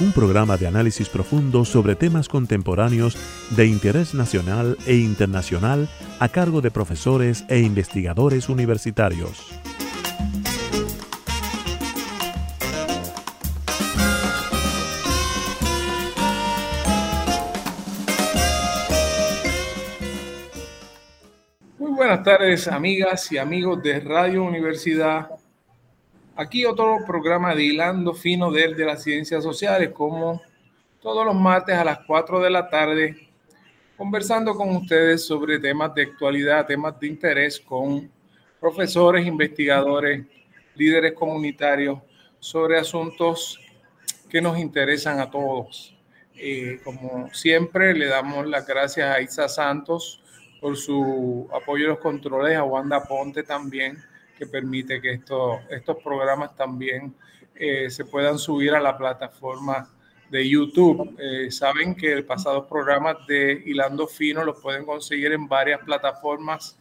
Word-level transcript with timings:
un 0.00 0.12
programa 0.12 0.56
de 0.56 0.66
análisis 0.66 1.08
profundo 1.08 1.64
sobre 1.64 1.94
temas 1.94 2.28
contemporáneos 2.28 3.16
de 3.50 3.66
interés 3.66 4.14
nacional 4.14 4.76
e 4.86 4.96
internacional 4.96 5.88
a 6.18 6.28
cargo 6.28 6.60
de 6.60 6.70
profesores 6.70 7.44
e 7.48 7.60
investigadores 7.60 8.48
universitarios. 8.48 9.52
Muy 21.78 21.92
buenas 21.92 22.22
tardes, 22.24 22.66
amigas 22.66 23.30
y 23.30 23.38
amigos 23.38 23.82
de 23.82 24.00
Radio 24.00 24.42
Universidad 24.42 25.28
Aquí 26.36 26.64
otro 26.64 26.98
programa 27.06 27.54
de 27.54 27.62
Hilando 27.62 28.12
Fino 28.12 28.50
de, 28.50 28.74
de 28.74 28.84
las 28.84 29.04
Ciencias 29.04 29.44
Sociales, 29.44 29.90
como 29.94 30.42
todos 31.00 31.24
los 31.24 31.36
martes 31.36 31.76
a 31.76 31.84
las 31.84 32.00
4 32.08 32.40
de 32.40 32.50
la 32.50 32.68
tarde, 32.68 33.28
conversando 33.96 34.56
con 34.56 34.70
ustedes 34.74 35.24
sobre 35.24 35.60
temas 35.60 35.94
de 35.94 36.02
actualidad, 36.02 36.66
temas 36.66 36.98
de 36.98 37.06
interés 37.06 37.60
con 37.60 38.10
profesores, 38.58 39.24
investigadores, 39.24 40.26
líderes 40.74 41.12
comunitarios, 41.12 42.00
sobre 42.40 42.80
asuntos 42.80 43.60
que 44.28 44.42
nos 44.42 44.58
interesan 44.58 45.20
a 45.20 45.30
todos. 45.30 45.96
Eh, 46.34 46.80
como 46.82 47.32
siempre, 47.32 47.94
le 47.94 48.06
damos 48.06 48.48
las 48.48 48.66
gracias 48.66 49.08
a 49.08 49.20
Isa 49.20 49.48
Santos 49.48 50.20
por 50.60 50.76
su 50.76 51.48
apoyo 51.54 51.86
a 51.86 51.88
los 51.90 51.98
controles, 52.00 52.56
a 52.56 52.64
Wanda 52.64 53.04
Ponte 53.04 53.44
también 53.44 54.02
que 54.38 54.46
permite 54.46 55.00
que 55.00 55.12
estos, 55.12 55.60
estos 55.70 56.02
programas 56.02 56.56
también 56.56 57.14
eh, 57.54 57.88
se 57.90 58.04
puedan 58.04 58.38
subir 58.38 58.74
a 58.74 58.80
la 58.80 58.96
plataforma 58.96 59.88
de 60.30 60.48
YouTube. 60.48 61.16
Eh, 61.18 61.50
saben 61.50 61.94
que 61.94 62.12
el 62.12 62.24
pasado 62.24 62.66
programa 62.66 63.16
de 63.28 63.62
Hilando 63.64 64.06
Fino 64.06 64.44
los 64.44 64.60
pueden 64.60 64.84
conseguir 64.84 65.32
en 65.32 65.46
varias 65.46 65.80
plataformas 65.80 66.78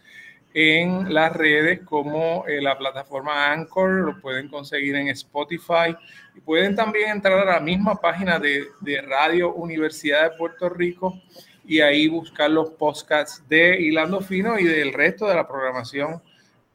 en 0.55 1.13
las 1.13 1.35
redes 1.35 1.81
como 1.81 2.45
eh, 2.47 2.61
la 2.61 2.77
plataforma 2.77 3.51
Anchor, 3.51 3.89
lo 3.89 4.21
pueden 4.21 4.47
conseguir 4.49 4.95
en 4.95 5.07
Spotify 5.09 5.95
y 6.35 6.41
pueden 6.41 6.75
también 6.75 7.09
entrar 7.09 7.39
a 7.39 7.53
la 7.53 7.59
misma 7.59 7.95
página 7.95 8.39
de, 8.39 8.67
de 8.81 9.01
Radio 9.01 9.53
Universidad 9.53 10.29
de 10.31 10.37
Puerto 10.37 10.69
Rico 10.69 11.19
y 11.65 11.79
ahí 11.79 12.07
buscar 12.07 12.51
los 12.51 12.69
podcasts 12.71 13.43
de 13.49 13.81
Hilando 13.81 14.21
Fino 14.21 14.59
y 14.59 14.65
del 14.65 14.93
resto 14.93 15.27
de 15.27 15.35
la 15.35 15.47
programación 15.47 16.21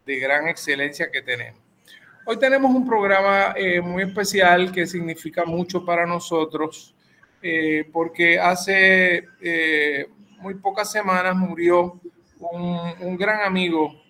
de 0.08 0.18
gran 0.18 0.48
excelencia 0.48 1.10
que 1.10 1.20
tenemos. 1.20 1.60
Hoy 2.24 2.38
tenemos 2.38 2.74
un 2.74 2.86
programa 2.86 3.52
eh, 3.54 3.78
muy 3.82 4.04
especial 4.04 4.72
que 4.72 4.86
significa 4.86 5.44
mucho 5.44 5.84
para 5.84 6.06
nosotros 6.06 6.94
eh, 7.42 7.86
porque 7.92 8.38
hace 8.38 9.28
eh, 9.38 10.06
muy 10.38 10.54
pocas 10.54 10.90
semanas 10.90 11.36
murió 11.36 12.00
un, 12.40 13.18
gran 13.18 13.42
amigo 13.42 14.00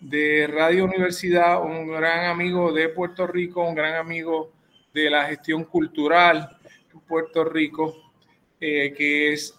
de 0.00 0.46
Radio 0.46 0.84
Universidad, 0.84 1.60
un 1.60 1.88
gran 1.88 2.26
amigo 2.26 2.72
de 2.72 2.90
Puerto 2.90 3.26
Rico, 3.26 3.64
un 3.64 3.74
gran 3.74 3.96
amigo 3.96 4.52
de 4.94 5.10
la 5.10 5.26
gestión 5.26 5.64
cultural 5.64 6.48
en 6.92 7.00
Puerto 7.00 7.42
Rico, 7.42 8.12
que 8.60 9.32
es 9.32 9.56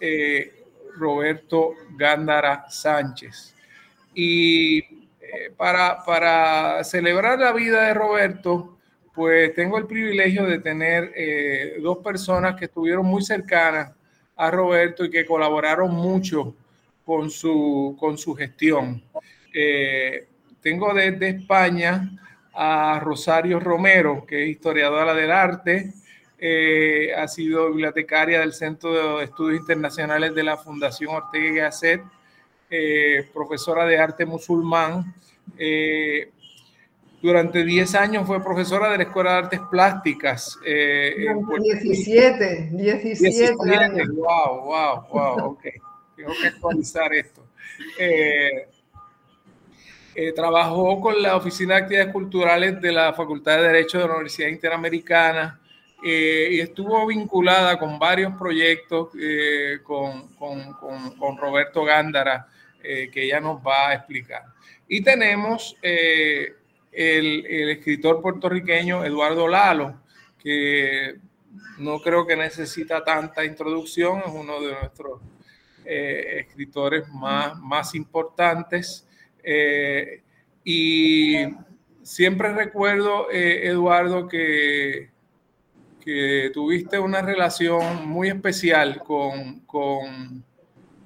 Roberto 0.96 1.74
Gándara 1.98 2.64
Sánchez. 2.70 3.54
Y 4.14 4.78
eh, 5.32 5.52
para, 5.56 6.02
para, 6.04 6.82
celebrar 6.82 7.38
la 7.38 7.52
vida 7.52 7.82
de 7.84 7.94
Roberto, 7.94 8.78
pues 9.14 9.54
tengo 9.54 9.78
el 9.78 9.86
privilegio 9.86 10.44
de 10.44 10.58
tener 10.58 11.12
eh, 11.14 11.78
dos 11.80 11.98
personas 11.98 12.56
que 12.56 12.64
estuvieron 12.64 13.06
muy 13.06 13.22
cercanas 13.22 13.92
a 14.36 14.50
Roberto 14.50 15.04
y 15.04 15.10
que 15.10 15.26
colaboraron 15.26 15.92
mucho 15.94 16.56
con 17.04 17.30
su, 17.30 17.96
con 17.98 18.18
su 18.18 18.34
gestión. 18.34 19.02
Eh, 19.54 20.26
tengo 20.60 20.92
desde 20.94 21.28
España 21.28 22.10
a 22.52 22.98
Rosario 23.00 23.60
Romero, 23.60 24.24
que 24.26 24.44
es 24.44 24.50
historiadora 24.50 25.14
del 25.14 25.30
arte, 25.30 25.92
ha 27.16 27.28
sido 27.28 27.68
bibliotecaria 27.68 28.40
del 28.40 28.54
Centro 28.54 29.18
de 29.18 29.24
Estudios 29.24 29.60
Internacionales 29.60 30.34
de 30.34 30.42
la 30.42 30.56
Fundación 30.56 31.14
Ortega 31.14 31.46
y 31.46 31.54
Gasset 31.56 32.02
eh, 32.70 33.28
profesora 33.34 33.84
de 33.84 33.98
arte 33.98 34.24
musulmán. 34.24 35.12
Eh, 35.58 36.30
durante 37.20 37.64
10 37.64 37.94
años 37.96 38.26
fue 38.26 38.42
profesora 38.42 38.90
de 38.92 38.98
la 38.98 39.02
Escuela 39.02 39.32
de 39.32 39.38
Artes 39.38 39.60
Plásticas. 39.70 40.56
Eh, 40.64 41.26
17, 41.58 42.70
17, 42.72 43.76
años. 43.76 44.08
Wow, 44.14 44.64
wow, 44.64 45.06
wow, 45.12 45.50
ok. 45.50 45.62
Tengo 46.16 46.32
que 46.40 46.46
actualizar 46.46 47.12
esto. 47.12 47.44
Eh, 47.98 48.68
trabajó 50.34 51.00
con 51.00 51.20
la 51.20 51.36
Oficina 51.36 51.74
de 51.74 51.80
Actividades 51.82 52.12
Culturales 52.12 52.80
de 52.80 52.92
la 52.92 53.12
Facultad 53.14 53.56
de 53.56 53.62
Derecho 53.64 53.98
de 53.98 54.06
la 54.06 54.14
Universidad 54.14 54.48
Interamericana 54.48 55.60
y 56.02 56.58
estuvo 56.60 57.06
vinculada 57.06 57.78
con 57.78 57.98
varios 57.98 58.32
proyectos 58.38 59.08
con, 59.82 60.28
con, 60.34 60.72
con, 60.74 61.10
con, 61.18 61.36
Roberto 61.36 61.84
Gándara 61.84 62.48
eh, 62.82 63.10
que 63.12 63.24
ella 63.24 63.40
nos 63.40 63.58
va 63.58 63.88
a 63.88 63.94
explicar. 63.94 64.42
Y 64.88 65.02
tenemos 65.02 65.76
eh, 65.82 66.54
el, 66.92 67.70
escritor 67.70 68.20
puertorriqueño 68.20 69.04
Eduardo 69.04 69.46
Lalo, 69.48 70.00
que 70.38 71.16
no 71.78 72.00
creo 72.00 72.26
que 72.26 72.36
necesita 72.36 73.04
tanta 73.04 73.44
introducción, 73.44 74.20
es 74.20 74.32
uno 74.32 74.60
de 74.60 74.72
nuestros 74.72 75.20
eh, 75.84 76.44
escritores 76.46 77.08
más, 77.08 77.58
más 77.58 77.94
importantes. 77.94 79.06
y 80.64 81.46
siempre 82.02 82.52
recuerdo, 82.52 83.30
Eduardo, 83.30 84.28
que, 84.28 85.10
que 86.00 86.50
tuviste 86.52 86.98
una 86.98 87.22
relación 87.22 88.08
muy 88.08 88.28
especial 88.28 88.98
con, 89.04 89.60
con 89.60 90.44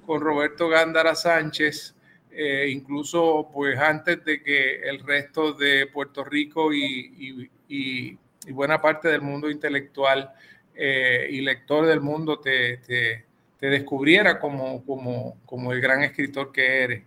con 0.05 0.21
Roberto 0.21 0.69
Gándara 0.69 1.15
Sánchez, 1.15 1.95
eh, 2.31 2.67
incluso 2.69 3.49
pues 3.53 3.79
antes 3.79 4.23
de 4.25 4.41
que 4.43 4.81
el 4.81 4.99
resto 4.99 5.53
de 5.53 5.87
Puerto 5.87 6.23
Rico 6.23 6.73
y, 6.73 7.49
buena 8.51 8.79
parte 8.79 9.07
del 9.07 9.21
mundo 9.21 9.49
intelectual 9.49 10.31
eh, 10.75 11.27
y 11.31 11.41
lector 11.41 11.85
del 11.85 11.99
mundo 11.99 12.39
te, 12.39 13.25
descubriera 13.59 14.39
como, 14.39 15.71
el 15.71 15.81
gran 15.81 16.03
escritor 16.03 16.51
que 16.51 16.83
eres. 16.83 17.03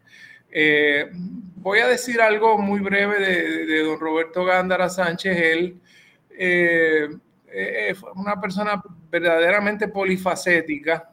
Eh, 0.50 1.10
voy 1.12 1.78
a 1.80 1.86
decir 1.86 2.20
algo 2.20 2.58
muy 2.58 2.80
breve 2.80 3.20
de, 3.20 3.66
de 3.66 3.82
don 3.84 4.00
Roberto 4.00 4.44
Gándara 4.44 4.88
Sánchez. 4.88 5.36
Él 5.36 5.80
fue 7.94 8.12
una 8.14 8.40
persona 8.40 8.82
verdaderamente 9.10 9.88
polifacética. 9.88 11.12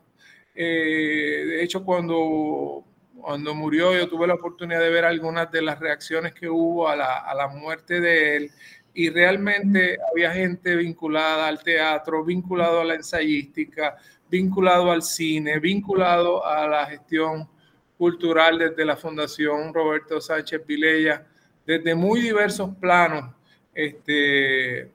Eh, 0.56 1.44
de 1.48 1.63
hecho, 1.63 1.84
cuando, 1.84 2.84
cuando 3.19 3.54
murió, 3.54 3.94
yo 3.94 4.07
tuve 4.07 4.28
la 4.28 4.36
oportunidad 4.36 4.80
de 4.80 4.90
ver 4.90 5.06
algunas 5.06 5.52
de 5.52 5.62
las 5.62 5.80
reacciones 5.80 6.34
que 6.34 6.48
hubo 6.48 6.88
a 6.88 6.96
la, 6.96 7.18
a 7.18 7.36
la 7.36 7.48
muerte 7.48 8.00
de 8.00 8.38
él 8.38 8.52
y 8.94 9.10
realmente 9.10 9.98
había 10.10 10.31
gente 10.31 10.75
vinculada 10.78 11.48
al 11.48 11.62
teatro, 11.62 12.24
vinculado 12.24 12.80
a 12.80 12.86
la 12.86 12.96
ensayística, 12.96 13.98
vinculado 14.30 14.90
al 14.90 15.04
cine, 15.04 15.60
vinculado 15.60 16.46
a 16.46 16.66
la 16.66 16.86
gestión 16.86 17.50
cultural 17.98 18.58
desde 18.58 18.86
la 18.86 18.96
Fundación 18.96 19.74
Roberto 19.74 20.22
Sánchez 20.22 20.66
Vilella, 20.66 21.25
desde 21.66 21.94
muy 21.94 22.22
diversos 22.22 22.74
planos. 22.80 23.36
Este, 23.74 24.90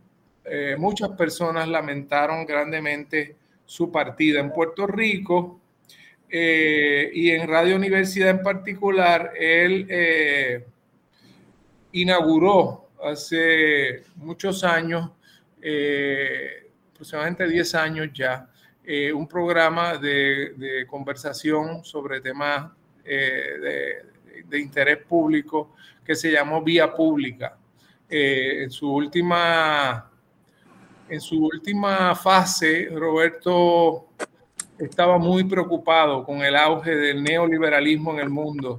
eh, 0.45 0.77
muchas 0.79 1.11
personas 1.11 1.69
lamentaron 1.69 2.47
grandemente 2.47 3.37
su 3.71 3.93
partida 3.93 4.41
en 4.41 4.53
Puerto 4.53 4.85
Rico 4.85 5.61
eh, 6.29 7.09
y 7.15 7.31
en 7.31 7.47
Radio 7.47 7.77
Universidad 7.77 8.31
en 8.31 8.43
particular, 8.43 9.31
él 9.39 9.87
eh, 9.89 10.67
inauguró 11.93 12.89
hace 13.01 14.03
muchos 14.17 14.65
años, 14.65 15.13
eh, 15.63 16.69
aproximadamente 16.93 17.47
10 17.47 17.75
años 17.77 18.09
ya, 18.13 18.51
un 19.15 19.29
programa 19.29 19.97
de, 19.99 20.85
conversación 20.89 21.85
sobre 21.85 22.21
temas 22.21 22.73
de, 23.05 24.59
interés 24.59 24.99
público 24.99 25.77
que 26.05 26.17
se 26.17 26.33
llamó 26.33 26.61
Vía 26.61 26.93
Pública. 26.93 27.57
en 28.09 28.69
su 28.69 28.93
última 28.93 30.10
en 31.11 31.21
su 31.21 31.45
última 31.45 32.15
fase, 32.15 32.89
Roberto 32.93 34.07
estaba 34.79 35.19
muy 35.19 35.45
preocupado 35.45 36.25
con 36.25 36.43
el 36.43 36.57
auge 36.57 36.95
del 36.95 37.23
neoliberalismo 37.23 38.13
en 38.13 38.21
el 38.21 38.31
mundo 38.31 38.79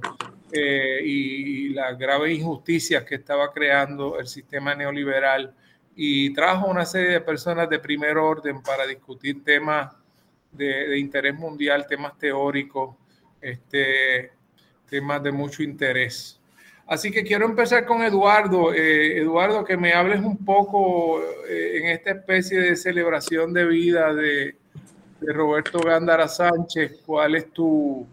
eh, 0.50 1.00
y, 1.04 1.68
las 1.68 1.96
graves 1.98 2.38
injusticias 2.38 3.04
que 3.04 3.14
estaba 3.14 3.50
creando 3.50 4.18
el 4.18 4.26
sistema 4.26 4.74
neoliberal 4.74 5.54
y 5.96 6.34
trajo 6.34 6.66
una 6.66 6.84
serie 6.84 7.12
de 7.12 7.20
personas 7.20 7.70
de 7.70 7.78
primer 7.78 8.18
orden 8.18 8.62
para 8.62 8.86
discutir 8.86 9.42
temas 9.42 9.94
de, 10.50 10.98
interés 10.98 11.34
mundial, 11.34 11.86
temas 11.86 12.18
teóricos, 12.18 12.94
este, 13.40 14.32
temas 14.88 15.22
de 15.22 15.32
mucho 15.32 15.62
interés. 15.62 16.41
Así 16.86 17.10
que 17.10 17.22
quiero 17.22 17.46
empezar 17.46 17.86
con 17.86 18.02
Eduardo. 18.02 18.72
Eh, 18.74 19.18
Eduardo, 19.18 19.64
que 19.64 19.76
me 19.76 19.92
hables 19.92 20.20
un 20.20 20.44
poco 20.44 21.22
eh, 21.48 21.78
en 21.78 21.86
esta 21.86 22.10
especie 22.10 22.60
de 22.60 22.76
celebración 22.76 23.52
de 23.52 23.66
vida 23.66 24.12
de, 24.12 24.56
Roberto 25.20 25.78
Gándara 25.78 26.26
Sánchez. 26.26 27.00
¿Cuál 27.06 27.36
es 27.36 27.52
tu, 27.52 28.06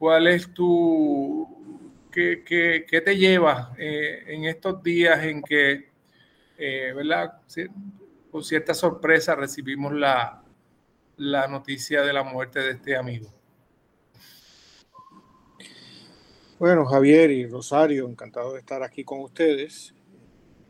cuál 0.00 0.26
es 0.26 0.52
tu, 0.52 1.48
qué, 2.10 3.02
te 3.04 3.16
lleva 3.16 3.72
eh, 3.78 4.24
en 4.26 4.46
estos 4.46 4.82
días 4.82 5.22
en 5.22 5.42
que, 5.42 5.90
¿verdad? 6.58 7.34
Con 8.32 8.42
cierta 8.42 8.74
sorpresa 8.74 9.36
recibimos 9.36 9.92
la, 9.92 10.42
la 11.18 11.46
noticia 11.46 12.02
de 12.02 12.12
la 12.12 12.22
muerte 12.22 12.60
de 12.60 12.72
este 12.72 12.96
amigo. 12.96 13.32
Bueno, 16.58 16.86
Javier 16.86 17.30
y 17.30 17.46
Rosario, 17.46 18.08
encantado 18.08 18.54
de 18.54 18.60
estar 18.60 18.82
aquí 18.82 19.04
con 19.04 19.20
ustedes. 19.20 19.94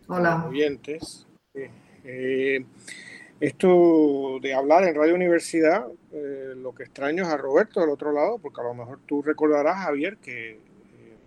Hola. 0.08 0.44
Oyentes. 0.48 1.28
Eh, 1.54 1.70
eh, 2.02 2.64
esto 3.38 4.40
de 4.42 4.52
hablar 4.52 4.82
en 4.82 4.96
Radio 4.96 5.14
Universidad, 5.14 5.86
eh, 6.10 6.54
lo 6.56 6.74
que 6.74 6.82
extraño 6.82 7.22
es 7.22 7.28
a 7.28 7.36
Roberto 7.36 7.80
del 7.80 7.90
otro 7.90 8.10
lado, 8.10 8.38
porque 8.38 8.60
a 8.60 8.64
lo 8.64 8.74
mejor 8.74 8.98
tú 9.06 9.22
recordarás, 9.22 9.84
Javier, 9.84 10.16
que 10.16 10.58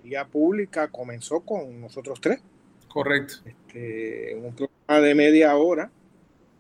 Vía 0.04 0.26
Pública 0.26 0.90
comenzó 0.90 1.40
con 1.40 1.80
nosotros 1.80 2.20
tres. 2.20 2.42
Correcto. 2.90 3.36
Este, 3.46 4.34
en 4.34 4.44
un 4.44 4.54
programa 4.54 5.08
de 5.08 5.16
media 5.16 5.56
hora. 5.56 5.90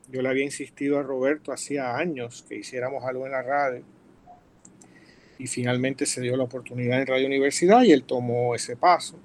Yo 0.08 0.22
le 0.22 0.30
había 0.30 0.46
insistido 0.46 1.00
a 1.00 1.04
Roberto 1.04 1.52
hacía 1.52 1.98
años 1.98 2.46
que 2.48 2.56
hiciéramos 2.56 3.04
algo 3.04 3.26
en 3.26 3.34
la 3.34 3.42
radio 3.42 3.84
y 5.40 5.48
finalmente 5.48 6.06
se 6.06 6.20
dio 6.22 6.36
la 6.36 6.44
oportunidad 6.44 7.00
en 7.00 7.08
Radio 7.08 7.26
Universidad 7.26 7.82
y 7.84 7.94
él 7.94 8.04
tomó 8.04 8.54
ese 8.54 8.76
paso. 8.76 9.18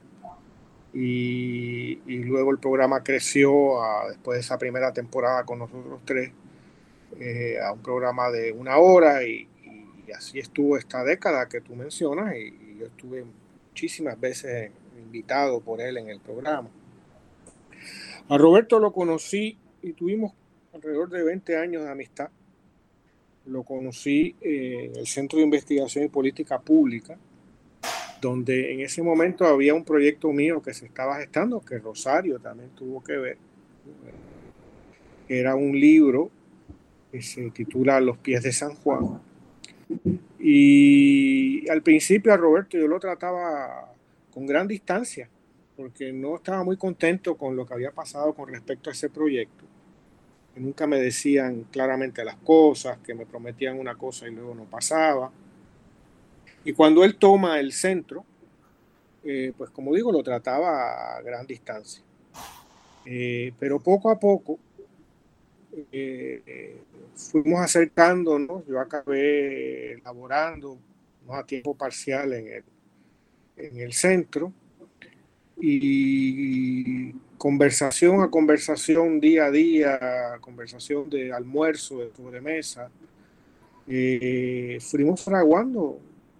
Y, 0.94 1.96
luego 2.06 2.52
el 2.52 2.58
programa 2.58 3.02
creció 3.02 3.80
después 4.08 4.36
de 4.36 4.40
esa 4.40 4.56
primera 4.56 4.92
temporada 4.92 5.44
con 5.44 5.58
nosotros 5.58 6.00
tres 6.04 6.30
eh, 7.18 7.58
a 7.60 7.72
un 7.72 7.80
programa 7.80 8.30
de 8.30 8.52
una 8.52 8.78
hora 8.78 9.24
y, 9.24 9.48
así 10.16 10.38
estuvo 10.38 10.76
esta 10.76 11.02
década 11.02 11.48
que 11.48 11.60
tú 11.60 11.74
mencionas 11.74 12.36
y, 12.36 12.78
yo 12.78 12.86
estuve 12.86 13.24
muchísimas 13.68 14.18
veces 14.18 14.70
invitado 14.96 15.60
por 15.60 15.80
él 15.80 15.96
en 15.96 16.08
el 16.08 16.20
programa. 16.20 16.68
A 18.28 18.38
Roberto 18.38 18.78
lo 18.78 18.92
conocí 18.92 19.58
y 19.82 19.92
tuvimos 19.92 20.32
alrededor 20.72 21.08
de 21.10 21.22
20 21.24 21.56
años 21.56 21.82
de 21.82 21.90
amistad 21.90 22.30
lo 23.46 23.62
conocí 23.62 24.34
en 24.40 24.96
el 24.96 25.06
Centro 25.06 25.38
de 25.38 25.44
Investigación 25.44 26.04
y 26.04 26.08
Política 26.08 26.58
Pública, 26.58 27.18
donde 28.20 28.72
en 28.72 28.80
ese 28.80 29.02
momento 29.02 29.44
había 29.44 29.74
un 29.74 29.84
proyecto 29.84 30.32
mío 30.32 30.62
que 30.62 30.72
se 30.72 30.86
estaba 30.86 31.16
gestando, 31.16 31.60
que 31.60 31.78
Rosario 31.78 32.38
también 32.38 32.70
tuvo 32.70 33.02
que 33.02 33.16
ver. 33.16 33.36
Era 35.28 35.54
un 35.54 35.78
libro 35.78 36.30
que 37.12 37.20
se 37.22 37.50
titula 37.50 38.00
Los 38.00 38.18
pies 38.18 38.42
de 38.42 38.52
San 38.52 38.74
Juan. 38.76 39.20
Y 40.38 41.68
al 41.68 41.82
principio 41.82 42.32
a 42.32 42.36
Roberto 42.36 42.78
yo 42.78 42.88
lo 42.88 42.98
trataba 42.98 43.92
con 44.30 44.46
gran 44.46 44.66
distancia, 44.66 45.28
porque 45.76 46.12
no 46.12 46.36
estaba 46.36 46.64
muy 46.64 46.76
contento 46.76 47.36
con 47.36 47.56
lo 47.56 47.66
que 47.66 47.74
había 47.74 47.90
pasado 47.90 48.32
con 48.32 48.48
respecto 48.48 48.88
a 48.88 48.92
ese 48.92 49.10
proyecto 49.10 49.64
nunca 50.56 50.86
me 50.86 51.00
decían 51.00 51.64
claramente 51.70 52.24
las 52.24 52.36
cosas, 52.36 52.98
que 52.98 53.14
me 53.14 53.26
prometían 53.26 53.78
una 53.78 53.94
cosa 53.96 54.28
y 54.28 54.32
luego 54.32 54.54
no 54.54 54.64
pasaba. 54.64 55.30
Y 56.64 56.72
cuando 56.72 57.04
él 57.04 57.16
toma 57.16 57.60
el 57.60 57.72
centro, 57.72 58.24
eh, 59.24 59.52
pues 59.56 59.70
como 59.70 59.94
digo, 59.94 60.12
lo 60.12 60.22
trataba 60.22 61.16
a 61.16 61.22
gran 61.22 61.46
distancia. 61.46 62.02
Eh, 63.06 63.52
pero 63.58 63.80
poco 63.80 64.10
a 64.10 64.18
poco 64.18 64.58
eh, 65.92 66.80
fuimos 67.14 67.60
acercándonos, 67.60 68.66
yo 68.66 68.80
acabé 68.80 69.92
elaborando 69.94 70.78
¿no? 71.26 71.34
a 71.34 71.44
tiempo 71.44 71.74
parcial 71.74 72.32
en 72.32 72.48
el, 72.48 72.64
en 73.56 73.76
el 73.78 73.92
centro 73.92 74.52
y 75.60 76.93
conversación 77.44 78.22
a 78.22 78.30
conversación, 78.30 79.20
día 79.20 79.44
a 79.44 79.50
día, 79.50 80.00
conversación 80.40 81.10
de 81.10 81.30
almuerzo, 81.30 81.98
de 81.98 82.10
sobremesa, 82.16 82.88
eh, 83.86 84.78
fuimos 84.80 85.22
fraguando 85.22 85.98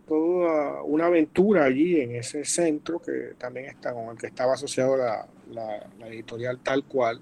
toda 0.09 0.83
una 0.83 1.05
aventura 1.05 1.67
allí 1.67 2.01
en 2.01 2.15
ese 2.17 2.47
centro 2.47 3.03
que 3.03 3.35
también 3.37 3.67
está 3.67 3.93
con 3.93 4.13
el 4.13 4.17
que 4.17 4.29
estaba 4.29 4.55
asociado 4.55 4.97
la, 4.97 6.09
editorial 6.09 6.61
tal 6.61 6.85
cual. 6.85 7.21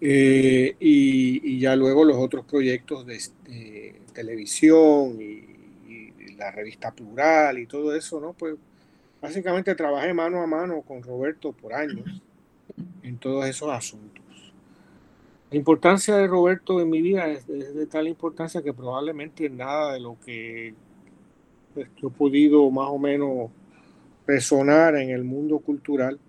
Eh, 0.00 0.76
y, 0.78 1.58
ya 1.58 1.74
luego 1.74 2.04
los 2.04 2.18
otros 2.18 2.44
proyectos 2.44 3.04
de, 3.04 4.00
televisión 4.12 5.20
y, 5.20 6.12
y, 6.22 6.36
la 6.36 6.52
revista 6.52 6.92
plural 6.92 7.58
y 7.58 7.66
todo 7.66 7.96
eso, 7.96 8.20
¿no? 8.20 8.32
Pues 8.32 8.54
Básicamente 9.26 9.74
trabajé 9.74 10.14
mano 10.14 10.40
a 10.40 10.46
mano 10.46 10.82
con 10.82 11.02
Roberto 11.02 11.50
por 11.50 11.74
años 11.74 12.22
en 13.02 13.18
todos 13.18 13.44
esos 13.46 13.68
asuntos. 13.72 14.24
La 15.50 15.56
importancia 15.56 16.16
de 16.16 16.28
Roberto 16.28 16.80
en 16.80 16.88
mi 16.88 17.02
vida 17.02 17.26
es, 17.26 17.44
de 17.48 17.86
tal 17.86 18.06
importancia 18.06 18.62
que 18.62 18.72
probablemente 18.72 19.50
nada 19.50 19.94
de 19.94 19.98
lo 19.98 20.16
que 20.24 20.74
pues, 21.74 21.88
yo 22.00 22.06
he 22.06 22.10
podido 22.12 22.70
más 22.70 22.86
o 22.88 23.00
menos 23.00 23.50
resonar 24.28 24.94
en 24.94 25.10
el 25.10 25.24
mundo 25.24 25.58
cultural 25.58 26.20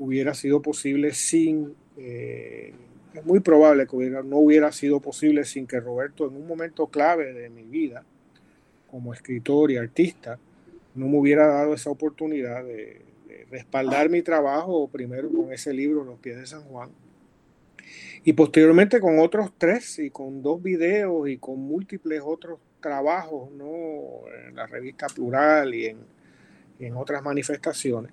hubiera 0.00 0.34
sido 0.34 0.60
posible 0.60 1.14
sin, 1.14 1.76
eh, 1.96 2.74
es 3.14 3.24
muy 3.24 3.38
probable 3.38 3.86
que 3.86 3.96
no 4.24 4.38
hubiera 4.38 4.72
sido 4.72 4.98
posible 4.98 5.44
sin 5.44 5.68
que 5.68 5.78
Roberto 5.78 6.26
en 6.26 6.34
un 6.34 6.48
momento 6.48 6.88
clave 6.88 7.32
de 7.32 7.50
mi 7.50 7.62
vida, 7.62 8.04
como 8.90 9.14
escritor 9.14 9.70
y 9.70 9.76
artista, 9.76 10.40
no 10.96 11.06
me 11.06 11.18
hubiera 11.18 11.46
dado 11.46 11.74
esa 11.74 11.90
oportunidad 11.90 12.64
de, 12.64 13.04
respaldar 13.50 14.08
mi 14.08 14.22
trabajo 14.22 14.88
primero 14.88 15.30
con 15.30 15.52
ese 15.52 15.72
libro, 15.72 16.02
Los 16.02 16.18
pies 16.18 16.36
de 16.36 16.46
San 16.46 16.62
Juan, 16.62 16.90
y 18.24 18.32
posteriormente 18.32 18.98
con 18.98 19.20
otros 19.20 19.52
tres 19.56 20.00
y 20.00 20.10
con 20.10 20.42
dos 20.42 20.60
videos 20.60 21.28
y 21.28 21.36
con 21.36 21.60
múltiples 21.60 22.20
otros 22.24 22.58
trabajos, 22.80 23.52
¿no? 23.52 24.22
En 24.48 24.56
la 24.56 24.66
revista 24.66 25.06
Plural 25.06 25.74
y 25.74 25.86
en, 26.80 26.96
otras 26.96 27.22
manifestaciones. 27.22 28.10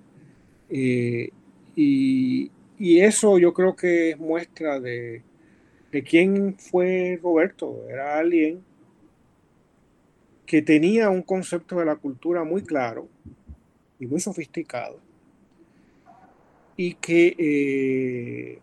Eh, 0.70 1.30
y, 1.74 2.50
eso 2.78 3.38
yo 3.38 3.52
creo 3.54 3.74
que 3.74 4.10
es 4.10 4.18
muestra 4.18 4.78
de, 4.78 5.22
de 5.90 6.02
quién 6.02 6.54
fue 6.58 7.18
Roberto. 7.20 7.86
Era 7.88 8.18
alguien 8.18 8.62
que 10.46 10.62
tenía 10.62 11.10
un 11.10 11.22
concepto 11.22 11.78
de 11.78 11.86
la 11.86 11.96
cultura 11.96 12.44
muy 12.44 12.62
claro 12.62 13.08
y 13.98 14.06
muy 14.06 14.20
sofisticado 14.20 14.98
y 16.76 16.94
que 16.94 17.36
eh, 17.38 18.58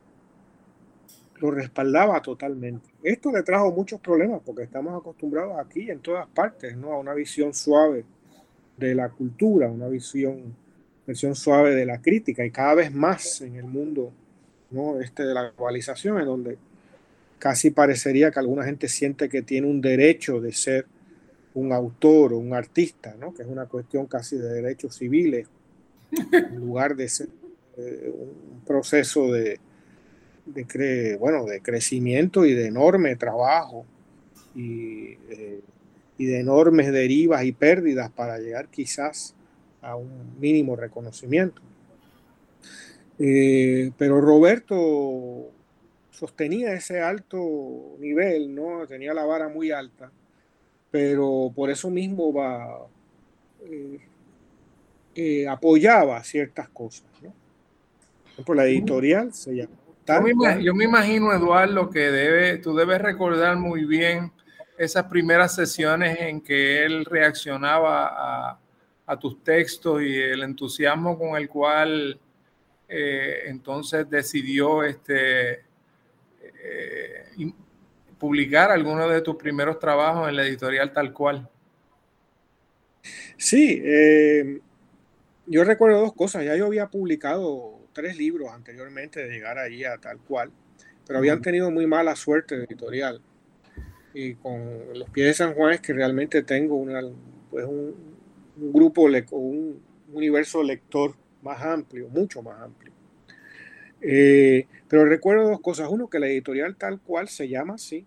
lo 1.39 1.51
respaldaba 1.51 2.21
totalmente. 2.21 2.89
Esto 3.03 3.31
le 3.31 3.41
trajo 3.43 3.71
muchos 3.71 3.99
problemas 3.99 4.41
porque 4.45 4.63
estamos 4.63 4.99
acostumbrados 4.99 5.57
aquí 5.59 5.89
en 5.89 5.99
todas 5.99 6.27
partes 6.27 6.75
¿no? 6.77 6.91
a 6.91 6.99
una 6.99 7.13
visión 7.13 7.53
suave 7.53 8.05
de 8.77 8.95
la 8.95 9.09
cultura, 9.09 9.69
una 9.69 9.87
visión, 9.87 10.55
versión 11.07 11.35
suave 11.35 11.73
de 11.73 11.85
la 11.85 12.01
crítica 12.01 12.45
y 12.45 12.51
cada 12.51 12.75
vez 12.75 12.93
más 12.93 13.41
en 13.41 13.55
el 13.55 13.65
mundo 13.65 14.11
¿no? 14.69 14.99
este 14.99 15.23
de 15.23 15.33
la 15.33 15.49
globalización 15.49 16.19
en 16.19 16.25
donde 16.25 16.57
casi 17.39 17.71
parecería 17.71 18.29
que 18.29 18.39
alguna 18.39 18.63
gente 18.63 18.87
siente 18.87 19.27
que 19.27 19.41
tiene 19.41 19.67
un 19.67 19.81
derecho 19.81 20.39
de 20.39 20.51
ser 20.53 20.85
un 21.53 21.73
autor 21.73 22.33
o 22.33 22.37
un 22.37 22.53
artista, 22.53 23.15
¿no? 23.19 23.33
que 23.33 23.43
es 23.43 23.47
una 23.47 23.65
cuestión 23.65 24.05
casi 24.07 24.37
de 24.37 24.49
derechos 24.49 24.95
civiles, 24.95 25.47
en 26.31 26.55
lugar 26.55 26.95
de 26.95 27.09
ser 27.09 27.29
eh, 27.77 28.13
un 28.13 28.61
proceso 28.65 29.31
de, 29.31 29.59
bueno, 31.19 31.45
de 31.45 31.61
crecimiento 31.61 32.45
y 32.45 32.53
de 32.53 32.67
enorme 32.67 33.15
trabajo 33.15 33.85
y, 34.55 35.17
eh, 35.29 35.61
y 36.17 36.25
de 36.25 36.39
enormes 36.39 36.91
derivas 36.91 37.43
y 37.43 37.51
pérdidas 37.51 38.11
para 38.11 38.37
llegar 38.37 38.67
quizás 38.67 39.33
a 39.81 39.95
un 39.95 40.39
mínimo 40.39 40.75
reconocimiento. 40.75 41.61
Eh, 43.17 43.91
pero 43.97 44.21
Roberto 44.21 45.51
sostenía 46.11 46.73
ese 46.73 47.01
alto 47.01 47.95
nivel, 47.99 48.53
¿no? 48.53 48.85
Tenía 48.87 49.13
la 49.13 49.25
vara 49.25 49.47
muy 49.47 49.71
alta, 49.71 50.11
pero 50.91 51.51
por 51.55 51.69
eso 51.69 51.89
mismo 51.89 52.31
va, 52.31 52.85
eh, 53.63 53.99
eh, 55.15 55.47
apoyaba 55.47 56.23
ciertas 56.23 56.69
cosas, 56.69 57.07
¿no? 57.21 57.33
Por 58.45 58.55
la 58.55 58.65
editorial 58.65 59.33
se 59.33 59.55
llama. 59.55 59.75
Yo 60.61 60.73
me, 60.73 60.83
imagino, 60.85 61.31
Eduardo, 61.33 61.89
que 61.89 61.99
debe, 61.99 62.57
tú 62.57 62.75
debes 62.75 63.01
recordar 63.01 63.55
muy 63.55 63.85
bien 63.85 64.31
esas 64.77 65.05
primeras 65.05 65.55
sesiones 65.55 66.19
en 66.19 66.41
que 66.41 66.83
él 66.83 67.05
reaccionaba 67.05 68.07
a, 68.49 68.59
a 69.05 69.19
tus 69.19 69.43
textos 69.43 70.01
y 70.01 70.17
el 70.17 70.43
entusiasmo 70.43 71.17
con 71.17 71.37
el 71.37 71.47
cual 71.47 72.19
eh, 72.93 73.43
entonces 73.45 74.09
decidió 74.09 74.83
este, 74.83 75.61
eh, 76.41 77.25
publicar 78.21 78.69
algunos 78.69 79.11
de 79.11 79.19
tus 79.21 79.35
primeros 79.35 79.79
trabajos 79.79 80.29
en 80.29 80.35
la 80.35 80.45
editorial 80.45 80.93
tal 80.93 81.11
cual. 81.11 81.49
Sí, 83.35 83.81
eh, 83.83 84.59
yo 85.47 85.63
recuerdo 85.63 86.01
dos 86.01 86.13
cosas. 86.13 86.45
Ya 86.45 86.55
yo 86.55 86.67
había 86.67 86.87
publicado 86.87 87.79
tres 87.93 88.15
libros 88.15 88.51
anteriormente 88.51 89.25
de 89.25 89.29
llegar 89.31 89.57
allí 89.57 89.83
a 89.85 89.97
tal 89.97 90.19
cual, 90.19 90.51
pero 91.07 91.17
habían 91.17 91.41
tenido 91.41 91.71
muy 91.71 91.87
mala 91.87 92.15
suerte 92.15 92.53
editorial. 92.53 93.23
Y 94.13 94.35
con 94.35 94.93
los 94.93 95.09
pies 95.09 95.27
de 95.27 95.33
San 95.33 95.55
Juan 95.55 95.73
es 95.73 95.81
que 95.81 95.93
realmente 95.93 96.43
tengo 96.43 96.75
una, 96.75 97.01
pues 97.49 97.65
un, 97.65 97.95
un 98.55 98.71
grupo, 98.71 99.01
un 99.31 99.81
universo 100.13 100.61
lector 100.61 101.15
más 101.41 101.59
amplio, 101.63 102.07
mucho 102.07 102.43
más 102.43 102.61
amplio. 102.61 102.91
Eh, 103.99 104.67
pero 104.87 105.05
recuerdo 105.05 105.49
dos 105.49 105.61
cosas. 105.61 105.89
Uno, 105.89 106.07
que 106.07 106.19
la 106.19 106.27
editorial 106.27 106.75
tal 106.75 106.99
cual 106.99 107.29
se 107.29 107.47
llama 107.47 107.75
así, 107.75 108.05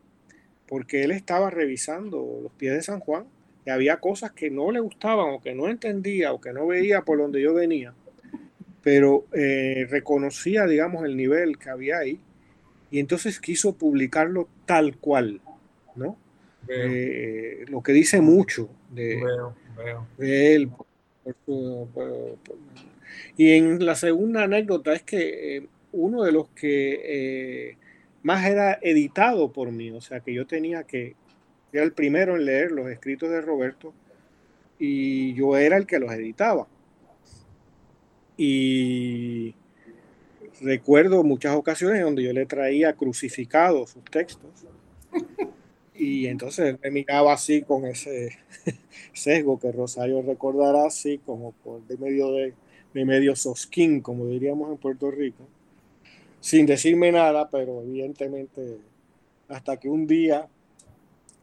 porque 0.68 1.04
él 1.04 1.10
estaba 1.10 1.50
revisando 1.50 2.40
los 2.42 2.52
pies 2.52 2.74
de 2.74 2.82
San 2.82 3.00
Juan 3.00 3.26
y 3.66 3.70
había 3.70 3.98
cosas 3.98 4.32
que 4.32 4.50
no 4.50 4.70
le 4.70 4.80
gustaban 4.80 5.34
o 5.34 5.40
que 5.40 5.54
no 5.54 5.68
entendía 5.68 6.32
o 6.32 6.40
que 6.40 6.52
no 6.52 6.66
veía 6.66 7.02
por 7.02 7.18
donde 7.18 7.42
yo 7.42 7.54
venía, 7.54 7.94
pero 8.82 9.26
eh, 9.32 9.86
reconocía, 9.88 10.66
digamos, 10.66 11.04
el 11.04 11.16
nivel 11.16 11.58
que 11.58 11.70
había 11.70 11.98
ahí 11.98 12.20
y 12.90 13.00
entonces 13.00 13.40
quiso 13.40 13.74
publicarlo 13.76 14.48
tal 14.66 14.96
cual, 14.98 15.40
¿no? 15.96 16.16
Eh, 16.68 17.64
lo 17.68 17.82
que 17.82 17.92
dice 17.92 18.20
mucho 18.20 18.70
de, 18.90 19.22
de 20.16 20.54
él. 20.54 20.70
Y 23.36 23.52
en 23.52 23.84
la 23.84 23.94
segunda 23.94 24.44
anécdota 24.44 24.94
es 24.94 25.02
que 25.02 25.56
eh, 25.56 25.66
uno 25.92 26.22
de 26.22 26.32
los 26.32 26.48
que 26.50 27.76
más 28.24 28.46
era 28.46 28.78
editado 28.80 29.52
por 29.52 29.70
mí, 29.70 29.90
o 29.90 30.00
sea 30.00 30.20
que 30.20 30.32
yo 30.32 30.46
tenía 30.46 30.84
que, 30.84 31.14
era 31.72 31.84
el 31.84 31.92
primero 31.92 32.34
en 32.36 32.46
leer 32.46 32.72
los 32.72 32.90
escritos 32.90 33.30
de 33.30 33.42
Roberto 33.42 33.92
y 34.78 35.34
yo 35.34 35.56
era 35.58 35.76
el 35.76 35.86
que 35.86 35.98
los 35.98 36.10
editaba. 36.10 36.66
Y 38.38 39.54
recuerdo 40.62 41.22
muchas 41.22 41.54
ocasiones 41.54 42.02
donde 42.02 42.22
yo 42.22 42.32
le 42.32 42.46
traía 42.46 42.94
crucificados 42.94 43.90
sus 43.90 44.04
textos 44.04 44.66
y 45.94 46.26
entonces 46.26 46.78
me 46.82 46.90
miraba 46.90 47.34
así 47.34 47.60
con 47.60 47.84
ese 47.84 48.38
sesgo 49.12 49.60
que 49.60 49.70
Rosario 49.70 50.22
recordará 50.22 50.86
así 50.86 51.18
como 51.18 51.54
de 51.86 51.98
medio 51.98 52.32
de, 52.32 52.54
de 52.94 53.04
medio 53.04 53.36
sosquín, 53.36 54.00
como 54.00 54.26
diríamos 54.28 54.70
en 54.70 54.78
Puerto 54.78 55.10
Rico, 55.10 55.46
sin 56.44 56.66
decirme 56.66 57.10
nada, 57.10 57.48
pero 57.48 57.80
evidentemente 57.80 58.76
hasta 59.48 59.78
que 59.78 59.88
un 59.88 60.06
día 60.06 60.46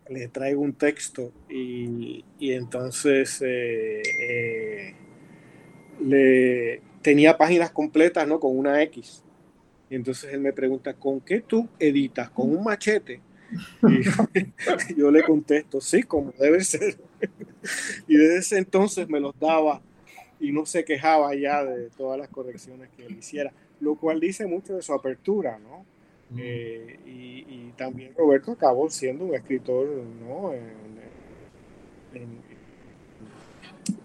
le 0.07 0.27
traigo 0.27 0.61
un 0.61 0.73
texto 0.73 1.31
y, 1.49 2.23
y 2.37 2.51
entonces 2.51 3.41
eh, 3.41 4.03
eh, 4.21 4.93
le 6.01 6.81
tenía 7.01 7.35
páginas 7.35 7.71
completas, 7.71 8.27
¿no? 8.27 8.39
Con 8.39 8.55
una 8.55 8.83
X. 8.83 9.23
Y 9.89 9.95
entonces 9.95 10.31
él 10.31 10.39
me 10.39 10.53
pregunta, 10.53 10.93
¿con 10.93 11.19
qué 11.19 11.41
tú 11.41 11.67
editas? 11.79 12.29
¿Con 12.29 12.55
un 12.55 12.63
machete? 12.63 13.21
Y 13.81 14.93
yo 14.95 15.09
le 15.09 15.23
contesto, 15.23 15.81
sí, 15.81 16.03
como 16.03 16.31
debe 16.33 16.63
ser. 16.63 16.99
Y 18.07 18.17
desde 18.17 18.37
ese 18.37 18.57
entonces 18.59 19.09
me 19.09 19.19
los 19.19 19.33
daba 19.39 19.81
y 20.39 20.51
no 20.51 20.67
se 20.67 20.85
quejaba 20.85 21.33
ya 21.33 21.65
de 21.65 21.89
todas 21.89 22.19
las 22.19 22.29
correcciones 22.29 22.89
que 22.95 23.07
él 23.07 23.17
hiciera, 23.17 23.51
lo 23.81 23.95
cual 23.95 24.19
dice 24.19 24.45
mucho 24.45 24.75
de 24.75 24.81
su 24.81 24.93
apertura, 24.93 25.59
¿no? 25.59 25.85
Eh, 26.37 26.99
y, 27.05 27.71
también 27.77 28.13
Roberto 28.15 28.51
acabó 28.51 28.89
siendo 28.89 29.25
un 29.25 29.33
escritor, 29.33 29.87
¿no? 29.87 30.53
En, 30.53 30.91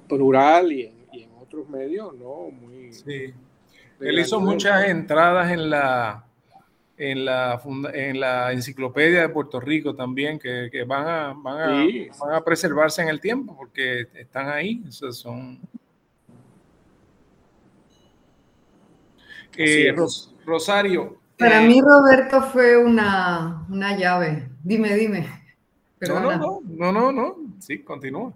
plural 0.08 0.72
y 0.72 0.86
en, 1.12 1.28
otros 1.40 1.68
medios, 1.68 2.14
¿no? 2.16 2.50
Muy. 2.50 2.92
Sí. 2.92 3.34
Él 4.00 4.18
hizo 4.18 4.40
muchas 4.40 4.88
entradas 4.88 5.50
en 5.50 5.68
la 5.70 6.26
en 6.98 7.24
la, 7.24 7.60
en 7.92 8.20
la 8.20 8.52
enciclopedia 8.52 9.22
de 9.22 9.28
Puerto 9.28 9.60
Rico 9.60 9.94
también, 9.94 10.38
que, 10.38 10.68
que 10.72 10.84
van, 10.84 11.06
a, 11.06 11.34
van, 11.36 11.60
a, 11.60 11.86
van, 12.18 12.34
a, 12.34 12.44
preservarse 12.44 13.02
en 13.02 13.08
el 13.08 13.20
tiempo 13.20 13.54
porque 13.56 14.08
están 14.14 14.48
ahí. 14.48 14.82
son... 14.90 15.60
Eh, 19.56 19.94
Rosario. 20.44 21.18
Para 21.38 21.62
eh, 21.62 21.66
mí 21.66 21.80
Roberto 21.80 22.42
fue 22.42 22.76
una, 22.76 23.66
una, 23.68 23.96
llave. 23.96 24.48
Dime, 24.62 24.94
dime. 24.94 25.28
No, 26.00 26.20
no, 26.20 26.36
no, 26.36 26.60
no, 26.64 26.92
no, 26.92 27.12
no. 27.12 27.36
Sí, 27.58 27.80
continúa. 27.80 28.32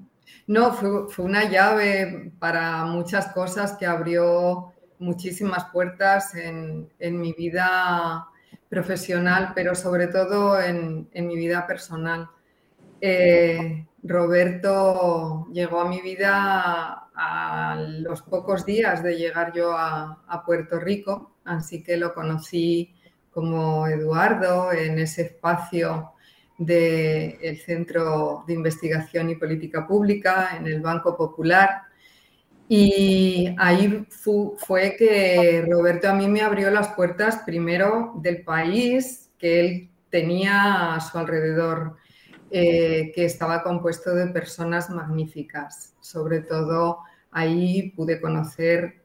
No, 0.46 0.72
fue, 0.72 1.08
fue 1.08 1.24
una 1.24 1.48
llave 1.48 2.32
para 2.38 2.84
muchas 2.84 3.32
cosas 3.32 3.72
que 3.72 3.86
abrió 3.86 4.72
muchísimas 4.98 5.64
puertas 5.66 6.34
en, 6.34 6.88
en 6.98 7.20
mi 7.20 7.32
vida 7.32 8.28
profesional, 8.70 9.52
pero 9.54 9.74
sobre 9.74 10.06
todo 10.06 10.58
en, 10.60 11.08
mi 11.12 11.36
vida 11.36 11.66
personal. 11.66 12.30
Eh, 13.00 13.86
Roberto 14.02 15.48
llegó 15.52 15.80
a 15.80 15.88
mi 15.88 16.00
vida 16.00 17.09
a 17.22 17.76
los 17.78 18.22
pocos 18.22 18.64
días 18.64 19.02
de 19.02 19.14
llegar 19.14 19.52
yo 19.52 19.72
a, 19.76 20.42
Puerto 20.46 20.80
Rico, 20.80 21.36
así 21.44 21.82
que 21.82 21.98
lo 21.98 22.14
conocí 22.14 22.94
como 23.30 23.86
Eduardo 23.86 24.72
en 24.72 24.98
ese 24.98 25.22
espacio 25.22 26.12
del 26.56 27.58
Centro 27.58 28.42
de 28.46 28.54
Investigación 28.54 29.28
y 29.28 29.36
Política 29.36 29.86
Pública, 29.86 30.56
en 30.56 30.66
el 30.66 30.80
Banco 30.80 31.14
Popular, 31.14 31.82
y 32.66 33.54
ahí 33.58 34.06
fue 34.56 34.96
que 34.96 35.66
Roberto 35.68 36.08
a 36.08 36.14
mí 36.14 36.26
me 36.26 36.40
abrió 36.40 36.70
las 36.70 36.88
puertas 36.88 37.42
primero 37.44 38.14
del 38.16 38.44
país 38.44 39.30
que 39.38 39.60
él 39.60 39.90
tenía 40.08 40.94
a 40.94 41.00
su 41.00 41.18
alrededor, 41.18 41.96
eh, 42.50 43.12
que 43.14 43.26
estaba 43.26 43.62
compuesto 43.62 44.14
de 44.14 44.28
personas 44.28 44.88
magníficas. 44.88 45.94
Sobre 46.00 46.40
todo 46.40 47.00
ahí 47.30 47.90
pude 47.90 48.20
conocer 48.20 49.02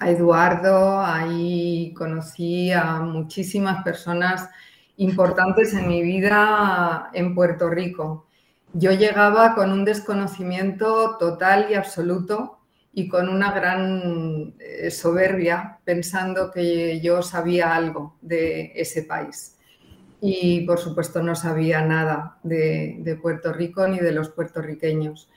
a 0.00 0.10
Eduardo, 0.10 1.00
ahí 1.00 1.92
conocí 1.94 2.72
a 2.72 3.00
muchísimas 3.00 3.82
personas 3.84 4.48
importantes 4.96 5.74
en 5.74 5.88
mi 5.88 6.02
vida 6.02 7.10
en 7.12 7.34
Puerto 7.34 7.68
Rico. 7.68 8.26
Yo 8.72 8.92
llegaba 8.92 9.54
con 9.54 9.70
un 9.70 9.84
desconocimiento 9.84 11.16
total 11.18 11.68
y 11.70 11.74
absoluto 11.74 12.58
y 12.92 13.08
con 13.08 13.28
una 13.28 13.52
gran 13.52 14.54
eh, 14.58 14.90
soberbia 14.90 15.78
pensando 15.84 16.50
que 16.50 17.00
yo 17.00 17.22
sabía 17.22 17.74
algo 17.74 18.16
de 18.20 18.72
ese 18.74 19.02
país. 19.02 19.58
Y 20.20 20.62
por 20.62 20.78
supuesto 20.78 21.22
no 21.22 21.34
sabía 21.34 21.82
nada 21.82 22.38
de, 22.42 23.18
Puerto 23.20 23.52
Rico 23.52 23.86
ni 23.86 23.98
de 23.98 24.12
los 24.12 24.30
puertorriqueños. 24.30 25.28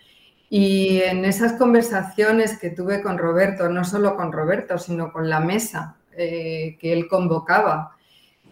Y 0.49 1.01
en 1.01 1.25
esas 1.25 1.53
conversaciones 1.53 2.57
que 2.57 2.69
tuve 2.69 3.01
con 3.01 3.17
Roberto, 3.17 3.69
no 3.69 3.83
solo 3.83 4.15
con 4.15 4.31
Roberto, 4.31 4.77
sino 4.77 5.11
con 5.11 5.29
la 5.29 5.39
mesa 5.39 5.97
eh, 6.15 6.77
que 6.79 6.93
él 6.93 7.07
convocaba, 7.07 7.95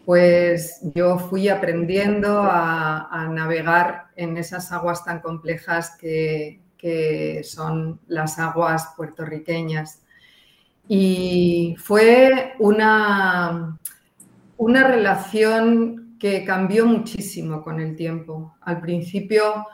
pues 0.06 0.82
yo 0.94 1.18
fui 1.18 1.50
aprendiendo 1.50 2.44
a, 2.44 3.28
navegar 3.32 4.08
en 4.16 4.38
esas 4.38 4.72
aguas 4.72 5.04
tan 5.04 5.20
complejas 5.20 5.98
que, 6.00 6.62
que 6.78 7.42
son 7.44 8.00
las 8.08 8.38
aguas 8.40 8.94
puertorriqueñas. 8.96 10.04
Y 10.88 11.76
fue 11.80 12.54
una, 12.60 13.80
una 14.58 14.88
relación 14.88 16.18
que 16.20 16.46
cambió 16.46 16.86
muchísimo 16.86 17.64
con 17.64 17.80
el 17.80 17.96
tiempo. 17.96 18.56
Al 18.62 18.80
principio 18.80 19.66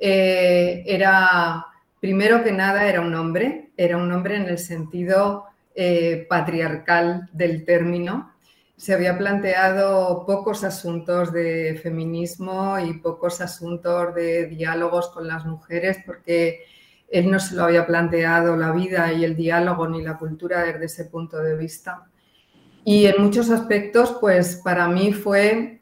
eh, 0.00 0.82
era, 0.86 1.66
primero 2.00 2.42
que 2.42 2.52
nada, 2.52 2.88
era 2.88 3.00
un 3.00 3.14
hombre, 3.14 3.70
era 3.76 3.96
un 3.96 4.10
hombre 4.10 4.36
en 4.36 4.48
el 4.48 4.58
sentido 4.58 5.44
eh, 5.74 6.26
patriarcal 6.28 7.28
del 7.32 7.64
término. 7.64 8.32
Se 8.76 8.94
había 8.94 9.16
planteado 9.18 10.24
pocos 10.26 10.64
asuntos 10.64 11.32
de 11.32 11.78
feminismo 11.82 12.78
y 12.78 12.94
pocos 12.94 13.40
asuntos 13.42 14.14
de 14.14 14.46
diálogos 14.46 15.10
con 15.10 15.28
las 15.28 15.44
mujeres 15.44 15.98
porque 16.04 16.60
él 17.10 17.30
no 17.30 17.38
se 17.38 17.56
lo 17.56 17.64
había 17.64 17.86
planteado 17.86 18.56
la 18.56 18.72
vida 18.72 19.12
y 19.12 19.24
el 19.24 19.36
diálogo 19.36 19.86
ni 19.86 20.02
la 20.02 20.16
cultura 20.16 20.64
desde 20.64 20.86
ese 20.86 21.04
punto 21.04 21.38
de 21.38 21.56
vista. 21.56 22.06
Y 22.84 23.06
en 23.06 23.22
muchos 23.22 23.50
aspectos, 23.50 24.16
pues 24.20 24.56
para 24.56 24.88
mí 24.88 25.12
fue 25.12 25.80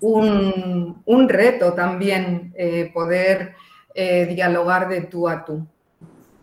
un, 0.00 1.28
reto 1.28 1.72
también 1.74 2.52
eh, 2.56 2.90
poder 2.92 3.54
eh, 3.94 4.26
dialogar 4.26 4.88
de 4.88 5.02
tú 5.02 5.28
a 5.28 5.44
tú. 5.44 5.66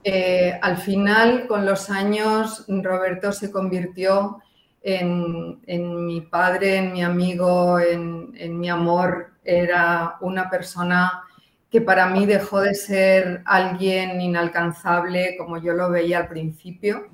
Eh, 0.03 0.57
al 0.61 0.77
final, 0.77 1.47
con 1.47 1.65
los 1.65 1.89
años, 1.89 2.65
Roberto 2.67 3.31
se 3.31 3.51
convirtió 3.51 4.39
en, 4.81 6.05
mi 6.05 6.21
padre, 6.21 6.77
en 6.77 6.93
mi 6.93 7.03
amigo, 7.03 7.79
en, 7.79 8.59
mi 8.59 8.69
amor. 8.69 9.33
Era 9.43 10.15
una 10.21 10.49
persona 10.49 11.23
que 11.69 11.81
para 11.81 12.07
mí 12.07 12.25
dejó 12.25 12.61
de 12.61 12.73
ser 12.73 13.41
alguien 13.45 14.19
inalcanzable 14.21 15.35
como 15.37 15.57
yo 15.57 15.73
lo 15.73 15.89
veía 15.89 16.19
al 16.19 16.27
principio 16.27 17.07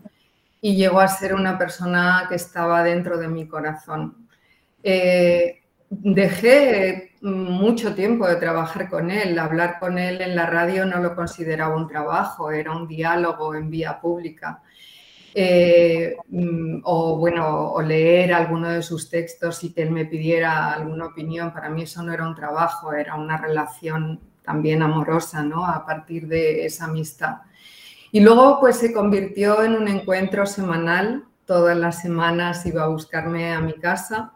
y 0.62 0.76
llegó 0.76 1.00
a 1.00 1.08
ser 1.08 1.36
una 1.36 1.58
persona 1.58 2.26
que 2.30 2.36
estaba 2.36 2.84
dentro 2.84 3.18
de 3.18 3.28
mi 3.28 3.48
corazón. 3.48 4.28
Eh, 4.82 5.62
dejé 5.90 7.07
mucho 7.22 7.96
tiempo 7.96 8.28
de 8.28 8.36
trabajar 8.36 8.90
con 8.90 9.12
él, 9.12 9.38
hablar 9.40 9.80
con 9.80 9.98
él 9.98 10.22
en 10.22 10.36
la 10.36 10.46
radio 10.46 10.86
no 10.86 11.00
lo 11.00 11.16
consideraba 11.16 11.76
un 11.76 11.88
trabajo, 11.88 12.52
era 12.52 12.72
un 12.72 12.88
diálogo 12.88 13.56
en 13.56 13.70
vía 13.70 14.00
pública. 14.00 14.62
Eh, 15.34 16.16
mm, 16.30 16.82
o 16.84 17.18
bueno, 17.18 17.72
o 17.72 17.82
leer 17.82 18.34
alguno 18.34 18.70
de 18.70 18.82
sus 18.82 19.10
textos 19.10 19.64
y 19.64 19.72
que 19.72 19.84
él 19.84 19.92
me 19.92 20.06
pidiera 20.06 20.74
alguna 20.74 21.08
opinión, 21.08 21.54
para 21.54 21.70
mí 21.70 21.84
eso 21.84 22.02
no 22.02 22.12
era 22.12 22.28
un 22.28 22.34
trabajo, 22.34 22.94
era 22.94 23.16
una 23.16 23.38
relación 23.38 24.20
también 24.44 24.82
amorosa, 24.82 25.44
¿no? 25.44 25.66
A 25.66 25.86
partir 25.86 26.28
de 26.28 26.66
esa 26.66 26.86
amistad. 26.86 27.38
Y 28.12 28.22
luego 28.22 28.60
pues 28.60 28.78
se 28.78 28.94
convirtió 28.94 29.62
en 29.64 29.74
un 29.76 29.88
encuentro 29.88 30.46
semanal, 30.46 31.26
todas 31.46 31.78
las 31.78 32.02
semanas 32.02 32.66
iba 32.66 32.84
a 32.84 32.88
buscarme 32.88 33.52
a 33.54 33.60
mi 33.60 33.74
casa, 33.74 34.34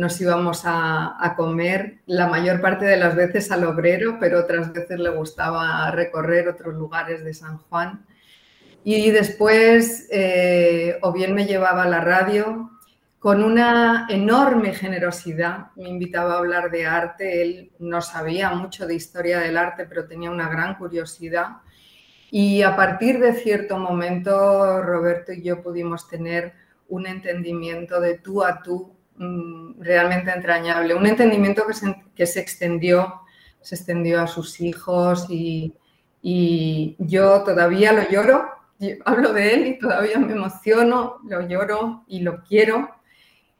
nos 0.00 0.18
íbamos 0.20 0.62
a, 0.64 1.34
comer 1.36 1.98
la 2.06 2.26
mayor 2.26 2.60
parte 2.60 2.86
de 2.86 2.96
las 2.96 3.14
veces 3.14 3.50
al 3.52 3.64
obrero, 3.64 4.16
pero 4.18 4.40
otras 4.40 4.72
veces 4.72 4.98
le 4.98 5.10
gustaba 5.10 5.90
recorrer 5.90 6.48
otros 6.48 6.74
lugares 6.74 7.22
de 7.22 7.34
San 7.34 7.58
Juan. 7.58 8.06
Y 8.82 9.10
después 9.10 10.08
eh, 10.10 10.98
o 11.02 11.12
bien 11.12 11.34
me 11.34 11.46
llevaba 11.46 11.82
a 11.82 11.88
la 11.88 12.00
radio. 12.00 12.70
Con 13.18 13.44
una 13.44 14.06
enorme 14.08 14.72
generosidad, 14.72 15.66
me 15.76 15.90
invitaba 15.90 16.34
a 16.34 16.38
hablar 16.38 16.70
de 16.70 16.86
arte, 16.86 17.42
él 17.42 17.72
no 17.78 18.00
sabía 18.00 18.50
mucho 18.54 18.86
de 18.86 18.94
historia 18.94 19.40
del 19.40 19.58
arte, 19.58 19.84
pero 19.84 20.06
tenía 20.06 20.30
una 20.30 20.48
gran 20.48 20.76
curiosidad. 20.76 21.58
Y 22.30 22.62
a 22.62 22.74
partir 22.74 23.20
de 23.20 23.34
cierto 23.34 23.76
momento, 23.76 24.80
Roberto 24.80 25.32
y 25.34 25.42
yo 25.42 25.62
pudimos 25.62 26.08
tener 26.08 26.54
un 26.88 27.06
entendimiento 27.06 28.00
de 28.00 28.16
tú 28.16 28.42
a 28.42 28.62
tú 28.62 28.96
realmente 29.78 30.30
entrañable, 30.30 30.94
un 30.94 31.06
entendimiento 31.06 31.66
que 31.66 31.74
se, 31.74 31.94
que 32.14 32.26
se 32.26 32.40
extendió, 32.40 33.22
se 33.60 33.74
extendió 33.74 34.22
a 34.22 34.26
sus 34.26 34.60
hijos 34.60 35.26
y, 35.28 35.74
y 36.22 36.96
yo 36.98 37.42
todavía 37.42 37.92
lo 37.92 38.08
lloro, 38.08 38.48
hablo 39.04 39.32
de 39.32 39.54
él 39.54 39.66
y 39.66 39.78
todavía 39.78 40.18
me 40.18 40.32
emociono, 40.32 41.18
lo 41.28 41.46
lloro 41.46 42.04
y 42.08 42.20
lo 42.20 42.42
quiero. 42.42 42.90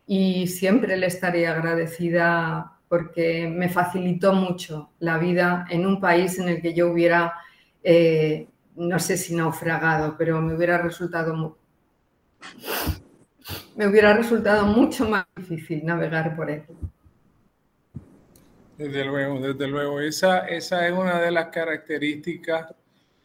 Y 0.06 0.46
siempre 0.48 0.96
le 0.96 1.06
estaré 1.06 1.46
agradecida 1.46 2.78
porque 2.88 3.46
me 3.46 3.68
facilitó 3.68 4.32
mucho 4.32 4.90
la 4.98 5.18
vida 5.18 5.66
en 5.70 5.86
un 5.86 6.00
país 6.00 6.38
en 6.38 6.48
el 6.48 6.60
que 6.60 6.74
yo 6.74 6.90
hubiera 6.90 7.34
eh, 7.82 8.48
no 8.76 8.98
sé 8.98 9.16
si 9.16 9.34
naufragado, 9.34 10.16
pero 10.16 10.40
me 10.40 10.54
hubiera 10.54 10.78
resultado 10.78 11.58
me 13.80 13.86
hubiera 13.86 14.12
resultado 14.12 14.66
mucho 14.66 15.08
más 15.08 15.24
difícil 15.36 15.86
navegar 15.86 16.36
por 16.36 16.50
él. 16.50 16.64
Desde 18.76 19.06
luego, 19.06 19.40
desde 19.40 19.66
luego. 19.66 20.00
Esa, 20.02 20.40
esa 20.48 20.86
es 20.86 20.92
una 20.92 21.18
de 21.18 21.30
las 21.30 21.46
características 21.46 22.74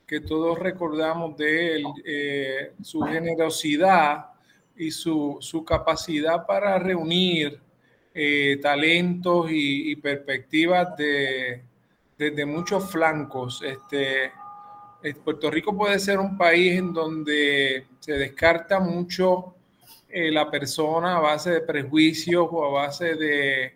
que 0.08 0.22
todos 0.22 0.58
recordamos 0.58 1.36
de 1.36 1.76
él, 1.76 1.84
eh, 2.06 2.72
su 2.82 3.02
generosidad 3.02 4.28
y 4.78 4.92
su, 4.92 5.42
capacidad 5.68 6.46
para 6.46 6.80
reunir 6.80 7.60
eh, 8.14 8.58
talentos 8.62 9.48
y, 9.50 9.94
perspectivas 9.98 10.96
de, 10.96 11.64
desde 12.18 12.46
muchos 12.46 12.90
flancos. 12.90 13.62
Este, 13.62 14.32
Puerto 15.22 15.52
Rico 15.52 15.76
puede 15.76 16.00
ser 16.00 16.18
un 16.18 16.38
país 16.38 16.80
en 16.80 16.94
donde 16.94 17.88
se 18.00 18.14
descarta 18.14 18.80
mucho 18.80 19.55
eh, 20.18 20.32
la 20.32 20.50
persona 20.50 21.18
a 21.18 21.20
base 21.20 21.52
de 21.52 21.60
prejuicios 21.60 22.48
o 22.50 22.64
a 22.64 22.70
base 22.70 23.16
de 23.16 23.76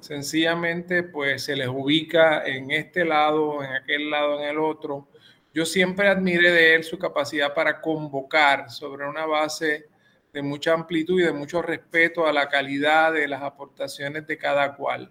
sencillamente 0.00 1.02
pues 1.02 1.44
se 1.44 1.56
les 1.56 1.66
ubica 1.66 2.44
en 2.44 2.70
este 2.72 3.06
lado, 3.06 3.64
en 3.64 3.72
aquel 3.72 4.10
lado, 4.10 4.38
en 4.38 4.50
el 4.50 4.58
otro. 4.58 5.08
Yo 5.54 5.64
siempre 5.64 6.08
admiré 6.08 6.50
de 6.50 6.74
él 6.74 6.84
su 6.84 6.98
capacidad 6.98 7.54
para 7.54 7.80
convocar 7.80 8.70
sobre 8.70 9.08
una 9.08 9.24
base 9.24 9.86
de 10.30 10.42
mucha 10.42 10.74
amplitud 10.74 11.18
y 11.18 11.24
de 11.24 11.32
mucho 11.32 11.62
respeto 11.62 12.26
a 12.26 12.34
la 12.34 12.50
calidad 12.50 13.14
de 13.14 13.26
las 13.26 13.40
aportaciones 13.40 14.26
de 14.26 14.36
cada 14.36 14.76
cual. 14.76 15.10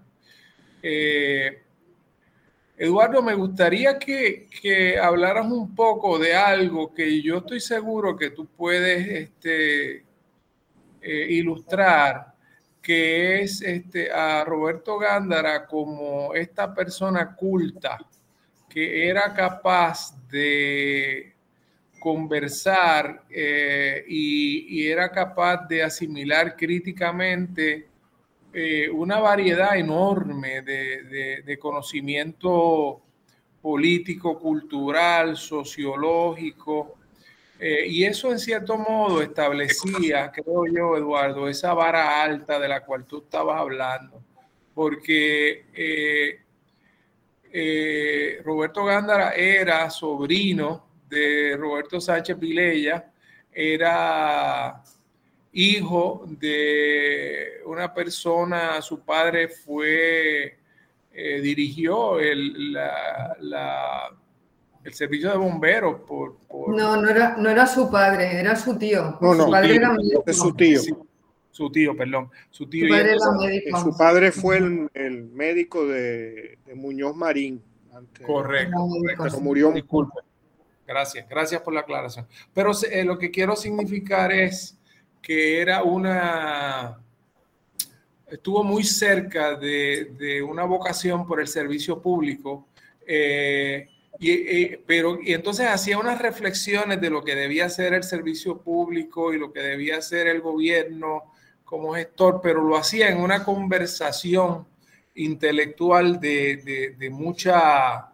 Eh, 0.83 1.59
Eduardo, 2.77 3.23
me 3.23 3.33
gustaría 3.33 3.97
que, 3.97 4.99
hablaras 5.01 5.47
un 5.47 5.73
poco 5.73 6.19
de 6.19 6.35
algo 6.35 6.93
que 6.93 7.19
yo 7.23 7.37
estoy 7.37 7.61
seguro 7.61 8.15
que 8.15 8.29
tú 8.29 8.45
puedes 8.45 9.07
este, 9.07 10.10
eh, 11.01 11.27
ilustrar, 11.29 12.33
que 12.81 13.41
es 13.41 13.61
este, 13.61 14.11
a 14.11 14.43
Roberto 14.43 14.97
Gándara 14.97 15.65
como 15.67 16.33
esta 16.33 16.73
persona 16.73 17.35
culta 17.35 17.97
que 18.71 19.09
era 19.09 19.33
capaz 19.33 20.15
de 20.29 21.33
conversar 21.99 23.25
eh, 23.29 24.03
y, 24.07 24.87
era 24.87 25.11
capaz 25.11 25.67
de 25.67 25.83
asimilar 25.83 26.55
críticamente 26.55 27.87
eh, 28.53 28.89
una 28.89 29.19
variedad 29.19 29.77
enorme 29.77 30.61
de, 30.61 31.57
conocimiento 31.59 33.01
político, 33.61 34.39
cultural, 34.39 35.37
sociológico, 35.37 36.97
eh, 37.61 37.85
y 37.87 38.03
eso 38.05 38.31
en 38.31 38.39
cierto 38.39 38.75
modo 38.75 39.21
establecía, 39.21 40.31
creo 40.31 40.65
yo, 40.65 40.97
Eduardo, 40.97 41.47
esa 41.47 41.75
vara 41.75 42.23
alta 42.23 42.59
de 42.59 42.67
la 42.67 42.83
cual 42.83 43.05
tú 43.05 43.19
estabas 43.19 43.59
hablando, 43.59 44.23
porque 44.73 45.65
eh, 47.53 48.41
Roberto 48.43 48.83
Gándara 48.83 49.35
era 49.35 49.87
sobrino 49.91 50.87
de 51.07 51.55
Roberto 51.55 52.01
Sánchez 52.01 52.39
Vilella, 52.39 53.11
era 53.51 54.81
hijo 55.53 56.25
de 56.27 57.61
una 57.65 57.93
persona, 57.93 58.81
su 58.81 59.01
padre 59.01 59.49
fue, 59.49 60.57
eh, 61.13 61.41
dirigió 61.41 62.19
el, 62.19 62.75
el 64.83 64.93
servicio 64.93 65.31
de 65.31 65.37
bomberos 65.37 66.01
por, 66.01 66.37
No, 66.67 67.01
no 67.01 67.09
era, 67.09 67.35
no 67.37 67.49
era 67.49 67.67
su 67.67 67.89
padre, 67.89 68.39
era 68.39 68.55
su 68.55 68.77
tío. 68.77 69.17
No, 69.21 69.35
no, 69.35 69.45
su 69.45 69.51
padre 69.51 69.75
era 69.75 69.95
su 70.33 70.53
tío. 70.53 70.81
su 71.51 71.71
tío, 71.71 71.95
perdón. 71.95 72.29
Su 72.49 72.67
tío. 72.67 72.87
Su 72.87 72.93
padre, 72.93 73.15
médico. 73.39 73.79
su 73.79 73.97
padre 73.97 74.31
fue 74.31 74.57
el, 74.57 75.29
médico 75.33 75.85
de, 75.85 76.57
Muñoz 76.75 77.15
Marín. 77.15 77.61
correcto, 78.25 78.77
correcto. 78.77 79.39
murió. 79.39 79.71
Disculpe. 79.71 80.19
Gracias, 80.87 81.27
gracias 81.29 81.61
por 81.61 81.73
la 81.73 81.81
aclaración. 81.81 82.27
Pero 82.53 82.71
eh, 82.89 83.05
lo 83.05 83.17
que 83.17 83.31
quiero 83.31 83.55
significar 83.55 84.31
es 84.31 84.77
que 85.21 85.61
era 85.61 85.83
una, 85.83 86.99
estuvo 88.27 88.63
muy 88.63 88.83
cerca 88.83 89.55
de, 89.55 90.43
una 90.47 90.63
vocación 90.63 91.25
por 91.25 91.39
el 91.39 91.47
servicio 91.47 92.01
público, 92.01 92.67
eh, 93.05 93.87
y, 94.29 94.77
pero 94.85 95.19
y 95.21 95.33
entonces 95.33 95.67
hacía 95.67 95.97
unas 95.97 96.21
reflexiones 96.21 97.01
de 97.01 97.09
lo 97.09 97.23
que 97.23 97.35
debía 97.35 97.69
ser 97.69 97.93
el 97.93 98.03
servicio 98.03 98.61
público 98.61 99.33
y 99.33 99.39
lo 99.39 99.51
que 99.51 99.61
debía 99.61 100.01
ser 100.01 100.27
el 100.27 100.41
gobierno 100.41 101.23
como 101.63 101.93
gestor, 101.95 102.39
pero 102.43 102.61
lo 102.61 102.77
hacía 102.77 103.09
en 103.09 103.19
una 103.19 103.43
conversación 103.43 104.67
intelectual 105.15 106.19
de, 106.19 106.95
de 106.97 107.09
mucha, 107.09 108.13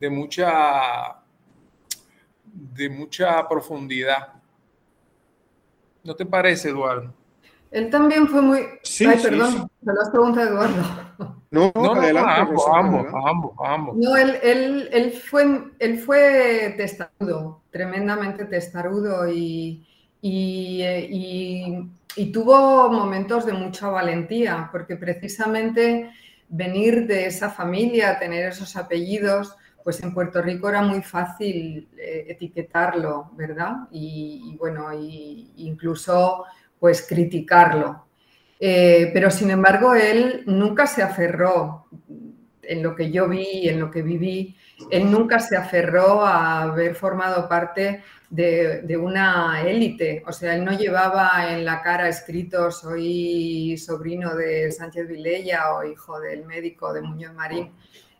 de 0.00 0.10
mucha, 0.10 1.22
de 2.46 2.88
mucha 2.88 3.48
profundidad. 3.48 4.32
¿No 6.04 6.14
te 6.14 6.24
parece, 6.24 6.68
Eduardo? 6.70 7.12
Él 7.70 7.90
también 7.90 8.28
fue 8.28 8.40
muy... 8.40 8.60
Sí, 8.82 9.04
Ay, 9.04 9.18
perdón, 9.20 9.68
se 9.84 9.92
lo 9.92 10.00
has 10.00 10.10
preguntado 10.10 10.48
Eduardo. 10.48 11.42
No, 11.54 11.72
no, 11.74 11.92
adelante, 11.94 12.40
ambos, 12.40 12.64
ambos, 12.74 13.54
ambos, 13.64 13.96
No, 13.96 14.16
él, 14.16 14.38
él, 14.42 14.88
él, 14.92 15.12
fue, 15.12 15.64
él 15.78 15.98
fue 15.98 16.74
testarudo, 16.76 17.62
tremendamente 17.70 18.44
testarudo 18.46 19.28
y, 19.28 19.86
y, 20.20 20.82
y, 20.82 21.90
y, 22.16 22.32
tuvo 22.32 22.90
momentos 22.90 23.46
de 23.46 23.52
mucha 23.52 23.88
valentía, 23.88 24.68
porque 24.72 24.96
precisamente 24.96 26.10
venir 26.48 27.06
de 27.06 27.26
esa 27.26 27.50
familia, 27.50 28.18
tener 28.18 28.48
esos 28.48 28.76
apellidos, 28.76 29.56
pues 29.84 30.02
en 30.02 30.14
Puerto 30.14 30.40
Rico 30.40 30.68
era 30.68 30.82
muy 30.82 31.02
fácil 31.02 31.88
eh, 31.96 32.24
etiquetarlo, 32.30 33.30
¿verdad? 33.34 33.86
Y, 33.92 34.56
bueno, 34.58 34.92
y, 34.92 35.52
incluso 35.56 36.44
pues 36.80 37.06
criticarlo. 37.06 38.06
Eh, 38.60 39.10
pero 39.12 39.30
sin 39.30 39.50
embargo, 39.50 39.94
él 39.94 40.42
nunca 40.46 40.86
se 40.86 41.02
aferró, 41.02 41.86
en 42.62 42.82
lo 42.82 42.94
que 42.94 43.10
yo 43.10 43.28
vi, 43.28 43.68
en 43.68 43.80
lo 43.80 43.90
que 43.90 44.02
viví, 44.02 44.56
él 44.90 45.10
nunca 45.10 45.38
se 45.38 45.56
aferró 45.56 46.24
a 46.24 46.62
haber 46.62 46.94
formado 46.94 47.48
parte 47.48 48.02
de, 48.34 48.96
una 48.96 49.62
élite. 49.62 50.22
O 50.26 50.32
sea, 50.32 50.54
él 50.54 50.64
no 50.64 50.76
llevaba 50.76 51.52
en 51.52 51.64
la 51.64 51.82
cara 51.82 52.08
escrito 52.08 52.70
soy 52.70 53.76
sobrino 53.78 54.34
de 54.34 54.72
Sánchez 54.72 55.08
Vilella 55.08 55.74
o 55.74 55.84
hijo 55.84 56.18
del 56.20 56.44
médico 56.44 56.92
de 56.92 57.02
Muñoz 57.02 57.34
Marín. 57.34 57.72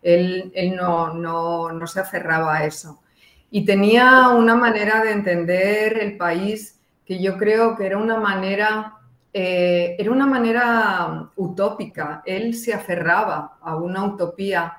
Él, 0.03 0.53
no, 0.77 1.15
no, 1.15 1.87
se 1.87 2.01
aferraba 2.01 2.57
a 2.57 2.65
eso. 2.65 3.01
Y 3.51 3.65
tenía 3.65 4.29
una 4.29 4.55
manera 4.55 5.03
de 5.03 5.13
entender 5.13 5.99
el 5.99 6.17
país 6.17 6.81
que 7.07 7.23
yo 7.23 7.37
creo 7.37 7.77
que 7.77 7.87
era 7.87 7.99
una 7.99 8.19
manera, 8.19 8.94
eh, 9.37 9.97
era 9.99 10.13
una 10.13 10.27
manera 10.27 11.31
utópica. 11.35 12.23
Él 12.25 12.55
se 12.55 12.73
aferraba 12.73 13.59
a 13.61 13.77
una 13.77 14.05
utopía 14.05 14.75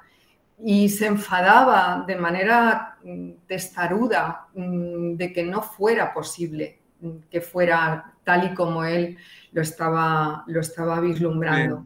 y 0.63 0.87
se 0.87 1.07
enfadaba 1.07 2.05
de 2.07 2.15
manera 2.15 2.97
mm, 3.03 3.31
testaruda 3.45 4.47
mm, 4.55 5.15
de 5.15 5.33
que 5.33 5.43
no 5.43 5.61
fuera 5.61 6.13
posible 6.13 6.79
mm, 7.01 7.09
que 7.29 7.41
fuera 7.41 8.13
tal 8.23 8.51
y 8.51 8.53
como 8.55 8.85
él 8.85 9.17
lo 9.51 9.61
estaba, 9.61 10.45
lo 10.47 10.61
estaba 10.61 11.01
vislumbrando. 11.01 11.85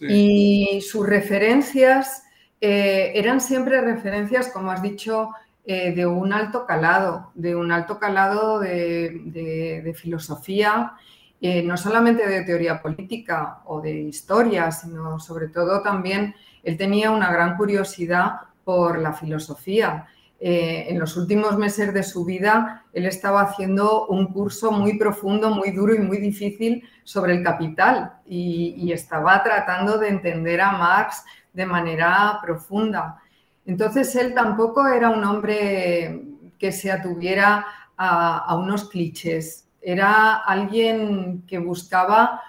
Y 0.00 0.80
sus 0.80 1.06
referencias 1.06 2.24
eh, 2.60 3.12
eran 3.14 3.40
siempre 3.40 3.80
referencias, 3.80 4.48
como 4.48 4.70
has 4.70 4.82
dicho, 4.82 5.30
eh, 5.64 5.92
de 5.92 6.06
un 6.06 6.32
alto 6.32 6.64
calado, 6.64 7.32
de 7.34 7.56
un 7.56 7.72
alto 7.72 7.98
calado 7.98 8.60
de, 8.60 9.92
filosofía, 9.96 10.92
eh, 11.40 11.62
no 11.62 11.76
solamente 11.76 12.26
de 12.26 12.42
teoría 12.42 12.80
política 12.80 13.62
o 13.66 13.80
de 13.80 13.92
historia, 13.92 14.70
sino 14.70 15.18
sobre 15.18 15.48
todo 15.48 15.82
también 15.82 16.34
él 16.62 16.76
tenía 16.76 17.10
una 17.10 17.30
gran 17.30 17.56
curiosidad 17.56 18.40
por 18.64 18.98
la 18.98 19.12
filosofía. 19.12 20.06
en 20.38 20.98
los 20.98 21.16
últimos 21.16 21.56
meses 21.56 21.94
de 21.94 22.02
su 22.02 22.26
vida, 22.26 22.84
él 22.92 23.06
estaba 23.06 23.40
haciendo 23.40 24.06
un 24.08 24.26
curso 24.26 24.70
muy 24.70 24.98
profundo, 24.98 25.48
muy 25.48 25.70
duro 25.70 25.94
y 25.94 25.98
muy 25.98 26.18
difícil 26.18 26.82
sobre 27.04 27.34
el 27.36 27.42
capital 27.42 28.12
y 28.26 28.92
estaba 28.92 29.42
tratando 29.42 29.96
de 29.96 30.08
entender 30.08 30.60
a 30.60 30.72
Marx 30.72 31.24
de 31.54 31.64
manera 31.64 32.38
profunda. 32.42 33.18
Entonces 33.66 34.14
él 34.14 34.32
tampoco 34.32 34.86
era 34.86 35.10
un 35.10 35.24
hombre 35.24 36.22
que 36.58 36.70
se 36.70 36.90
atuviera 36.90 37.66
a, 37.96 38.54
unos 38.56 38.88
clichés, 38.88 39.65
era 39.88 40.34
alguien 40.34 41.44
que 41.46 41.58
buscaba 41.58 42.42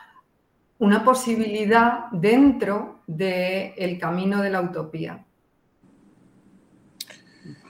una 0.80 1.04
posibilidad 1.04 2.06
dentro 2.12 3.02
del 3.06 4.00
camino 4.00 4.42
de 4.42 4.50
la 4.50 4.62
utopía. 4.62 5.24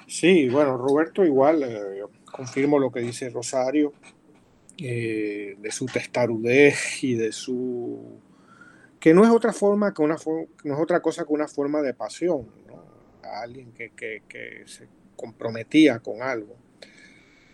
Sí, 0.08 0.48
bueno, 0.48 0.78
Roberto 0.78 1.26
igual, 1.26 1.64
eh, 1.64 2.02
confirmo 2.32 2.80
lo 2.80 2.90
que 2.90 3.02
dice 3.02 3.30
Rosario, 3.30 3.92
eh, 4.78 5.58
de 5.60 5.72
su 5.72 5.86
testarudez 5.88 7.04
y 7.04 7.16
de 7.16 7.34
su 7.34 8.22
que 9.02 9.14
no 9.14 9.26
es 9.26 9.30
otra 9.30 9.52
forma 9.52 9.94
que 9.94 10.02
una 10.02 10.16
no 10.64 10.74
es 10.76 10.80
otra 10.80 11.02
cosa 11.02 11.26
que 11.26 11.34
una 11.34 11.48
forma 11.50 11.82
de 11.82 11.94
pasión, 11.94 12.48
a 13.22 13.42
alguien 13.42 13.74
que, 13.74 14.64
se 14.66 14.88
comprometía 15.18 16.00
con 16.00 16.22
algo. 16.22 16.56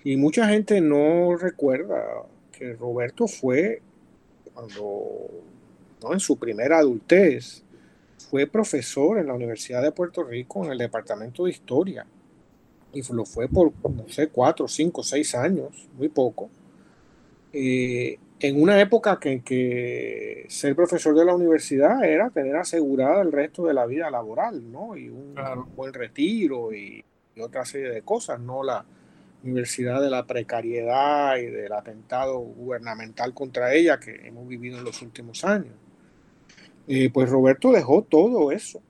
Y 0.03 0.17
mucha 0.17 0.47
gente 0.47 0.81
no 0.81 1.35
recuerda 1.37 2.23
que 2.51 2.73
Roberto 2.73 3.27
fue 3.27 3.81
cuando, 4.53 5.29
¿no? 6.01 6.13
en 6.13 6.19
su 6.19 6.37
primera 6.37 6.79
adultez, 6.79 7.63
fue 8.29 8.47
profesor 8.47 9.17
en 9.17 9.27
la 9.27 9.33
Universidad 9.33 9.81
de 9.81 9.91
Puerto 9.91 10.23
Rico 10.23 10.65
en 10.65 10.71
el 10.71 10.77
Departamento 10.77 11.45
de 11.45 11.51
Historia. 11.51 12.05
Y 12.91 13.01
lo 13.13 13.25
fue 13.25 13.47
por, 13.47 13.71
no 13.89 14.07
sé, 14.07 14.27
cuatro, 14.27 14.67
cinco, 14.67 15.03
seis 15.03 15.33
años, 15.35 15.87
muy 15.97 16.09
poco. 16.09 16.49
Eh, 17.51 18.17
en 18.39 18.61
una 18.61 18.79
época 18.81 19.19
en 19.23 19.41
que 19.41 20.45
ser 20.49 20.75
profesor 20.75 21.15
de 21.15 21.23
la 21.23 21.33
universidad 21.33 22.03
era 22.03 22.29
tener 22.29 22.55
asegurada 22.55 23.21
el 23.21 23.31
resto 23.31 23.65
de 23.65 23.73
la 23.73 23.85
vida 23.85 24.11
laboral, 24.11 24.71
¿no? 24.71 24.97
Y 24.97 25.09
un 25.09 25.35
buen 25.75 25.93
retiro 25.93 26.73
y, 26.73 27.03
otra 27.39 27.65
serie 27.65 27.89
de 27.89 28.03
cosas, 28.03 28.39
no 28.39 28.61
la 28.61 28.85
universidad 29.43 30.01
de 30.01 30.09
la 30.09 30.25
precariedad 30.25 31.37
y 31.37 31.47
del 31.47 31.71
atentado 31.73 32.39
gubernamental 32.39 33.33
contra 33.33 33.73
ella 33.73 33.99
que 33.99 34.27
hemos 34.27 34.47
vivido 34.47 34.77
en 34.77 34.85
los 34.85 35.01
últimos 35.01 35.43
años. 35.43 35.73
Pues 37.13 37.29
Roberto 37.29 37.71
dejó 37.71 38.03
todo 38.03 38.51
eso 38.51 38.81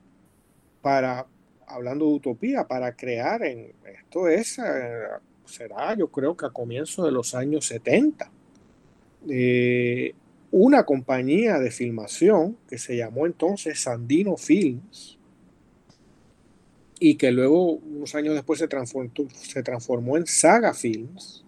para, 0.81 1.25
hablando 1.67 2.05
de 2.05 2.13
utopía, 2.13 2.67
para 2.67 2.95
crear 2.95 3.43
en, 3.43 3.73
esto 3.85 4.27
es, 4.27 4.59
eh, 4.59 5.07
será 5.45 5.95
yo 5.95 6.07
creo 6.07 6.35
que 6.35 6.45
a 6.45 6.49
comienzos 6.49 7.05
de 7.05 7.11
los 7.11 7.35
años 7.35 7.65
70 7.65 8.29
eh, 9.29 10.13
una 10.51 10.83
compañía 10.85 11.57
de 11.59 11.71
filmación 11.71 12.57
que 12.67 12.77
se 12.77 12.95
llamó 12.97 13.25
entonces 13.25 13.79
Sandino 13.81 14.37
Films 14.37 15.17
y 17.05 17.15
que 17.15 17.33
luego, 17.33 17.73
unos 17.73 18.15
años 18.15 18.33
después, 18.33 18.59
se 18.59 18.69
transformó, 18.69 19.11
se 19.33 19.61
transformó 19.61 20.15
en 20.15 20.25
Saga 20.25 20.73
Films. 20.73 21.43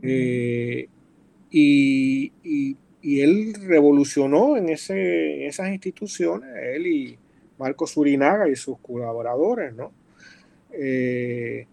Eh, 0.00 0.88
y, 1.50 2.32
él 3.02 3.54
revolucionó 3.66 4.56
en, 4.56 4.68
ese, 4.68 5.48
esas 5.48 5.70
instituciones, 5.70 6.50
él 6.56 6.86
y 6.86 7.18
Marcos 7.58 7.96
Urinaga 7.96 8.48
y 8.48 8.54
sus 8.54 8.78
colaboradores, 8.78 9.74
¿no? 9.74 9.90
Eh, 10.70 11.66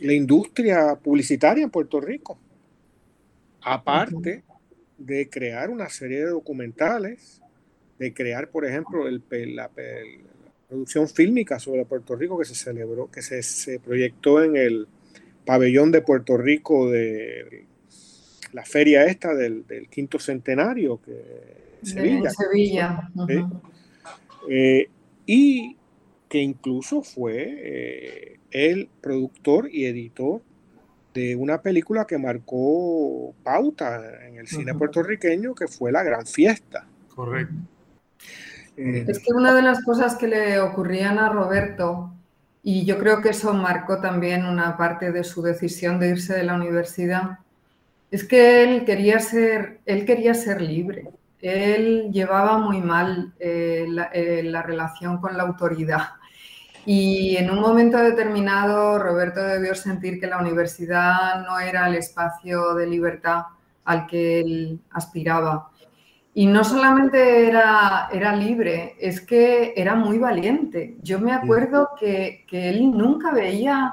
la 0.00 0.12
industria 0.12 0.96
publicitaria 0.96 1.62
en 1.62 1.70
Puerto 1.70 2.00
Rico 2.00 2.36
aparte 3.60 4.42
de 4.98 5.30
crear 5.30 5.70
una 5.70 5.88
serie 5.88 6.18
de 6.18 6.30
documentales, 6.30 7.40
de 8.00 8.12
crear, 8.12 8.50
por 8.50 8.66
ejemplo, 8.66 9.06
el, 9.06 9.22
la, 9.54 9.70
producción 10.72 11.06
fílmica 11.06 11.58
sobre 11.58 11.84
Puerto 11.84 12.16
Rico 12.16 12.38
que 12.38 12.46
se 12.46 12.54
celebró, 12.54 13.10
que 13.10 13.20
se, 13.20 13.78
proyectó 13.78 14.42
en 14.42 14.56
el 14.56 14.88
pabellón 15.44 15.92
de 15.92 16.00
Puerto 16.00 16.38
Rico 16.38 16.90
de 16.90 17.66
la 18.54 18.64
feria 18.64 19.04
esta 19.04 19.34
del, 19.34 19.66
quinto 19.90 20.18
centenario 20.18 20.98
que 21.02 21.76
Sevilla. 21.82 22.30
Sevilla. 22.30 23.10
Eh, 24.48 24.88
y 25.26 25.76
que 26.26 26.38
incluso 26.38 27.02
fue 27.02 27.34
eh, 27.36 28.38
el 28.50 28.88
productor 29.02 29.68
y 29.70 29.84
editor 29.84 30.40
de 31.12 31.36
una 31.36 31.60
película 31.60 32.06
que 32.06 32.16
marcó 32.16 33.34
pauta 33.42 34.26
en 34.26 34.36
el 34.36 34.46
cine 34.46 34.74
puertorriqueño, 34.74 35.54
que 35.54 35.68
fue 35.68 35.92
La 35.92 36.02
Gran 36.02 36.24
Fiesta. 36.24 36.86
Correcto. 37.14 37.54
Eh, 38.76 39.04
es 39.06 39.18
que 39.18 39.32
una 39.32 39.54
de 39.54 39.62
las 39.62 39.84
cosas 39.84 40.16
que 40.16 40.28
le 40.28 40.60
ocurrían 40.60 41.18
a 41.18 41.28
Roberto, 41.28 42.12
y 42.62 42.84
yo 42.84 42.98
creo 42.98 43.20
que 43.20 43.30
eso 43.30 43.52
marcó 43.54 44.00
también 44.00 44.46
una 44.46 44.76
parte 44.76 45.12
de 45.12 45.24
su 45.24 45.42
decisión 45.42 45.98
de 45.98 46.10
irse 46.10 46.34
de 46.34 46.44
la 46.44 46.54
universidad, 46.54 47.38
es 48.10 48.24
que 48.24 48.62
él 48.62 48.84
quería 48.84 49.18
ser, 49.20 49.80
él 49.86 50.04
quería 50.04 50.34
ser 50.34 50.60
libre. 50.60 51.08
Él 51.40 52.10
llevaba 52.12 52.58
muy 52.58 52.80
mal 52.80 53.32
eh, 53.40 53.86
eh, 54.12 54.42
la 54.44 54.62
relación 54.62 55.18
con 55.18 55.36
la 55.36 55.42
autoridad. 55.42 56.10
Y 56.84 57.36
en 57.36 57.50
un 57.50 57.60
momento 57.60 57.98
determinado, 57.98 58.98
Roberto 58.98 59.42
debió 59.42 59.74
sentir 59.74 60.20
que 60.20 60.26
la 60.26 60.38
universidad 60.38 61.44
no 61.44 61.58
era 61.58 61.88
el 61.88 61.94
espacio 61.94 62.74
de 62.74 62.86
libertad 62.86 63.44
al 63.84 64.06
que 64.06 64.40
él 64.40 64.80
aspiraba. 64.90 65.70
Y 66.34 66.46
no 66.46 66.64
solamente 66.64 67.46
era, 67.48 68.08
era 68.12 68.34
libre, 68.34 68.96
es 68.98 69.20
que 69.20 69.74
era 69.76 69.94
muy 69.94 70.18
valiente. 70.18 70.96
Yo 71.02 71.20
me 71.20 71.32
acuerdo 71.32 71.90
que, 72.00 72.44
que 72.48 72.70
él 72.70 72.90
nunca 72.90 73.32
veía, 73.32 73.92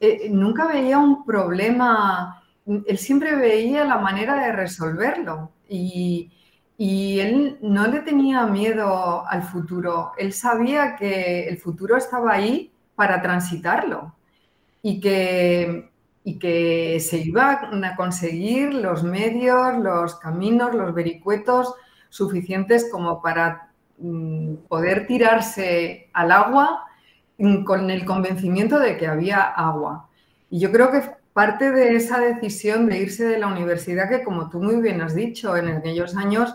eh, 0.00 0.28
nunca 0.30 0.66
veía 0.66 0.98
un 0.98 1.24
problema, 1.26 2.42
él 2.66 2.98
siempre 2.98 3.36
veía 3.36 3.84
la 3.84 3.98
manera 3.98 4.34
de 4.36 4.52
resolverlo. 4.52 5.52
Y, 5.68 6.30
y 6.76 7.20
él 7.20 7.58
no 7.60 7.86
le 7.86 8.00
tenía 8.00 8.46
miedo 8.46 9.26
al 9.26 9.42
futuro, 9.42 10.12
él 10.18 10.32
sabía 10.32 10.96
que 10.96 11.48
el 11.48 11.58
futuro 11.58 11.96
estaba 11.96 12.32
ahí 12.32 12.72
para 12.94 13.22
transitarlo 13.22 14.14
y 14.82 15.00
que, 15.00 15.90
y 16.24 16.38
que 16.38 16.98
se 17.00 17.18
iban 17.18 17.84
a 17.84 17.96
conseguir 17.96 18.72
los 18.72 19.04
medios, 19.04 19.78
los 19.78 20.16
caminos, 20.16 20.74
los 20.74 20.94
vericuetos 20.94 21.74
suficientes 22.08 22.88
como 22.90 23.20
para 23.20 23.68
mm, 23.98 24.54
poder 24.68 25.06
tirarse 25.06 26.08
al 26.14 26.32
agua 26.32 26.86
con 27.66 27.90
el 27.90 28.04
convencimiento 28.04 28.78
de 28.78 28.96
que 28.96 29.06
había 29.06 29.42
agua. 29.42 30.08
Y 30.48 30.60
yo 30.60 30.72
creo 30.72 30.90
que 30.90 31.02
parte 31.34 31.72
de 31.72 31.96
esa 31.96 32.20
decisión 32.20 32.88
de 32.88 32.98
irse 32.98 33.24
de 33.24 33.38
la 33.38 33.48
universidad, 33.48 34.08
que 34.08 34.22
como 34.22 34.48
tú 34.48 34.62
muy 34.62 34.76
bien 34.80 35.02
has 35.02 35.14
dicho, 35.14 35.56
en 35.56 35.68
aquellos 35.68 36.16
años 36.16 36.54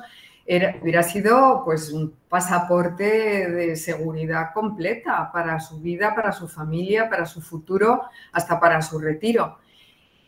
era, 0.52 0.76
hubiera 0.82 1.04
sido 1.04 1.62
pues 1.64 1.92
un 1.92 2.12
pasaporte 2.28 3.04
de 3.52 3.76
seguridad 3.76 4.48
completa 4.52 5.30
para 5.32 5.60
su 5.60 5.80
vida, 5.80 6.16
para 6.16 6.32
su 6.32 6.48
familia, 6.48 7.08
para 7.08 7.28
su 7.28 7.40
futuro, 7.40 8.02
hasta 8.32 8.60
para 8.60 8.82
su 8.82 8.98
retiro. 8.98 9.60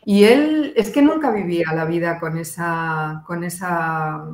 Y 0.04 0.22
él 0.22 0.74
es 0.76 0.90
que 0.90 1.02
nunca 1.02 1.32
vivía 1.32 1.72
la 1.74 1.86
vida 1.86 2.20
con 2.20 2.38
esa, 2.38 3.24
con 3.26 3.42
esa, 3.42 4.24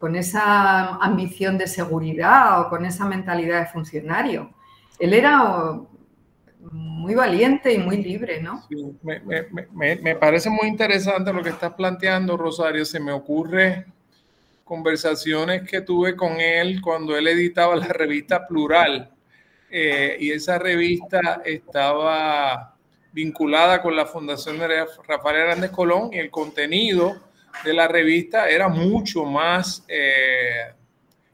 con 0.00 0.16
esa 0.16 0.96
ambición 0.96 1.58
de 1.58 1.68
seguridad 1.68 2.62
o 2.62 2.68
con 2.68 2.84
esa 2.84 3.04
mentalidad 3.04 3.60
de 3.60 3.66
funcionario. 3.66 4.52
Él 4.98 5.14
era 5.14 5.78
muy 6.72 7.14
valiente 7.14 7.72
y 7.72 7.78
muy 7.78 8.02
libre, 8.02 8.42
¿no? 8.42 8.64
me, 9.04 10.16
parece 10.16 10.50
muy 10.50 10.66
interesante 10.66 11.32
lo 11.32 11.40
que 11.40 11.50
estás 11.50 11.74
planteando, 11.74 12.36
Rosario. 12.36 12.84
Se 12.84 12.98
me 12.98 13.12
ocurre 13.12 13.86
conversaciones 14.72 15.68
que 15.68 15.82
tuve 15.82 16.16
con 16.16 16.40
él 16.40 16.80
cuando 16.80 17.14
él 17.14 17.28
editaba 17.28 17.76
la 17.76 17.88
revista 17.88 18.46
Plural. 18.46 19.10
Eh, 19.70 20.16
y 20.18 20.30
esa 20.30 20.58
revista 20.58 21.42
estaba 21.44 22.74
vinculada 23.12 23.82
con 23.82 23.94
la 23.94 24.06
Fundación 24.06 24.58
de 24.58 24.86
Rafael 25.06 25.36
Hernández 25.36 25.72
Colón 25.72 26.08
y 26.10 26.16
el 26.16 26.30
contenido 26.30 27.20
de 27.62 27.74
la 27.74 27.86
revista 27.86 28.48
era 28.48 28.68
mucho 28.68 29.26
más 29.26 29.84
eh, 29.88 30.72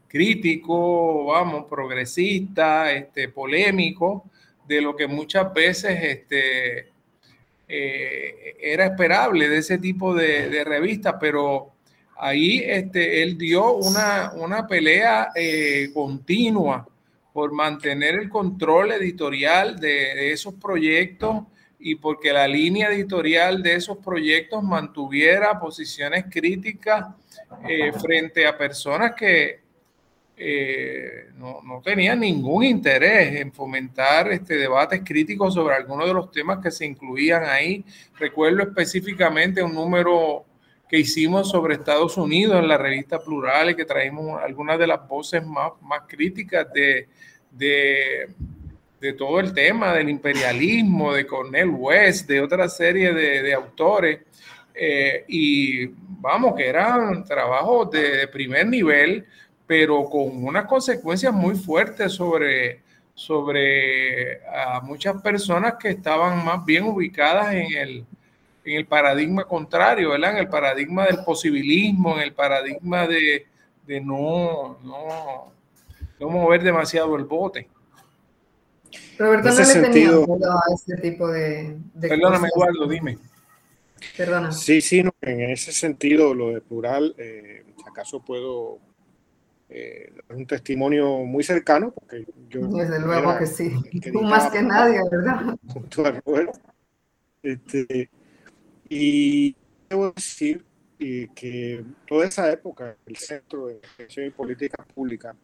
crítico, 0.09 1.27
vamos, 1.27 1.63
progresista, 1.69 2.91
este, 2.91 3.29
polémico 3.29 4.25
de 4.67 4.81
lo 4.81 4.97
que 4.97 5.07
muchas 5.07 5.53
veces 5.53 5.97
este, 6.01 6.89
eh, 7.69 8.57
era 8.59 8.87
esperable 8.87 9.47
de 9.47 9.59
ese 9.59 9.77
tipo 9.77 10.13
de, 10.13 10.49
de 10.49 10.65
revista, 10.65 11.17
pero 11.17 11.78
ahí 12.19 12.61
este, 12.65 13.23
él 13.23 13.37
dio 13.37 13.73
una, 13.73 14.33
una 14.35 14.67
pelea 14.67 15.29
eh, 15.33 15.89
continua 15.93 16.87
por 17.31 17.53
mantener 17.53 18.15
el 18.15 18.29
control 18.29 18.91
editorial 18.91 19.79
de, 19.79 20.31
esos 20.31 20.55
proyectos 20.55 21.43
y 21.79 21.95
porque 21.95 22.33
la 22.33 22.47
línea 22.47 22.89
editorial 22.89 23.63
de 23.63 23.75
esos 23.75 23.97
proyectos 23.97 24.61
mantuviera 24.61 25.57
posiciones 25.59 26.25
críticas 26.29 27.05
eh, 27.67 27.93
frente 27.93 28.45
a 28.45 28.57
personas 28.57 29.13
que 29.15 29.61
eh, 30.35 31.29
no, 31.37 31.61
no, 31.63 31.81
tenían 31.81 32.19
ningún 32.19 32.63
interés 32.63 33.39
en 33.41 33.51
fomentar 33.51 34.31
este, 34.31 34.55
debates 34.55 35.01
críticos 35.05 35.53
sobre 35.53 35.75
algunos 35.75 36.07
de 36.07 36.13
los 36.13 36.31
temas 36.31 36.59
que 36.59 36.71
se 36.71 36.85
incluían 36.85 37.43
ahí. 37.45 37.83
Recuerdo 38.17 38.63
específicamente 38.63 39.61
un 39.61 39.73
número 39.73 40.45
que 40.89 40.97
hicimos 40.97 41.49
sobre 41.49 41.75
Estados 41.75 42.17
Unidos 42.17 42.59
en 42.59 42.67
la 42.67 42.77
revista 42.77 43.19
Plural 43.19 43.69
y 43.69 43.75
que 43.75 43.85
traímos 43.85 44.41
algunas 44.41 44.79
de 44.79 44.87
las 44.87 45.07
voces 45.07 45.45
más, 45.45 45.71
más 45.81 46.01
críticas 46.07 46.71
de, 46.73 47.07
de, 47.51 48.29
de, 48.99 49.13
todo 49.13 49.39
el 49.39 49.53
tema 49.53 49.93
del 49.93 50.09
imperialismo, 50.09 51.13
de 51.13 51.27
Cornel 51.27 51.69
West, 51.69 52.27
de 52.27 52.41
otra 52.41 52.67
serie 52.67 53.13
de, 53.13 53.43
de 53.43 53.53
autores. 53.53 54.21
Eh, 54.73 55.25
y 55.27 55.85
vamos, 55.87 56.55
que 56.55 56.67
eran 56.67 57.23
trabajos 57.23 57.91
de 57.91 58.27
primer 58.27 58.65
nivel 58.65 59.25
pero 59.69 60.09
con 60.09 60.43
unas 60.43 60.65
consecuencias 60.65 61.31
muy 61.31 61.53
fuertes 61.53 62.13
sobre, 62.13 62.81
sobre 63.13 64.43
a 64.47 64.81
muchas 64.81 65.21
personas 65.21 65.75
que 65.79 65.89
estaban 65.89 66.43
más 66.43 66.65
bien 66.65 66.85
ubicadas 66.85 67.53
en 67.53 67.77
el, 67.77 68.05
en 68.65 68.77
el 68.77 68.85
paradigma 68.85 69.45
contrario, 69.45 70.11
¿verdad? 70.11 70.31
En 70.31 70.37
el 70.37 70.49
paradigma 70.49 71.05
del 71.05 71.23
posibilismo, 71.23 72.15
en 72.17 72.23
el 72.23 72.33
paradigma 72.33 73.07
de, 73.07 73.45
de 73.85 74.01
no, 74.01 74.77
no, 74.83 75.51
no 76.19 76.29
mover 76.29 76.63
demasiado 76.63 77.15
el 77.15 77.23
bote. 77.23 77.67
Roberto 79.17 79.49
no 79.49 79.55
le 79.55 79.65
sentido, 79.65 80.25
tenía 80.25 80.47
a 80.47 80.73
ese 80.73 80.97
tipo 80.97 81.27
de, 81.27 81.77
de 81.93 82.07
Perdóname, 82.07 82.49
Eduardo, 82.55 82.87
dime. 82.87 83.17
Perdona. 84.15 84.51
Sí, 84.51 84.81
sí, 84.81 85.03
en 85.21 85.49
ese 85.49 85.71
sentido, 85.71 86.33
lo 86.33 86.51
de 86.51 86.61
plural, 86.61 87.13
eh, 87.17 87.65
acaso 87.85 88.21
puedo 88.21 88.79
eh, 89.67 90.13
un 90.29 90.45
testimonio 90.45 91.19
muy 91.25 91.43
cercano, 91.43 91.91
porque 91.91 92.25
yo... 92.49 92.61
Desde 92.67 92.99
luego 92.99 93.37
que 93.37 93.45
sí, 93.45 93.71
tú 94.11 94.21
más 94.21 94.49
que 94.51 94.61
nadie, 94.61 95.01
¿verdad? 95.11 95.55
Junto 95.67 96.05
a 96.05 96.11
Roberto. 96.11 96.59
Este, 97.43 98.09
y 98.89 99.55
debo 99.89 100.11
decir 100.11 100.65
que 100.97 101.85
toda 102.07 102.25
esa 102.25 102.51
época, 102.51 102.97
el 103.05 103.15
Centro 103.15 103.67
de 103.67 103.75
Educación 103.75 104.25
y 104.25 104.29
Políticas 104.31 104.85
Públicas, 104.93 105.35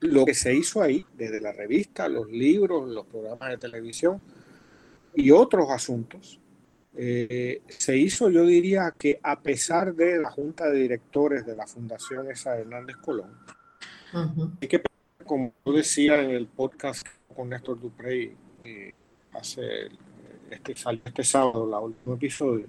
lo 0.00 0.24
que 0.24 0.34
se 0.34 0.54
hizo 0.54 0.80
ahí, 0.80 1.04
desde 1.14 1.40
la 1.40 1.52
revista, 1.52 2.08
los 2.08 2.30
libros, 2.30 2.88
los 2.88 3.04
programas 3.06 3.50
de 3.50 3.58
televisión 3.58 4.20
y 5.14 5.30
otros 5.30 5.68
asuntos, 5.70 6.40
eh, 6.96 7.62
se 7.68 7.96
hizo, 7.96 8.30
yo 8.30 8.44
diría 8.46 8.94
que 8.96 9.20
a 9.22 9.40
pesar 9.40 9.94
de 9.94 10.18
la 10.18 10.30
junta 10.30 10.70
de 10.70 10.80
directores 10.80 11.44
de 11.44 11.54
la 11.54 11.66
Fundación 11.66 12.30
Esa 12.30 12.58
Hernández 12.58 12.96
Colón, 12.96 13.36
que, 14.60 14.82
como 15.24 15.52
yo 15.66 15.72
decía 15.72 16.20
en 16.22 16.30
el 16.30 16.46
podcast 16.46 17.06
con 17.34 17.50
Néstor 17.50 17.80
Duprey, 17.80 18.34
eh, 18.64 18.92
hace 19.32 19.90
este, 20.50 20.72
este 20.72 21.24
sábado, 21.24 21.64
el 21.64 21.84
último 21.84 22.14
episodio, 22.14 22.66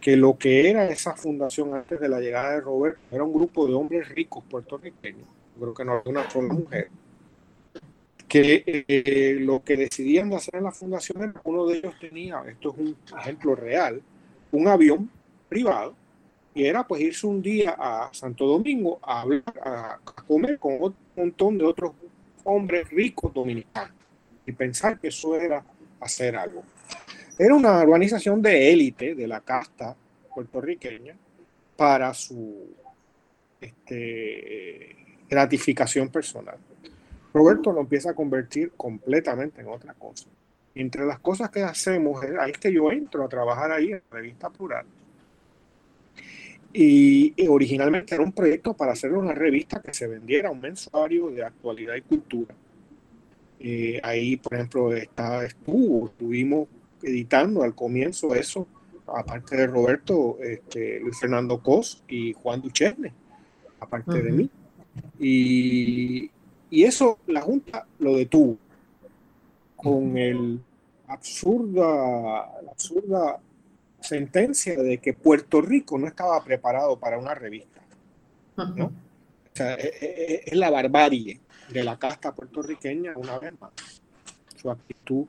que 0.00 0.16
lo 0.16 0.36
que 0.36 0.70
era 0.70 0.88
esa 0.88 1.14
fundación 1.14 1.74
antes 1.74 1.98
de 1.98 2.08
la 2.08 2.20
llegada 2.20 2.52
de 2.52 2.60
Robert 2.60 2.98
era 3.10 3.24
un 3.24 3.32
grupo 3.32 3.66
de 3.66 3.74
hombres 3.74 4.08
ricos 4.08 4.44
puertorriqueños, 4.48 5.26
creo 5.58 5.74
que 5.74 5.84
no 5.84 5.92
había 5.92 6.12
una 6.12 6.30
sola 6.30 6.52
mujer, 6.52 6.88
que 8.28 8.64
eh, 8.66 9.36
lo 9.40 9.62
que 9.62 9.76
decidían 9.76 10.30
de 10.30 10.36
hacer 10.36 10.56
en 10.56 10.64
la 10.64 10.72
fundación 10.72 11.22
era 11.22 11.40
uno 11.44 11.66
de 11.66 11.78
ellos 11.78 11.94
tenía, 12.00 12.42
esto 12.48 12.70
es 12.72 12.78
un 12.78 12.96
ejemplo 13.18 13.54
real, 13.54 14.02
un 14.52 14.68
avión 14.68 15.10
privado 15.48 15.94
y 16.54 16.64
era 16.64 16.86
pues 16.86 17.02
irse 17.02 17.26
un 17.26 17.42
día 17.42 17.76
a 17.78 18.08
Santo 18.12 18.46
Domingo 18.46 18.98
a, 19.02 19.20
hablar, 19.20 19.42
a, 19.62 19.98
comer 20.26 20.58
con 20.58 20.82
un 20.82 20.94
montón 21.14 21.58
de 21.58 21.64
otros 21.64 21.92
hombres 22.44 22.88
ricos 22.90 23.32
dominicanos 23.32 23.94
y 24.46 24.52
pensar 24.52 24.98
que 24.98 25.08
eso 25.08 25.36
era 25.36 25.62
hacer 26.00 26.36
algo. 26.36 26.62
Era 27.38 27.54
una 27.54 27.80
organización 27.80 28.40
de 28.40 28.72
élite 28.72 29.14
de 29.14 29.26
la 29.26 29.40
casta 29.40 29.94
puertorriqueña 30.34 31.14
para 31.76 32.14
su 32.14 32.74
este, 33.60 34.96
gratificación 35.28 36.08
personal. 36.08 36.56
Roberto 37.34 37.72
lo 37.72 37.80
empieza 37.80 38.10
a 38.10 38.14
convertir 38.14 38.72
completamente 38.76 39.60
en 39.60 39.68
otra 39.68 39.92
cosa. 39.92 40.26
Entre 40.74 41.04
las 41.04 41.18
cosas 41.18 41.50
que 41.50 41.62
hacemos, 41.62 42.22
ahí 42.40 42.52
es 42.52 42.58
que 42.58 42.72
yo 42.72 42.90
entro 42.90 43.24
a 43.24 43.28
trabajar 43.28 43.70
ahí 43.70 43.92
en 43.92 44.02
la 44.10 44.16
revista 44.16 44.48
Plural. 44.48 44.86
Y, 46.72 47.34
originalmente 47.48 48.14
era 48.14 48.24
un 48.24 48.32
proyecto 48.32 48.74
para 48.74 48.92
hacer 48.92 49.12
una 49.12 49.32
revista 49.32 49.80
que 49.80 49.94
se 49.94 50.06
vendiera, 50.06 50.50
un 50.50 50.60
mensuario 50.60 51.30
de 51.30 51.44
actualidad 51.44 51.94
y 51.94 52.02
cultura. 52.02 52.54
Eh, 53.60 54.00
ahí, 54.02 54.36
por 54.36 54.54
ejemplo, 54.54 54.94
está, 54.94 55.44
estuvo, 55.44 56.06
estuvimos 56.06 56.68
editando 57.02 57.62
al 57.62 57.74
comienzo 57.74 58.34
eso, 58.34 58.66
aparte 59.06 59.56
de 59.56 59.66
Roberto, 59.66 60.38
este, 60.40 61.00
Luis 61.00 61.18
Fernando 61.18 61.62
Cos 61.62 62.02
y 62.08 62.32
Juan 62.32 62.60
Duchesne, 62.60 63.12
aparte 63.80 64.22
de 64.22 64.32
mí. 64.32 64.50
Y, 65.18 66.30
y 66.70 66.84
eso 66.84 67.18
la 67.26 67.42
Junta 67.42 67.86
lo 67.98 68.16
detuvo 68.16 68.58
con 69.76 70.16
el 70.16 70.60
absurda, 71.08 71.84
la 72.62 72.70
absurda 72.70 73.40
sentencia 74.00 74.82
de 74.82 74.98
que 74.98 75.12
Puerto 75.12 75.60
Rico 75.60 75.98
no 75.98 76.06
estaba 76.06 76.42
preparado 76.42 76.98
para 76.98 77.18
una 77.18 77.34
revista. 77.34 77.82
¿no? 78.56 78.86
O 78.86 78.92
sea, 79.52 79.74
es, 79.74 80.54
la 80.54 80.70
barbarie 80.70 81.40
de 81.70 81.84
la 81.84 81.98
casta 81.98 82.34
puertorriqueña 82.34 83.12
una 83.16 83.38
vez 83.38 83.52
más. 83.60 83.72
Su 84.54 84.70
actitud 84.70 85.26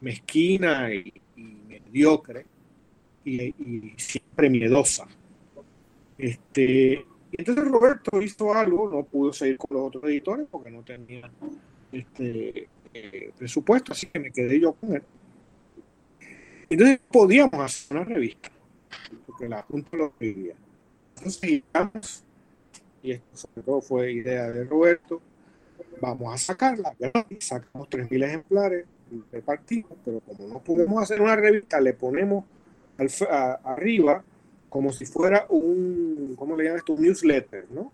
mezquina 0.00 0.92
y, 0.92 1.12
mediocre 1.36 2.46
y, 3.24 3.94
siempre 3.96 4.50
miedosa. 4.50 5.06
Este, 6.16 7.04
entonces 7.32 7.64
Roberto 7.64 8.20
hizo 8.20 8.52
algo, 8.54 8.90
no 8.90 9.04
pudo 9.04 9.32
seguir 9.32 9.58
con 9.58 9.76
los 9.76 9.86
otros 9.88 10.04
editores 10.04 10.46
porque 10.50 10.70
no 10.70 10.82
tenía 10.82 11.30
este, 11.92 12.68
eh, 12.94 13.32
presupuesto, 13.36 13.92
así 13.92 14.06
que 14.06 14.18
me 14.18 14.30
quedé 14.30 14.60
yo 14.60 14.72
con 14.72 14.94
él. 14.94 15.02
Entonces 16.70 17.00
podíamos 17.10 17.60
hacer 17.60 17.96
una 17.96 18.04
revista, 18.04 18.50
porque 19.26 19.48
la 19.48 19.62
Junta 19.62 19.96
lo 19.96 20.10
pedía. 20.10 20.54
Entonces 21.16 21.62
y 23.02 23.12
esto 23.12 23.36
sobre 23.36 23.62
todo 23.62 23.80
fue 23.80 24.12
idea 24.12 24.50
de 24.50 24.64
Roberto, 24.64 25.22
vamos 26.00 26.34
a 26.34 26.38
sacarla, 26.38 26.94
sacamos 27.38 27.88
3.000 27.88 28.24
ejemplares 28.24 28.86
repartimos, 29.32 29.92
pero 30.04 30.20
como 30.20 30.48
no 30.48 30.60
podemos 30.60 31.02
hacer 31.02 31.20
una 31.20 31.36
revista, 31.36 31.80
le 31.80 31.94
ponemos 31.94 32.44
arriba 33.64 34.22
como 34.68 34.92
si 34.92 35.06
fuera 35.06 35.46
un, 35.48 36.34
¿cómo 36.36 36.56
le 36.56 36.64
llaman 36.64 36.78
esto? 36.78 36.92
Un 36.92 37.02
newsletter, 37.02 37.66
¿no? 37.70 37.92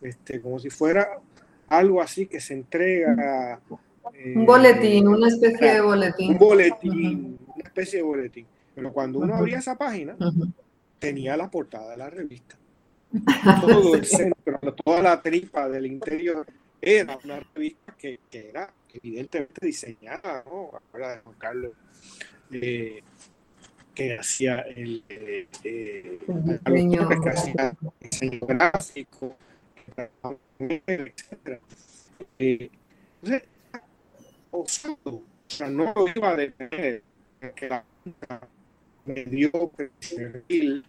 Este, 0.00 0.40
como 0.40 0.58
si 0.58 0.70
fuera 0.70 1.08
algo 1.68 2.00
así 2.00 2.26
que 2.26 2.40
se 2.40 2.54
entrega. 2.54 3.60
un 4.34 4.46
boletín, 4.46 5.08
una 5.08 5.28
especie 5.28 5.74
de 5.74 5.80
boletín. 5.80 6.32
Un 6.32 6.38
boletín, 6.38 7.38
una 7.54 7.64
especie 7.64 7.98
de 7.98 8.02
boletín. 8.02 8.46
Pero 8.74 8.92
cuando 8.92 9.18
uno 9.18 9.34
abría 9.34 9.58
esa 9.58 9.76
página, 9.76 10.16
tenía 10.98 11.36
la 11.36 11.50
portada 11.50 11.90
de 11.90 11.96
la 11.96 12.10
revista. 12.10 12.56
Todo 13.60 13.94
el 13.94 14.06
centro, 14.06 14.58
toda 14.84 15.02
la 15.02 15.20
tripa 15.20 15.68
del 15.68 15.86
interior 15.86 16.46
era 16.80 17.18
una 17.24 17.40
revista 17.54 17.94
que, 17.98 18.20
que 18.30 18.48
era 18.48 18.72
evidentemente 18.94 19.66
diseñada, 19.66 20.44
¿no? 20.46 20.70
Ahora 20.92 21.16
de 21.16 21.20
Juan 21.20 21.36
Carlos, 21.38 21.72
eh, 22.50 23.02
que 23.94 24.18
hacía 24.18 24.60
el, 24.60 25.04
eh, 25.08 25.46
eh 25.64 26.18
diseño. 26.64 27.08
que 27.08 27.28
hacía 27.30 27.76
diseño 28.00 28.40
gráfico, 28.46 29.36
etc. 30.58 31.60
Eh, 32.38 32.70
entonces, 33.22 33.48
osado, 34.50 34.96
o 35.04 35.24
sea, 35.46 35.68
no 35.68 35.92
lo 35.94 36.08
iba 36.14 36.30
a 36.30 36.36
detener, 36.36 37.02
que 37.54 37.68
la 37.68 37.84
Junta 38.02 38.48
me 39.04 39.24
dio 39.24 39.50
el 40.48 40.84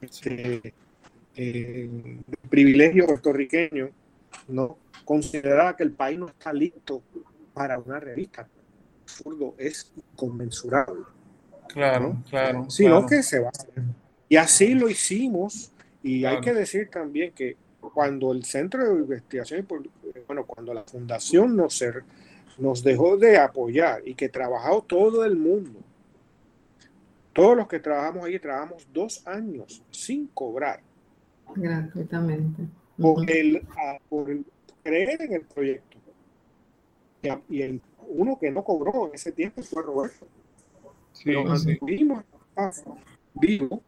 este, 0.00 0.74
eh, 1.36 1.90
privilegio 2.48 3.06
puertorriqueño, 3.06 3.90
no 4.48 4.78
consideraba 5.08 5.74
que 5.74 5.84
el 5.84 5.92
país 5.92 6.18
no 6.18 6.28
está 6.28 6.52
listo 6.52 7.02
para 7.54 7.78
una 7.78 7.98
revista. 7.98 8.46
Absurdo, 9.04 9.54
es 9.56 9.90
inconmensurable. 9.96 11.04
Claro, 11.68 12.22
claro. 12.28 12.68
Sino 12.68 13.06
que 13.06 13.22
se 13.22 13.38
va 13.40 13.46
a 13.46 13.50
hacer. 13.50 13.84
Y 14.28 14.36
así 14.36 14.74
lo 14.74 14.86
hicimos. 14.86 15.72
Y 16.02 16.26
hay 16.26 16.42
que 16.42 16.52
decir 16.52 16.90
también 16.90 17.32
que 17.32 17.56
cuando 17.80 18.32
el 18.32 18.44
Centro 18.44 18.84
de 18.84 19.00
Investigación, 19.00 19.66
bueno, 20.26 20.44
cuando 20.44 20.74
la 20.74 20.82
Fundación 20.82 21.56
nos, 21.56 21.82
nos 22.58 22.84
dejó 22.84 23.16
de 23.16 23.38
apoyar 23.38 24.06
y 24.06 24.14
que 24.14 24.28
trabajó 24.28 24.82
todo 24.82 25.24
el 25.24 25.36
mundo, 25.36 25.80
todos 27.32 27.56
los 27.56 27.66
que 27.66 27.80
trabajamos 27.80 28.26
ahí 28.26 28.38
trabajamos 28.38 28.86
dos 28.92 29.26
años 29.26 29.82
sin 29.90 30.26
cobrar. 30.26 30.82
Gratuitamente. 31.54 32.64
Por, 32.98 33.30
el, 33.30 33.66
por 34.10 34.30
el 34.30 34.44
creer 34.82 35.22
en 35.22 35.32
el 35.32 35.42
proyecto. 35.42 35.98
Y, 37.48 37.62
el, 37.62 37.80
uno 38.08 38.38
que 38.38 38.50
no 38.50 38.62
cobró 38.62 39.08
en 39.08 39.14
ese 39.14 39.32
tiempo 39.32 39.62
fue 39.62 39.82
Roberto. 39.82 40.26
Sí, 41.12 41.32
vimos 41.82 42.24
vivo 43.34 43.82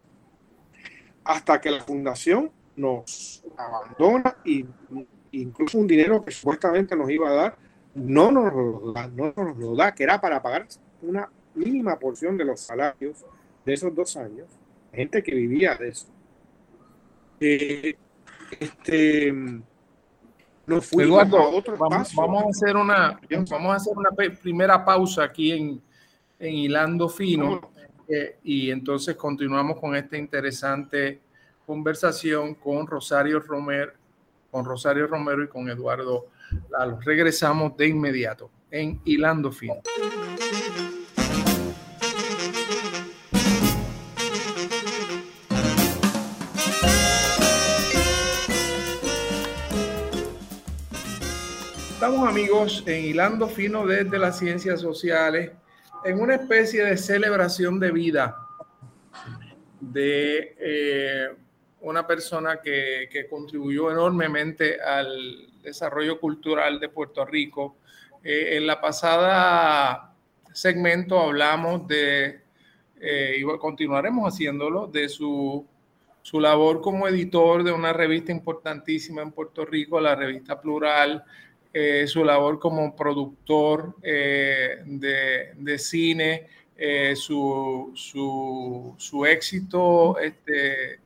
hasta 1.24 1.61
que 1.61 1.70
la 1.70 1.83
fundación 1.83 2.50
nos 2.76 3.44
abandona 3.57 4.37
y 4.44 4.64
incluso 5.33 5.79
un 5.79 5.87
dinero 5.87 6.24
que 6.24 6.33
supuestamente 6.33 6.96
nos 6.96 7.11
iba 7.11 7.29
a 7.29 7.35
dar 7.35 7.59
no 7.94 8.31
nos 8.31 8.53
lo 8.53 8.92
da, 8.92 9.09
no 9.09 9.33
nos 9.37 9.57
lo 9.57 9.74
da, 9.74 9.94
que 9.94 10.05
era 10.05 10.20
para 10.20 10.40
pagar 10.42 10.66
una 11.03 11.31
mínima 11.55 11.98
porción 11.98 12.37
de 12.37 12.44
los 12.44 12.61
salarios 12.61 13.24
de 13.64 13.72
esos 13.72 13.94
dos 13.94 14.16
años, 14.16 14.48
gente 14.92 15.22
que 15.22 15.35
vivía 15.35 15.74
de 15.74 15.88
eso. 15.88 16.07
Eh, 17.40 17.96
este, 18.59 19.33
Eduardo, 20.76 21.62
vamos, 21.78 22.14
a 22.44 22.48
hacer 22.48 22.76
una, 22.76 23.20
vamos 23.50 23.72
a 23.72 23.76
hacer 23.76 23.92
una 23.96 24.11
primera 24.11 24.85
pausa 24.85 25.24
aquí 25.24 25.52
en, 25.52 25.83
en 26.38 26.54
Hilando 26.54 27.09
Fino 27.09 27.61
eh, 28.09 28.38
y 28.42 28.70
entonces 28.70 29.14
continuamos 29.16 29.78
con 29.78 29.94
esta 29.94 30.16
interesante 30.16 31.20
conversación 31.64 32.54
con 32.54 32.87
Rosario 32.87 33.38
Romero, 33.38 33.92
con 34.50 34.64
Rosario 34.64 35.06
Romero 35.06 35.44
y 35.44 35.48
con 35.48 35.68
Eduardo 35.68 36.26
Lalo. 36.70 36.98
Regresamos 37.00 37.76
de 37.76 37.87
inmediato 37.87 38.50
en 38.70 39.00
Hilando 39.04 39.52
Fino. 39.52 39.83
Amigos 52.18 52.83
en 52.87 53.05
Hilando 53.05 53.46
Fino 53.46 53.87
desde 53.87 54.18
las 54.18 54.37
Ciencias 54.37 54.81
Sociales, 54.81 55.53
en 56.05 56.20
una 56.20 56.35
especie 56.35 56.85
de 56.85 56.96
celebración 56.96 57.79
de 57.79 57.92
vida 57.92 58.37
de 59.81 60.57
eh, 60.59 61.29
una 61.83 62.07
persona 62.07 62.61
que, 62.61 63.09
contribuyó 63.31 63.92
enormemente 63.92 64.81
al 64.81 65.62
desarrollo 65.62 66.18
cultural 66.18 66.81
de 66.81 66.88
Puerto 66.88 67.25
Rico. 67.25 67.77
Eh, 68.25 68.57
en 68.57 68.66
la 68.66 68.81
pasada 68.81 70.12
segmento 70.53 71.18
hablamos 71.18 71.87
de, 71.87 72.40
eh, 73.01 73.37
y 73.38 73.59
continuaremos 73.59 74.35
haciéndolo, 74.35 74.88
de 74.88 75.09
su, 75.09 75.64
su 76.23 76.40
labor 76.40 76.81
como 76.81 77.07
editor 77.07 77.62
de 77.62 77.70
una 77.70 77.92
revista 77.92 78.33
importantísima 78.33 79.23
en 79.23 79.31
Puerto 79.31 79.64
Rico, 79.64 80.01
la 80.01 80.16
revista 80.16 80.61
Plural, 80.61 81.25
eh, 81.72 82.04
su 82.09 82.24
labor 82.24 82.59
como 82.59 82.96
productor 82.96 83.94
eh, 84.02 84.83
de, 84.85 85.78
cine, 85.78 86.48
eh, 86.76 87.14
su, 87.14 87.92
su, 87.94 89.24
éxito 89.24 90.18
este, 90.18 90.98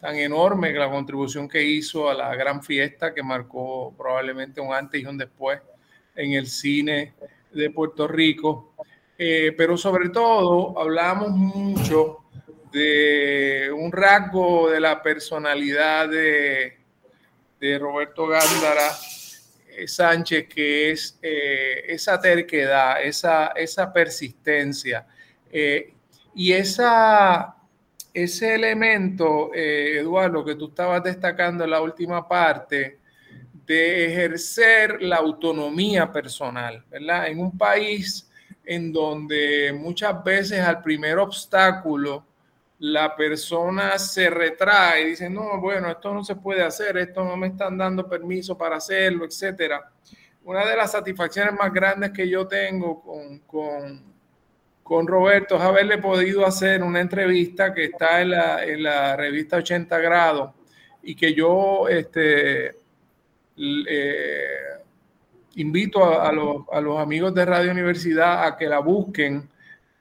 tan 0.00 0.14
enorme, 0.14 0.72
la 0.74 0.88
contribución 0.88 1.48
que 1.48 1.64
hizo 1.64 2.08
a 2.08 2.14
la 2.14 2.36
gran 2.36 2.62
fiesta 2.62 3.12
que 3.12 3.22
marcó 3.24 3.92
probablemente 3.98 4.60
un 4.60 4.72
antes 4.72 5.02
y 5.02 5.06
un 5.06 5.18
después 5.18 5.60
en 6.14 6.34
el 6.34 6.46
cine 6.46 7.14
de 7.52 7.70
Puerto 7.70 8.06
Rico. 8.06 8.74
pero 9.16 9.76
sobre 9.76 10.10
todo 10.10 10.78
hablamos 10.78 11.30
mucho 11.30 12.18
de 12.72 13.70
un 13.76 13.90
rasgo 13.90 14.70
de 14.70 14.78
la 14.78 15.02
personalidad 15.02 16.08
de, 16.08 16.78
de 17.60 17.78
Roberto 17.78 18.28
Gándara, 18.28 18.88
Sánchez, 19.86 20.48
que 20.48 20.90
es 20.90 21.18
eh, 21.22 21.84
esa 21.88 22.20
terquedad, 22.20 23.02
esa, 23.02 23.48
esa 23.48 23.92
persistencia 23.92 25.06
eh, 25.50 25.92
y 26.34 26.52
esa, 26.52 27.56
ese 28.12 28.54
elemento, 28.54 29.50
Eduardo, 29.54 30.44
que 30.44 30.54
tú 30.54 30.68
estabas 30.68 31.02
destacando 31.02 31.64
en 31.64 31.70
la 31.70 31.80
última 31.80 32.26
parte, 32.26 32.98
de 33.66 34.06
ejercer 34.06 35.00
la 35.02 35.16
autonomía 35.16 36.10
personal, 36.10 36.84
¿verdad? 36.90 37.28
En 37.28 37.38
un 37.38 37.56
país 37.56 38.28
en 38.64 38.92
donde 38.92 39.72
muchas 39.72 40.22
veces 40.22 40.60
al 40.60 40.82
primer 40.82 41.18
obstáculo 41.18 42.24
la 42.82 43.14
persona 43.14 43.96
se 43.96 44.28
retrae 44.28 45.02
y 45.02 45.06
dice, 45.10 45.30
no, 45.30 45.60
bueno, 45.60 45.88
esto 45.88 46.12
no 46.12 46.24
se 46.24 46.34
puede 46.34 46.64
hacer, 46.64 46.96
esto 46.96 47.22
no 47.22 47.36
me 47.36 47.46
están 47.46 47.78
dando 47.78 48.08
permiso 48.08 48.58
para 48.58 48.76
hacerlo, 48.76 49.24
etcétera. 49.24 49.88
Una 50.42 50.66
de 50.66 50.74
las 50.74 50.90
satisfacciones 50.90 51.54
más 51.54 51.72
grandes 51.72 52.10
que 52.10 52.28
yo 52.28 52.48
tengo 52.48 53.00
con, 53.00 53.38
con, 53.46 54.02
con 54.82 55.06
Roberto 55.06 55.54
es 55.54 55.62
haberle 55.62 55.98
podido 55.98 56.44
hacer 56.44 56.82
una 56.82 57.00
entrevista 57.00 57.72
que 57.72 57.84
está 57.84 58.20
en 58.20 58.30
la, 58.30 58.64
en 58.64 58.82
la 58.82 59.14
revista 59.14 59.58
80 59.58 59.98
grados 60.00 60.50
y 61.04 61.14
que 61.14 61.34
yo 61.34 61.86
este, 61.86 62.74
eh, 63.58 64.56
invito 65.54 66.04
a, 66.04 66.28
a, 66.28 66.32
los, 66.32 66.64
a 66.72 66.80
los 66.80 66.98
amigos 66.98 67.32
de 67.32 67.44
Radio 67.44 67.70
Universidad 67.70 68.44
a 68.44 68.56
que 68.56 68.66
la 68.66 68.80
busquen 68.80 69.51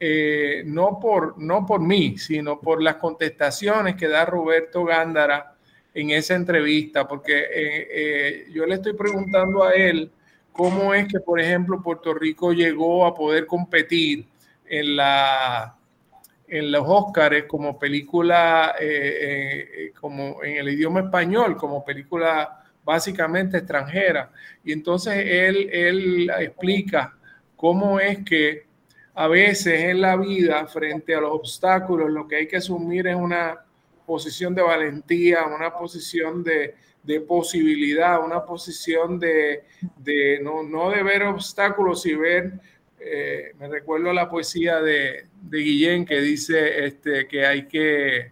eh, 0.03 0.63
no, 0.65 0.97
por, 0.99 1.37
no 1.37 1.63
por 1.63 1.79
mí, 1.79 2.17
sino 2.17 2.59
por 2.59 2.81
las 2.81 2.95
contestaciones 2.95 3.95
que 3.95 4.07
da 4.07 4.25
Roberto 4.25 4.83
Gándara 4.83 5.53
en 5.93 6.09
esa 6.09 6.33
entrevista, 6.33 7.07
porque 7.07 7.37
eh, 7.37 7.87
eh, 7.91 8.45
yo 8.51 8.65
le 8.65 8.75
estoy 8.75 8.93
preguntando 8.93 9.63
a 9.63 9.73
él 9.73 10.09
cómo 10.51 10.95
es 10.95 11.07
que, 11.07 11.19
por 11.19 11.39
ejemplo, 11.39 11.83
Puerto 11.83 12.15
Rico 12.15 12.51
llegó 12.51 13.05
a 13.05 13.13
poder 13.13 13.45
competir 13.45 14.25
en, 14.65 14.95
la, 14.95 15.75
en 16.47 16.71
los 16.71 16.83
Óscares 16.83 17.43
como 17.43 17.77
película, 17.77 18.73
como 19.99 20.43
en 20.43 20.57
el 20.57 20.69
idioma 20.69 21.01
español, 21.01 21.55
como 21.55 21.85
película 21.85 22.63
básicamente 22.83 23.59
extranjera. 23.59 24.31
Y 24.63 24.71
entonces 24.71 25.13
él, 25.15 25.69
él 25.71 26.31
explica 26.39 27.15
cómo 27.55 27.99
es 27.99 28.25
que 28.25 28.70
a 29.21 29.27
veces 29.27 29.83
en 29.83 30.01
la 30.01 30.17
vida, 30.17 30.65
frente 30.65 31.13
a 31.13 31.21
los 31.21 31.31
obstáculos, 31.31 32.09
lo 32.09 32.27
que 32.27 32.37
hay 32.37 32.47
que 32.47 32.57
asumir 32.57 33.05
es 33.05 33.15
una 33.15 33.63
posición 34.03 34.55
de 34.55 34.63
valentía, 34.63 35.45
una 35.45 35.71
posición 35.71 36.43
de, 36.43 36.73
posibilidad, 37.27 38.19
una 38.25 38.43
posición 38.43 39.19
de, 39.19 39.63
no, 40.41 40.89
de 40.89 41.03
ver 41.03 41.21
obstáculos 41.21 42.03
y 42.07 42.15
ver, 42.15 42.53
eh, 42.99 43.53
me 43.59 43.67
recuerdo 43.67 44.11
la 44.11 44.27
poesía 44.27 44.81
de, 44.81 45.27
Guillén 45.51 46.03
que 46.03 46.19
dice 46.19 46.83
este, 46.83 47.27
que 47.27 47.45
hay 47.45 47.67
que, 47.67 48.31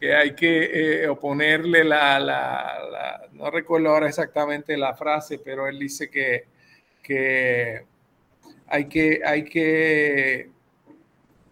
que 0.00 0.16
hay 0.16 0.34
que 0.34 1.02
eh, 1.04 1.08
oponerle 1.08 1.84
la, 1.84 2.18
la, 2.18 3.28
no 3.34 3.52
recuerdo 3.52 3.90
ahora 3.90 4.08
exactamente 4.08 4.76
la 4.76 4.96
frase, 4.96 5.38
pero 5.38 5.68
él 5.68 5.78
dice 5.78 6.10
que, 6.10 6.46
que 7.00 7.86
hay 8.68 8.86
que, 8.86 9.20
hay 9.24 9.44
que 9.44 10.50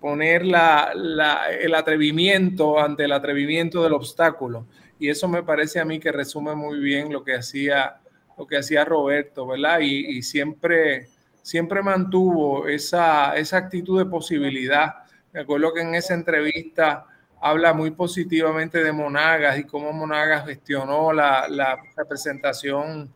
poner 0.00 0.42
el 0.42 1.74
atrevimiento 1.74 2.78
ante 2.78 3.04
el 3.04 3.12
atrevimiento 3.12 3.82
del 3.82 3.94
obstáculo. 3.94 4.66
Y 4.98 5.08
eso 5.08 5.28
me 5.28 5.42
parece 5.42 5.80
a 5.80 5.84
mí 5.84 5.98
que 5.98 6.12
resume 6.12 6.54
muy 6.54 6.78
bien 6.78 7.12
lo 7.12 7.24
que 7.24 7.34
hacía, 7.34 7.98
lo 8.38 8.46
que 8.46 8.58
hacía 8.58 8.84
Roberto, 8.84 9.46
¿verdad? 9.46 9.80
Y, 9.80 10.22
siempre, 10.22 11.08
siempre 11.42 11.82
mantuvo 11.82 12.66
esa, 12.68 13.36
esa 13.36 13.58
actitud 13.58 13.98
de 13.98 14.06
posibilidad. 14.06 14.94
Me 15.32 15.40
acuerdo 15.40 15.74
que 15.74 15.82
en 15.82 15.94
esa 15.94 16.14
entrevista 16.14 17.06
habla 17.40 17.74
muy 17.74 17.90
positivamente 17.90 18.82
de 18.82 18.92
Monagas 18.92 19.58
y 19.58 19.64
cómo 19.64 19.92
Monagas 19.92 20.46
gestionó 20.46 21.12
la, 21.12 21.46
la 21.48 21.78
representación 21.96 23.12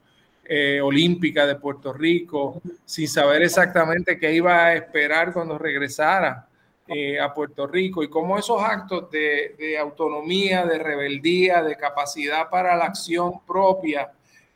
eh, 0.52 0.80
olímpica 0.80 1.46
de 1.46 1.54
Puerto 1.54 1.92
Rico, 1.92 2.60
sin 2.84 3.06
saber 3.06 3.40
exactamente 3.42 4.18
qué 4.18 4.34
iba 4.34 4.64
a 4.64 4.74
esperar 4.74 5.32
cuando 5.32 5.56
regresara 5.56 6.48
eh, 6.88 7.20
a 7.20 7.32
Puerto 7.32 7.68
Rico 7.68 8.02
y 8.02 8.10
cómo 8.10 8.36
esos 8.36 8.60
actos 8.60 9.08
de, 9.12 9.78
autonomía, 9.78 10.66
de 10.66 10.80
rebeldía, 10.80 11.62
de 11.62 11.76
capacidad 11.76 12.50
para 12.50 12.74
la 12.74 12.86
acción 12.86 13.34
propia 13.46 14.10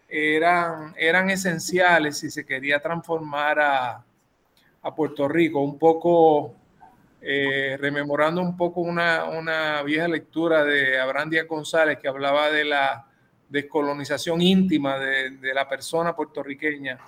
eran, 0.09 0.97
eran 0.99 1.31
esenciales 1.31 2.19
si 2.19 2.29
se 2.29 2.45
quería 2.45 2.81
transformar 2.81 3.61
a, 3.61 4.05
Puerto 4.97 5.29
Rico. 5.29 5.61
Un 5.61 5.79
poco, 5.79 6.57
eh, 7.23 7.77
rememorando 7.79 8.43
un 8.43 8.57
poco 8.57 8.81
una, 8.81 9.27
una 9.27 9.81
vieja 9.85 10.09
lectura 10.09 10.65
de 10.65 10.99
Abraham 10.99 11.31
Díaz 11.31 11.47
González 11.47 11.99
que 12.01 12.09
hablaba 12.09 12.51
de 12.51 12.65
la 12.65 13.07
descolonización 13.49 14.41
íntima 14.43 14.99
de, 14.99 15.55
la 15.55 15.69
persona 15.69 16.15
puertorriqueña, 16.15 16.99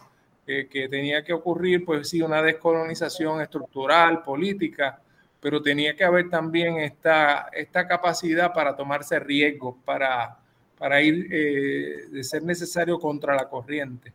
que 0.46 0.88
tenía 0.88 1.24
que 1.24 1.32
ocurrir, 1.32 1.84
pues 1.84 2.08
sí, 2.08 2.22
una 2.22 2.40
descolonización 2.40 3.40
estructural, 3.40 4.22
política, 4.22 5.00
pero 5.40 5.62
tenía 5.62 5.94
que 5.94 6.02
haber 6.02 6.28
también 6.28 6.78
esta, 6.78 7.48
esta 7.52 7.86
capacidad 7.86 8.52
para 8.52 8.74
tomarse 8.74 9.18
riesgos, 9.20 9.76
para, 9.84 10.36
para 10.76 11.00
ir, 11.00 11.28
eh, 11.30 12.08
de 12.10 12.24
ser 12.24 12.42
necesario, 12.42 12.98
contra 12.98 13.34
la 13.34 13.48
corriente. 13.48 14.12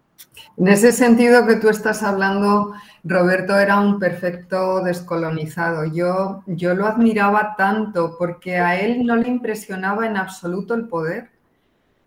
En 0.58 0.68
ese 0.68 0.92
sentido 0.92 1.48
que 1.48 1.56
tú 1.56 1.70
estás 1.70 2.04
hablando, 2.04 2.74
Roberto 3.04 3.58
era 3.58 3.80
un 3.80 3.98
perfecto 3.98 4.84
descolonizado. 4.84 5.86
Yo, 5.86 6.44
yo 6.48 6.76
lo 6.76 6.86
admiraba 6.86 7.56
tanto 7.58 8.18
porque 8.18 8.58
a 8.58 8.80
él 8.80 9.06
no 9.06 9.16
le 9.16 9.30
impresionaba 9.30 10.06
en 10.06 10.18
absoluto 10.18 10.74
el 10.74 10.88
poder 10.88 11.30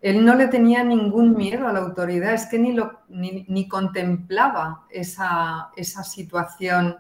él 0.05 0.23
no 0.23 0.35
le 0.35 0.49
tenía 0.49 0.85
ningún 0.85 1.35
miedo 1.35 1.67
a 1.67 1.73
la 1.73 1.79
autoridad, 1.79 2.35
es 2.35 2.45
que 2.45 2.59
ni, 2.59 2.77
ni, 3.09 3.69
contemplaba 3.69 4.83
esa, 4.91 5.71
situación 6.05 6.99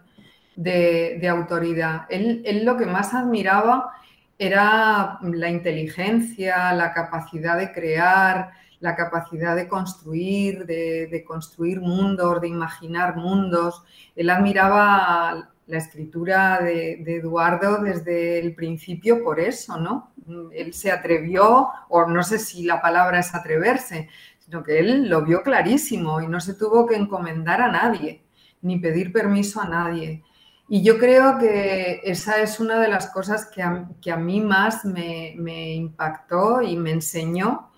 de, 0.56 1.28
autoridad. 1.28 2.06
Él, 2.08 2.62
lo 2.64 2.78
que 2.78 2.86
más 2.86 3.12
admiraba 3.12 3.90
era 4.38 5.18
la 5.20 5.50
inteligencia, 5.50 6.72
la 6.72 6.94
capacidad 6.94 7.58
de 7.58 7.72
crear, 7.72 8.52
la 8.80 8.96
capacidad 8.96 9.54
de 9.54 9.68
construir, 9.68 10.64
de, 10.64 11.06
de 11.06 11.24
construir 11.24 11.82
mundos, 11.82 12.40
de 12.40 12.48
imaginar 12.48 13.16
mundos. 13.16 13.82
Él 14.16 14.30
admiraba 14.30 15.50
la 15.66 15.78
escritura 15.78 16.60
de, 16.60 17.02
Eduardo 17.06 17.78
desde 17.78 18.38
el 18.38 18.54
principio 18.54 19.22
por 19.22 19.40
eso, 19.40 19.78
¿no? 19.78 20.12
Él 20.52 20.74
se 20.74 20.90
atrevió, 20.90 21.68
o 21.88 22.06
no 22.06 22.22
sé 22.22 22.38
si 22.38 22.64
la 22.64 22.80
palabra 22.80 23.20
es 23.20 23.34
atreverse, 23.34 24.08
sino 24.38 24.62
que 24.62 24.78
él 24.78 25.08
lo 25.08 25.24
vio 25.24 25.42
clarísimo 25.42 26.20
y 26.20 26.28
no 26.28 26.40
se 26.40 26.54
tuvo 26.54 26.86
que 26.86 26.96
encomendar 26.96 27.62
a 27.62 27.70
nadie, 27.70 28.24
ni 28.62 28.78
pedir 28.78 29.12
permiso 29.12 29.60
a 29.60 29.68
nadie. 29.68 30.22
Y 30.68 30.82
yo 30.82 30.98
creo 30.98 31.38
que 31.38 32.00
esa 32.04 32.40
es 32.40 32.60
una 32.60 32.80
de 32.80 32.88
las 32.88 33.10
cosas 33.10 33.46
que 33.46 33.62
a, 33.62 34.16
mí 34.16 34.40
más 34.40 34.84
me, 34.84 35.74
impactó 35.74 36.62
y 36.62 36.76
me 36.76 36.90
enseñó 36.90 37.70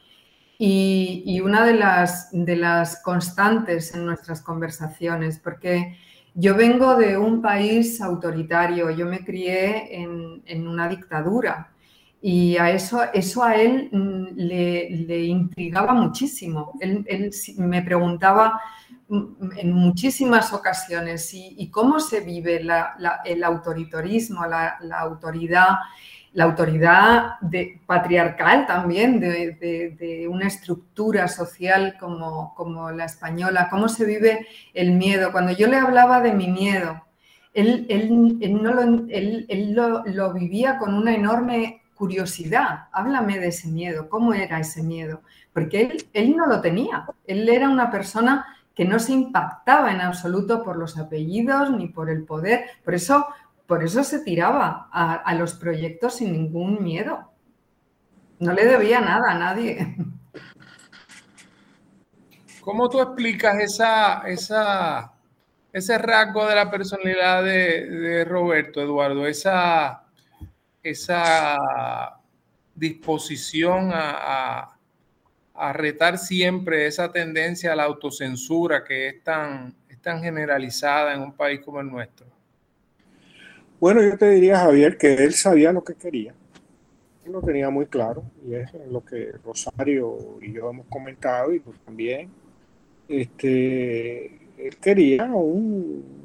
y, 0.58 1.22
y, 1.26 1.40
una 1.40 1.64
de 1.66 1.74
las, 1.74 2.28
de 2.32 2.56
las 2.56 3.02
constantes 3.02 3.94
en 3.94 4.06
nuestras 4.06 4.40
conversaciones, 4.40 5.38
porque 5.38 5.96
yo 6.38 6.54
vengo 6.54 6.96
de 6.96 7.16
un 7.16 7.40
país 7.40 8.00
autoritario, 8.02 8.90
yo 8.90 9.06
me 9.06 9.24
crié 9.24 10.02
en, 10.02 10.68
una 10.68 10.86
dictadura 10.86 11.72
y 12.20 12.58
a 12.58 12.70
eso, 12.70 13.02
eso 13.14 13.42
a 13.42 13.54
él 13.56 13.88
mm, 13.90 14.26
le, 14.36 15.24
intrigaba 15.24 15.94
muchísimo. 15.94 16.74
Él, 16.80 17.32
me 17.56 17.80
preguntaba 17.80 18.60
mm, 19.08 19.24
en 19.56 19.72
muchísimas 19.72 20.52
ocasiones, 20.52 21.32
¿y, 21.32 21.70
cómo 21.70 22.00
se 22.00 22.20
vive 22.20 22.60
el 23.24 23.44
autoritarismo, 23.44 24.44
la 24.46 25.00
autoridad 25.00 25.76
la 26.36 26.44
autoridad 26.44 27.38
patriarcal 27.86 28.66
también 28.66 29.18
de, 29.18 30.28
una 30.30 30.46
estructura 30.46 31.28
social 31.28 31.96
como, 31.98 32.90
la 32.90 33.06
española, 33.06 33.68
cómo 33.70 33.88
se 33.88 34.04
vive 34.04 34.46
el 34.74 34.92
miedo. 34.92 35.32
Cuando 35.32 35.52
yo 35.52 35.66
le 35.66 35.78
hablaba 35.78 36.20
de 36.20 36.34
mi 36.34 36.48
miedo, 36.48 37.02
él, 37.54 38.38
no 38.62 38.74
lo, 38.74 40.04
lo, 40.04 40.32
vivía 40.34 40.76
con 40.76 40.92
una 40.92 41.14
enorme 41.14 41.80
curiosidad. 41.94 42.88
Háblame 42.92 43.38
de 43.38 43.48
ese 43.48 43.68
miedo, 43.68 44.10
¿cómo 44.10 44.34
era 44.34 44.60
ese 44.60 44.82
miedo? 44.82 45.22
Porque 45.54 45.96
él 46.12 46.36
no 46.36 46.46
lo 46.46 46.60
tenía. 46.60 47.06
Él 47.26 47.48
era 47.48 47.70
una 47.70 47.90
persona 47.90 48.44
que 48.74 48.84
no 48.84 48.98
se 48.98 49.14
impactaba 49.14 49.90
en 49.90 50.02
absoluto 50.02 50.62
por 50.62 50.76
los 50.76 50.98
apellidos 50.98 51.70
ni 51.70 51.88
por 51.88 52.10
el 52.10 52.24
poder. 52.24 52.66
Por 52.84 52.94
eso 52.94 53.26
por 53.66 53.82
eso 53.82 54.04
se 54.04 54.20
tiraba 54.20 54.88
a, 54.92 55.34
los 55.34 55.54
proyectos 55.54 56.16
sin 56.16 56.32
ningún 56.32 56.82
miedo. 56.82 57.32
No 58.38 58.52
le 58.52 58.64
debía 58.64 59.00
nada 59.00 59.32
a 59.32 59.38
nadie. 59.38 59.96
¿Cómo 62.60 62.88
tú 62.88 63.00
explicas 63.00 63.58
esa, 63.60 64.22
esa, 64.26 65.12
ese 65.72 65.98
rasgo 65.98 66.46
de 66.46 66.54
la 66.54 66.70
personalidad 66.70 67.42
de, 67.42 68.24
Roberto, 68.24 68.80
Eduardo? 68.80 69.26
Esa, 69.26 70.04
esa 70.82 71.56
disposición 72.74 73.90
a, 73.92 74.72
retar 75.72 76.18
siempre 76.18 76.86
esa 76.86 77.10
tendencia 77.10 77.72
a 77.72 77.76
la 77.76 77.84
autocensura 77.84 78.84
que 78.84 79.08
es 79.08 79.24
tan, 79.24 79.74
es 79.88 80.00
tan 80.02 80.22
generalizada 80.22 81.14
en 81.14 81.22
un 81.22 81.32
país 81.32 81.60
como 81.64 81.80
el 81.80 81.90
nuestro. 81.90 82.25
Bueno, 83.78 84.02
yo 84.02 84.16
te 84.16 84.30
diría, 84.30 84.60
Javier, 84.60 84.96
que 84.96 85.14
él 85.14 85.34
sabía 85.34 85.70
lo 85.70 85.84
que 85.84 85.94
quería. 85.94 86.34
Él 87.26 87.32
lo 87.32 87.42
tenía 87.42 87.68
muy 87.68 87.86
claro 87.86 88.22
y 88.46 88.54
es 88.54 88.70
lo 88.90 89.04
que 89.04 89.32
Rosario 89.44 90.38
y 90.40 90.52
yo 90.52 90.70
hemos 90.70 90.86
comentado 90.86 91.52
y 91.52 91.60
pues 91.60 91.78
también. 91.80 92.30
Este, 93.08 94.26
él 94.56 94.76
quería 94.80 95.24
un, 95.24 96.24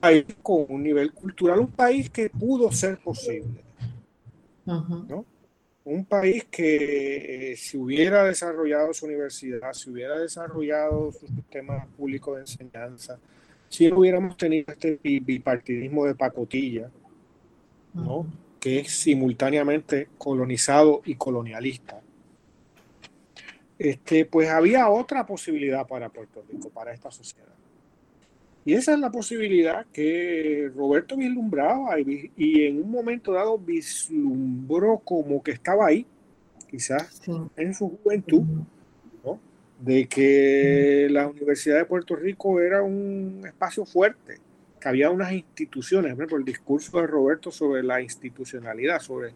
país 0.00 0.24
con 0.42 0.64
un 0.68 0.82
nivel 0.82 1.12
cultural, 1.12 1.60
un 1.60 1.70
país 1.70 2.08
que 2.08 2.30
pudo 2.30 2.72
ser 2.72 2.98
posible. 2.98 3.62
Un 5.84 6.04
país 6.04 6.44
que 6.50 7.52
eh, 7.52 7.56
si 7.56 7.76
hubiera 7.76 8.24
desarrollado 8.24 8.92
su 8.94 9.06
universidad, 9.06 9.72
si 9.72 9.90
hubiera 9.90 10.18
desarrollado 10.18 11.12
su 11.12 11.26
sistema 11.26 11.86
público 11.96 12.34
de 12.34 12.42
enseñanza, 12.42 13.18
si 13.68 13.92
hubiéramos 13.92 14.36
tenido 14.36 14.72
este 14.72 14.98
bipartidismo 15.02 16.06
de 16.06 16.14
pacotilla, 16.14 16.90
¿no? 17.94 18.26
que 18.60 18.80
es 18.80 18.90
simultáneamente 18.90 20.08
colonizado 20.18 21.02
y 21.04 21.14
colonialista, 21.14 22.00
este, 23.78 24.24
pues 24.24 24.48
había 24.48 24.88
otra 24.88 25.24
posibilidad 25.24 25.86
para 25.86 26.08
Puerto 26.08 26.42
Rico, 26.50 26.68
para 26.70 26.92
esta 26.92 27.10
sociedad. 27.10 27.46
Y 28.64 28.74
esa 28.74 28.92
es 28.92 28.98
la 28.98 29.10
posibilidad 29.10 29.86
que 29.92 30.70
Roberto 30.74 31.16
vislumbraba 31.16 31.98
y, 32.00 32.30
en 32.36 32.82
un 32.82 32.90
momento 32.90 33.32
dado 33.32 33.56
vislumbró 33.58 34.98
como 34.98 35.42
que 35.42 35.52
estaba 35.52 35.86
ahí, 35.86 36.04
quizás 36.70 37.22
en 37.56 37.72
su 37.72 37.96
juventud, 38.02 38.42
de 39.78 40.06
que 40.06 41.08
la 41.10 41.28
Universidad 41.28 41.78
de 41.78 41.84
Puerto 41.84 42.16
Rico 42.16 42.60
era 42.60 42.82
un 42.82 43.42
espacio 43.46 43.84
fuerte, 43.84 44.38
que 44.80 44.88
había 44.88 45.10
unas 45.10 45.32
instituciones, 45.32 46.12
por 46.14 46.20
ejemplo, 46.22 46.38
el 46.38 46.44
discurso 46.44 47.00
de 47.00 47.06
Roberto 47.06 47.50
sobre 47.50 47.82
la 47.82 48.00
institucionalidad, 48.00 49.00
sobre 49.00 49.32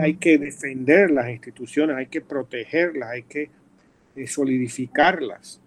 hay 0.00 0.14
que 0.16 0.38
defender 0.38 1.10
las 1.10 1.28
instituciones, 1.30 1.96
hay 1.96 2.06
que 2.06 2.20
protegerlas, 2.20 3.10
hay 3.10 3.22
que 3.24 3.50
eh, 4.14 4.26
solidificarlas. 4.26 5.60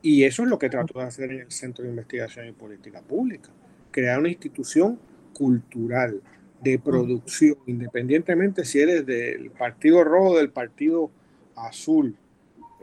Y 0.00 0.24
eso 0.24 0.42
es 0.44 0.48
lo 0.48 0.58
que 0.58 0.68
trató 0.68 1.00
de 1.00 1.06
hacer 1.06 1.32
en 1.32 1.40
el 1.40 1.50
Centro 1.50 1.84
de 1.84 1.90
Investigación 1.90 2.46
y 2.46 2.52
Política 2.52 3.00
Pública, 3.00 3.48
crear 3.90 4.18
una 4.18 4.28
institución 4.28 4.98
cultural 5.32 6.20
de 6.62 6.78
producción, 6.78 7.56
independientemente 7.66 8.64
si 8.64 8.80
eres 8.80 9.04
del 9.04 9.50
Partido 9.50 10.04
Rojo 10.04 10.30
o 10.30 10.38
del 10.38 10.50
Partido 10.50 11.10
Azul, 11.56 12.16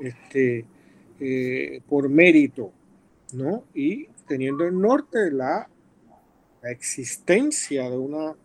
este, 0.02 0.66
eh, 1.20 1.82
por 1.88 2.10
mérito, 2.10 2.72
¿no? 3.34 3.64
Y 3.74 4.08
teniendo 4.28 4.66
en 4.66 4.82
norte 4.82 5.32
la, 5.32 5.68
existencia 6.64 7.90
de 7.90 7.98
una, 7.98 8.36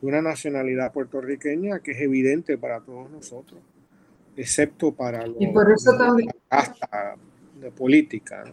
una 0.00 0.20
nacionalidad 0.20 0.92
puertorriqueña 0.92 1.78
que 1.78 1.92
es 1.92 2.00
evidente 2.00 2.58
para 2.58 2.80
todos 2.80 3.08
nosotros, 3.08 3.60
excepto 4.36 4.92
para 4.92 5.28
los 5.28 5.40
y 5.40 5.46
por 5.46 5.70
eso 5.70 5.96
también, 5.96 6.30
de 7.60 7.70
política. 7.70 8.44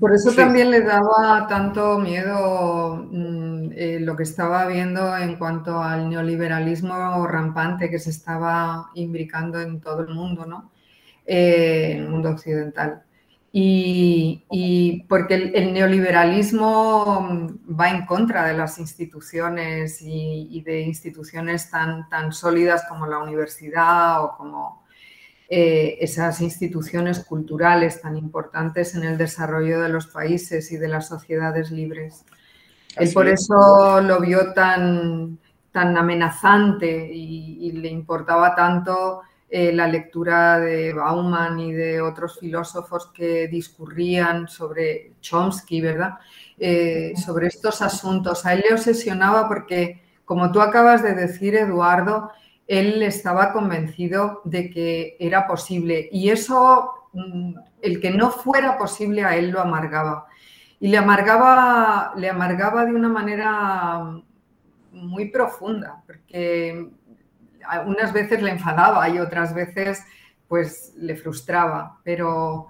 Por 0.00 0.14
eso 0.14 0.32
también 0.32 0.70
le 0.70 0.80
daba 0.82 1.46
tanto 1.48 1.98
miedo 1.98 3.06
mm, 3.10 3.70
eh, 3.74 3.98
lo 4.00 4.16
que 4.16 4.22
estaba 4.22 4.66
viendo 4.66 5.16
en 5.16 5.36
cuanto 5.36 5.82
al 5.82 6.08
neoliberalismo 6.08 7.26
rampante 7.26 7.90
que 7.90 7.98
se 7.98 8.10
estaba 8.10 8.90
imbricando 8.94 9.60
en 9.60 9.80
todo 9.80 10.00
el 10.02 10.14
mundo, 10.14 10.46
¿no? 10.46 10.70
Eh, 11.26 11.92
en 11.92 12.02
el 12.04 12.08
mundo 12.08 12.30
occidental. 12.30 13.02
Y, 13.54 15.04
porque 15.08 15.34
el, 15.34 15.74
neoliberalismo 15.74 17.50
va 17.78 17.90
en 17.90 18.06
contra 18.06 18.46
de 18.46 18.54
las 18.54 18.78
instituciones 18.78 20.00
y, 20.00 20.62
de 20.62 20.80
instituciones 20.80 21.68
tan, 21.68 22.08
tan 22.08 22.32
sólidas 22.32 22.84
como 22.88 23.06
la 23.06 23.18
universidad 23.18 24.24
o 24.24 24.36
como 24.38 24.81
eh, 25.54 25.98
esas 26.00 26.40
instituciones 26.40 27.20
culturales 27.24 28.00
tan 28.00 28.16
importantes 28.16 28.94
en 28.94 29.04
el 29.04 29.18
desarrollo 29.18 29.80
de 29.80 29.88
los 29.88 30.06
países 30.06 30.72
y 30.72 30.76
de 30.76 30.88
las 30.88 31.08
sociedades 31.08 31.70
libres. 31.70 32.24
Él 32.96 33.10
por 33.12 33.28
eso 33.28 34.00
lo 34.00 34.20
vio 34.20 34.52
tan, 34.52 35.38
tan 35.70 35.96
amenazante 35.96 37.10
y 37.12 37.72
le 37.72 37.88
importaba 37.88 38.54
tanto 38.54 39.22
eh, 39.54 39.70
la 39.70 39.86
lectura 39.86 40.58
de 40.58 40.94
Bauman 40.94 41.60
y 41.60 41.74
de 41.74 42.00
otros 42.00 42.38
filósofos 42.40 43.10
que 43.12 43.48
discurrían 43.48 44.48
sobre 44.48 45.12
Chomsky, 45.20 45.82
¿verdad? 45.82 46.14
Eh, 46.58 47.12
sobre 47.22 47.48
estos 47.48 47.82
asuntos. 47.82 48.46
A 48.46 48.54
él 48.54 48.64
le 48.66 48.74
obsesionaba 48.74 49.48
porque, 49.48 50.00
como 50.24 50.50
tú 50.52 50.62
acabas 50.62 51.02
de 51.02 51.14
decir, 51.14 51.54
Eduardo, 51.54 52.30
él 52.66 53.02
estaba 53.02 53.52
convencido 53.52 54.40
de 54.44 54.70
que 54.70 55.16
era 55.18 55.46
posible 55.46 56.08
y 56.12 56.30
eso, 56.30 57.08
mm, 57.12 57.54
el 57.82 58.00
que 58.00 58.10
no 58.10 58.30
fuera 58.30 58.78
posible 58.78 59.24
a 59.24 59.36
él 59.36 59.50
lo 59.50 59.60
amargaba. 59.60 60.26
Y 60.80 60.88
le 60.88 60.98
amargaba, 60.98 62.12
le 62.16 62.28
amargaba 62.28 62.84
de 62.84 62.94
una 62.94 63.08
manera 63.08 64.20
muy 64.90 65.30
profunda, 65.30 66.02
porque 66.06 66.88
unas 67.86 68.12
veces 68.12 68.42
le 68.42 68.50
enfadaba 68.50 69.08
y 69.08 69.18
otras 69.18 69.54
veces 69.54 70.04
pues 70.48 70.92
le 70.98 71.16
frustraba, 71.16 71.98
pero 72.02 72.68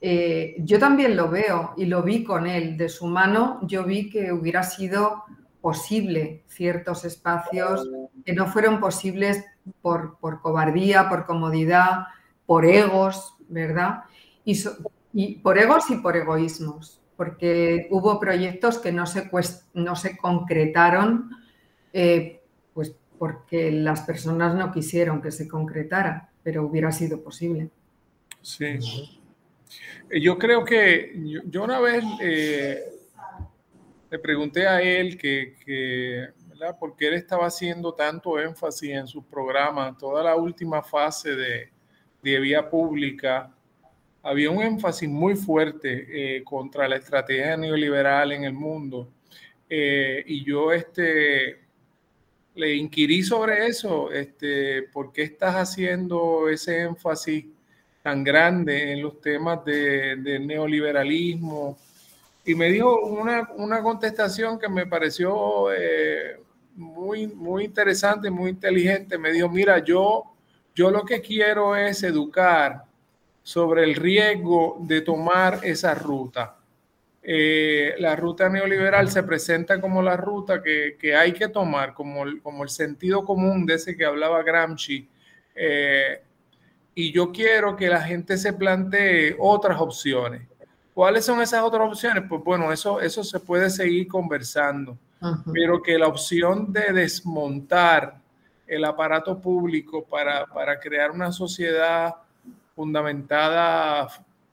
eh, 0.00 0.54
yo 0.58 0.78
también 0.78 1.16
lo 1.16 1.28
veo 1.28 1.74
y 1.76 1.86
lo 1.86 2.02
vi 2.02 2.22
con 2.22 2.46
él. 2.46 2.76
De 2.76 2.88
su 2.88 3.06
mano 3.06 3.58
yo 3.62 3.84
vi 3.84 4.10
que 4.10 4.32
hubiera 4.32 4.62
sido 4.62 5.24
posible 5.66 6.44
ciertos 6.46 7.04
espacios 7.04 7.90
que 8.24 8.32
no 8.34 8.46
fueron 8.46 8.78
posibles 8.78 9.44
por, 9.82 10.16
cobardía, 10.40 11.08
por 11.08 11.26
comodidad, 11.26 12.04
por 12.46 12.64
egos, 12.64 13.34
¿verdad? 13.48 14.04
Y, 14.44 15.34
por 15.40 15.58
egos 15.58 15.90
y 15.90 15.96
por 15.96 16.16
egoísmos, 16.16 17.00
porque 17.16 17.88
hubo 17.90 18.20
proyectos 18.20 18.78
que 18.78 18.92
no 18.92 19.06
se, 19.06 19.28
no 19.74 19.96
se 19.96 20.16
concretaron 20.16 21.30
eh, 21.92 22.44
porque 23.18 23.72
las 23.72 24.02
personas 24.02 24.54
no 24.54 24.70
quisieron 24.70 25.20
que 25.20 25.32
se 25.32 25.48
concretara, 25.48 26.30
pero 26.44 26.64
hubiera 26.64 26.92
sido 26.92 27.24
posible. 27.24 27.70
Sí. 28.40 28.78
Yo 30.22 30.38
creo 30.38 30.64
que 30.64 31.42
yo, 31.50 31.64
una 31.64 31.80
vez 31.80 32.04
eh, 32.22 32.84
le 34.16 34.22
pregunté 34.22 34.66
a 34.66 34.80
él 34.80 35.18
que, 35.18 36.30
¿verdad? 36.48 36.78
¿por 36.78 36.94
él 36.98 37.14
estaba 37.14 37.46
haciendo 37.46 37.92
tanto 37.92 38.40
énfasis 38.40 38.90
en 38.90 39.06
sus 39.06 39.22
programas, 39.24 39.98
toda 39.98 40.24
la 40.24 40.36
última 40.36 40.82
fase 40.82 41.36
de, 41.36 41.68
de 42.22 42.40
vía 42.40 42.68
pública? 42.68 43.54
Había 44.22 44.50
un 44.50 44.62
énfasis 44.62 45.08
muy 45.08 45.36
fuerte 45.36 46.36
eh, 46.38 46.42
contra 46.42 46.88
la 46.88 46.96
estrategia 46.96 47.58
neoliberal 47.58 48.32
en 48.32 48.44
el 48.44 48.54
mundo. 48.54 49.12
y 49.68 50.44
yo 50.44 50.72
este, 50.72 51.60
le 52.54 52.74
inquirí 52.74 53.22
sobre 53.22 53.66
eso, 53.66 54.10
este, 54.10 54.84
¿por 54.84 55.12
qué 55.12 55.24
estás 55.24 55.56
haciendo 55.56 56.48
ese 56.48 56.80
énfasis 56.80 57.44
tan 58.02 58.24
grande 58.24 58.92
en 58.92 59.02
los 59.02 59.20
temas 59.20 59.62
de, 59.64 60.38
neoliberalismo? 60.40 61.76
Y 62.46 62.54
me 62.54 62.70
dijo 62.70 63.00
una, 63.00 63.82
contestación 63.82 64.56
que 64.56 64.68
me 64.68 64.86
pareció 64.86 65.72
eh, 65.72 66.38
muy, 66.76 67.26
muy 67.26 67.64
interesante, 67.64 68.30
muy 68.30 68.50
inteligente. 68.50 69.18
Me 69.18 69.32
dijo, 69.32 69.48
mira, 69.48 69.80
yo, 69.80 70.22
yo 70.72 70.92
lo 70.92 71.04
que 71.04 71.20
quiero 71.20 71.74
es 71.74 72.04
educar 72.04 72.84
sobre 73.42 73.82
el 73.82 73.96
riesgo 73.96 74.78
de 74.80 75.00
tomar 75.00 75.58
esa 75.64 75.92
ruta. 75.94 76.56
Eh, 77.20 77.96
la 77.98 78.14
ruta 78.14 78.48
neoliberal 78.48 79.10
se 79.10 79.24
presenta 79.24 79.80
como 79.80 80.00
la 80.00 80.16
ruta 80.16 80.62
que, 80.62 81.16
hay 81.16 81.32
que 81.32 81.48
tomar, 81.48 81.94
como 81.94 82.22
el, 82.22 82.40
como 82.40 82.62
el, 82.62 82.68
sentido 82.68 83.24
común 83.24 83.66
de 83.66 83.74
ese 83.74 83.96
que 83.96 84.04
hablaba 84.04 84.44
Gramsci. 84.44 85.08
Eh, 85.52 86.22
y 86.94 87.10
yo 87.10 87.32
quiero 87.32 87.74
que 87.74 87.88
la 87.88 88.02
gente 88.02 88.36
se 88.36 88.52
plantee 88.52 89.34
otras 89.40 89.80
opciones. 89.80 90.42
¿Cuáles 90.96 91.26
son 91.26 91.42
esas 91.42 91.62
otras 91.62 91.86
opciones? 91.86 92.24
Pues 92.26 92.42
bueno, 92.42 92.72
eso, 92.72 93.02
eso 93.02 93.22
se 93.22 93.38
puede 93.38 93.68
seguir 93.68 94.08
conversando, 94.08 94.96
pero 95.52 95.82
que 95.82 95.98
la 95.98 96.06
opción 96.06 96.72
de 96.72 96.90
desmontar 96.90 98.16
el 98.66 98.82
aparato 98.82 99.38
público 99.38 100.02
para, 100.06 100.46
para 100.46 100.80
crear 100.80 101.10
una 101.10 101.32
sociedad 101.32 102.14
fundamentada 102.74 104.08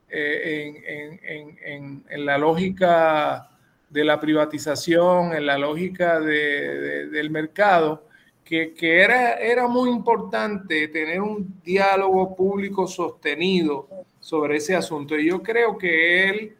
eh, 0.09 1.61
en, 1.63 2.25
la 2.25 2.37
lógica 2.37 3.49
de 3.89 4.03
la 4.03 4.19
privatización, 4.19 5.31
en 5.31 5.45
la 5.45 5.57
lógica 5.57 6.19
del 6.19 7.29
mercado, 7.29 8.05
que, 8.43 8.73
era, 8.81 9.35
era 9.35 9.65
muy 9.69 9.89
importante 9.89 10.89
tener 10.89 11.21
un 11.21 11.61
diálogo 11.63 12.35
público 12.35 12.85
sostenido 12.85 13.87
sobre 14.23 14.55
ese 14.57 14.73
asunto. 14.73 15.19
Y 15.19 15.27
yo 15.27 15.43
creo 15.43 15.77
que 15.77 16.29
él 16.29 16.55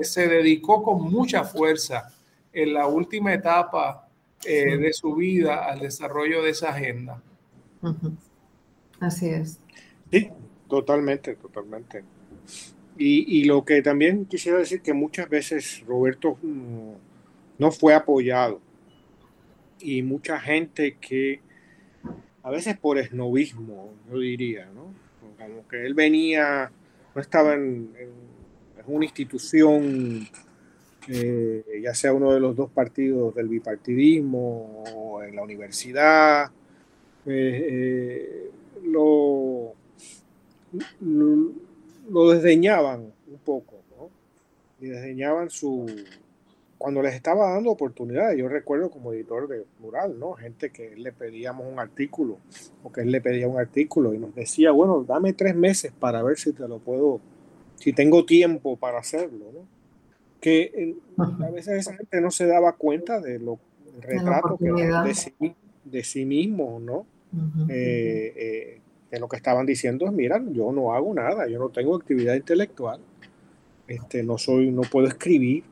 se 0.00 0.26
dedicó 0.26 0.82
con 0.82 1.02
mucha 1.02 1.44
fuerza 1.44 2.10
en 2.52 2.72
la 2.72 2.86
última 2.86 3.34
etapa 3.34 4.08
eh, 4.44 4.78
de 4.78 4.92
su 4.94 5.14
vida 5.14 5.66
al 5.66 5.80
desarrollo 5.80 6.42
de 6.42 6.50
esa 6.50 6.70
agenda. 6.70 7.22
Así 8.98 9.28
es. 9.28 9.60
Sí, 10.10 10.30
totalmente, 10.68 11.36
totalmente. 11.36 12.02
Y, 12.96 13.44
lo 13.44 13.64
que 13.64 13.82
también 13.82 14.24
quisiera 14.26 14.58
decir 14.58 14.80
que 14.80 14.94
muchas 14.94 15.28
veces 15.28 15.82
Roberto 15.86 16.38
mm, 16.42 16.92
no, 17.58 17.72
fue 17.72 17.94
apoyado 17.94 18.60
y 19.80 20.02
mucha 20.02 20.38
gente 20.38 20.96
que 21.00 21.40
a 22.42 22.50
veces 22.50 22.78
por 22.78 22.98
esnovismo, 22.98 23.92
yo 24.10 24.18
diría, 24.18 24.66
¿no? 24.66 24.94
Como 25.36 25.66
que 25.66 25.84
él 25.84 25.94
venía, 25.94 26.70
no 27.14 27.20
estaba 27.20 27.54
en, 27.54 27.90
una 28.86 29.04
institución 29.04 30.26
eh, 31.08 31.80
ya 31.82 31.94
sea 31.94 32.12
uno 32.12 32.32
de 32.32 32.40
los 32.40 32.56
dos 32.56 32.70
partidos 32.70 33.34
del 33.34 33.48
bipartidismo 33.48 34.84
o 34.94 35.22
en 35.22 35.36
la 35.36 35.42
universidad, 35.42 36.50
lo, 38.84 39.74
lo, 42.10 42.30
desdeñaban 42.30 43.12
un 43.26 43.38
poco, 43.44 43.82
¿no? 43.96 44.10
Y 44.80 44.88
desdeñaban 44.90 45.50
su, 45.50 45.86
cuando 46.82 47.00
les 47.00 47.14
estaba 47.14 47.52
dando 47.52 47.70
oportunidades, 47.70 48.36
yo 48.36 48.48
recuerdo 48.48 48.90
como 48.90 49.12
editor 49.12 49.46
de 49.46 49.64
Mural, 49.78 50.18
¿no? 50.18 50.32
Gente 50.32 50.70
que 50.70 50.96
le 50.96 51.12
pedíamos 51.12 51.64
un 51.64 51.78
artículo 51.78 52.38
o 52.82 52.90
que 52.90 53.02
él 53.02 53.12
le 53.12 53.20
pedía 53.20 53.46
un 53.46 53.56
artículo 53.56 54.12
y 54.12 54.18
nos 54.18 54.34
decía, 54.34 54.72
bueno, 54.72 55.04
dame 55.04 55.32
tres 55.32 55.54
meses 55.54 55.92
para 55.92 56.24
ver 56.24 56.38
si 56.38 56.52
te 56.52 56.66
lo 56.66 56.80
puedo, 56.80 57.20
si 57.76 57.92
tengo 57.92 58.26
tiempo 58.26 58.76
para 58.76 58.98
hacerlo, 58.98 59.44
¿no? 59.54 59.60
Que 60.40 60.96
a 61.18 61.50
veces 61.52 61.78
esa 61.78 61.94
gente 61.94 62.20
no 62.20 62.32
se 62.32 62.48
daba 62.48 62.72
cuenta 62.72 63.20
de 63.20 63.38
lo 63.38 63.60
retrato 64.00 64.58
que 64.58 64.72
de 64.72 65.14
sí, 65.14 65.54
de 65.84 66.02
sí 66.02 66.24
mismo, 66.24 66.80
¿no? 66.80 67.06
Eh, 67.68 68.32
eh, 68.36 68.80
que 69.08 69.20
lo 69.20 69.28
que 69.28 69.36
estaban 69.36 69.66
diciendo 69.66 70.06
es, 70.06 70.12
mira, 70.12 70.42
yo 70.50 70.72
no 70.72 70.94
hago 70.94 71.14
nada, 71.14 71.46
yo 71.46 71.60
no 71.60 71.68
tengo 71.68 71.94
actividad 71.94 72.34
intelectual, 72.34 73.00
este, 73.86 74.24
no 74.24 74.36
soy, 74.36 74.72
no 74.72 74.80
puedo 74.82 75.06
escribir, 75.06 75.62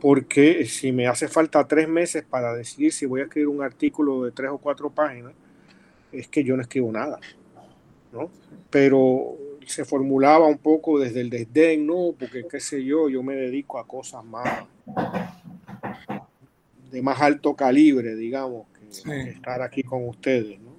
porque 0.00 0.66
si 0.66 0.90
me 0.90 1.06
hace 1.06 1.28
falta 1.28 1.66
tres 1.68 1.88
meses 1.88 2.24
para 2.28 2.52
decidir 2.54 2.92
si 2.92 3.06
voy 3.06 3.20
a 3.20 3.24
escribir 3.24 3.46
un 3.46 3.62
artículo 3.62 4.24
de 4.24 4.32
tres 4.32 4.50
o 4.50 4.58
cuatro 4.58 4.90
páginas, 4.90 5.32
es 6.10 6.26
que 6.26 6.42
yo 6.42 6.56
no 6.56 6.62
escribo 6.62 6.90
nada, 6.90 7.20
¿no? 8.12 8.28
Pero 8.68 9.36
se 9.64 9.84
formulaba 9.84 10.46
un 10.46 10.58
poco 10.58 10.98
desde 10.98 11.20
el 11.20 11.30
desdén, 11.30 11.86
¿no? 11.86 12.14
Porque 12.18 12.44
qué 12.50 12.58
sé 12.58 12.84
yo, 12.84 13.08
yo 13.08 13.22
me 13.22 13.36
dedico 13.36 13.78
a 13.78 13.86
cosas 13.86 14.24
más 14.24 14.64
de 16.90 17.00
más 17.00 17.20
alto 17.20 17.54
calibre, 17.54 18.16
digamos, 18.16 18.66
que, 18.68 19.30
estar 19.30 19.62
aquí 19.62 19.82
con 19.82 20.08
ustedes, 20.08 20.60
¿no? 20.60 20.72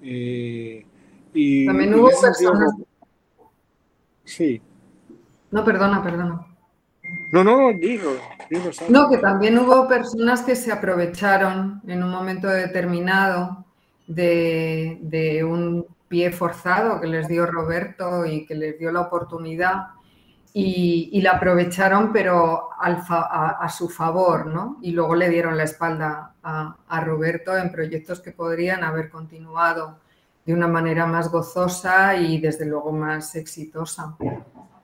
Eh, 0.00 0.86
y 1.34 1.66
También 1.66 1.92
hubo 1.94 2.08
personas... 2.08 2.72
Sí. 4.24 4.60
No, 5.50 5.64
perdona, 5.64 6.02
perdona. 6.02 6.46
No, 7.30 7.44
no, 7.44 7.72
digo, 7.72 8.16
No, 8.88 9.10
que 9.10 9.18
también 9.18 9.58
hubo 9.58 9.86
personas 9.86 10.42
que 10.42 10.56
se 10.56 10.72
aprovecharon 10.72 11.82
en 11.86 12.02
un 12.02 12.10
momento 12.10 12.48
determinado 12.48 13.64
de, 14.06 15.44
un 15.46 15.86
pie 16.08 16.30
forzado 16.32 17.00
que 17.00 17.06
les 17.06 17.28
dio 17.28 17.44
Roberto 17.44 18.24
y 18.24 18.46
que 18.46 18.54
les 18.54 18.78
dio 18.78 18.90
la 18.90 19.02
oportunidad 19.02 19.88
y, 20.54 21.20
la 21.20 21.32
aprovecharon 21.32 22.12
pero 22.12 22.70
a, 22.80 23.68
su 23.68 23.90
favor, 23.90 24.46
¿no? 24.46 24.78
Y 24.80 24.92
luego 24.92 25.14
le 25.14 25.28
dieron 25.28 25.56
la 25.56 25.64
espalda 25.64 26.32
a, 26.42 26.76
a 26.88 27.00
Roberto 27.00 27.56
en 27.56 27.70
proyectos 27.70 28.20
que 28.20 28.32
podrían 28.32 28.82
haber 28.84 29.10
continuado 29.10 29.98
de 30.46 30.54
una 30.54 30.66
manera 30.66 31.04
más 31.04 31.30
gozosa 31.30 32.16
y 32.16 32.40
desde 32.40 32.64
luego 32.64 32.90
más 32.90 33.36
exitosa. 33.36 34.16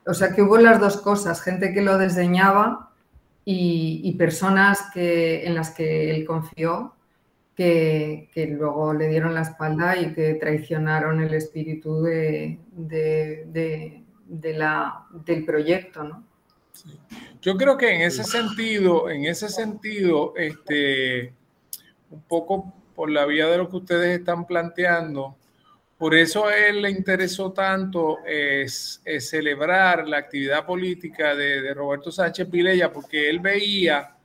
O 0.05 0.13
sea 0.13 0.33
que 0.33 0.41
hubo 0.41 0.57
las 0.57 0.79
dos 0.79 0.97
cosas, 0.97 1.41
gente 1.41 1.73
que 1.73 1.81
lo 1.81 1.97
desdeñaba 1.97 2.91
y, 3.43 4.13
personas 4.17 4.79
que, 4.93 5.45
en 5.45 5.55
las 5.55 5.71
que 5.71 6.11
él 6.11 6.25
confió, 6.25 6.93
que, 7.55 8.29
luego 8.57 8.93
le 8.93 9.07
dieron 9.07 9.33
la 9.33 9.41
espalda 9.41 9.97
y 9.97 10.13
que 10.13 10.35
traicionaron 10.35 11.21
el 11.21 11.33
espíritu 11.33 12.01
de, 12.01 12.59
del 14.25 15.45
proyecto. 15.45 16.03
¿no? 16.03 16.23
Yo 17.41 17.55
creo 17.57 17.77
que 17.77 17.95
en 17.95 18.01
ese 18.01 18.23
sentido, 18.23 19.09
en 19.09 19.25
ese 19.25 19.49
sentido, 19.49 20.33
este, 20.35 21.33
un 22.09 22.21
poco 22.27 22.73
por 22.95 23.09
la 23.09 23.25
vía 23.25 23.47
de 23.47 23.57
lo 23.57 23.69
que 23.69 23.77
ustedes 23.77 24.19
están 24.19 24.45
planteando, 24.45 25.35
por 25.97 26.13
eso 26.13 26.45
a 26.45 26.57
él 26.57 26.81
le 26.81 26.89
interesó 26.89 27.51
tanto 27.53 28.19
es, 28.25 29.01
celebrar 29.19 30.07
la 30.07 30.17
actividad 30.17 30.65
política 30.65 31.35
de, 31.35 31.73
Roberto 31.73 32.11
Sánchez 32.11 32.49
Vilella, 32.49 32.91
porque 32.91 33.29
él 33.29 33.39
veía 33.39 34.15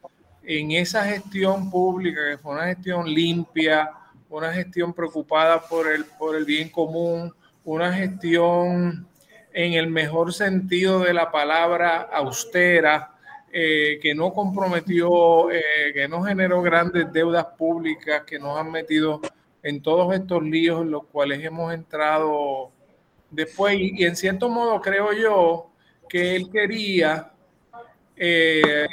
en 0.42 0.72
esa 0.72 1.04
gestión 1.04 1.70
pública, 1.70 2.20
que 2.28 2.38
fue 2.38 2.54
una 2.54 2.66
gestión 2.66 3.08
limpia, 3.08 3.90
una 4.28 4.52
gestión 4.52 4.92
preocupada 4.92 5.60
por 5.60 5.90
el, 5.90 6.04
por 6.04 6.34
el 6.34 6.44
bien 6.44 6.70
común, 6.70 7.32
una 7.64 7.92
gestión 7.92 9.06
en 9.52 9.72
el 9.74 9.88
mejor 9.88 10.32
sentido 10.32 11.00
de 11.00 11.14
la 11.14 11.30
palabra 11.30 12.02
austera, 12.12 13.14
eh, 13.52 13.98
que 14.00 14.14
no 14.14 14.32
comprometió, 14.32 15.50
eh, 15.50 15.92
que 15.92 16.06
no 16.08 16.22
generó 16.22 16.62
grandes 16.62 17.12
deudas 17.12 17.46
públicas, 17.58 18.22
que 18.24 18.38
nos 18.38 18.58
han 18.58 18.70
metido 18.70 19.20
en 19.62 19.82
todos 19.82 20.14
estos 20.14 20.42
líos 20.42 20.82
en 20.82 20.90
los 20.90 21.04
cuales 21.06 21.44
hemos 21.44 21.72
entrado 21.72 22.70
después. 23.30 23.76
Y, 23.78 24.04
en 24.04 24.16
cierto 24.16 24.48
modo 24.48 24.80
creo 24.80 25.12
yo 25.12 25.70
que 26.08 26.36
él 26.36 26.50
quería, 26.50 27.32
eh, 28.16 28.86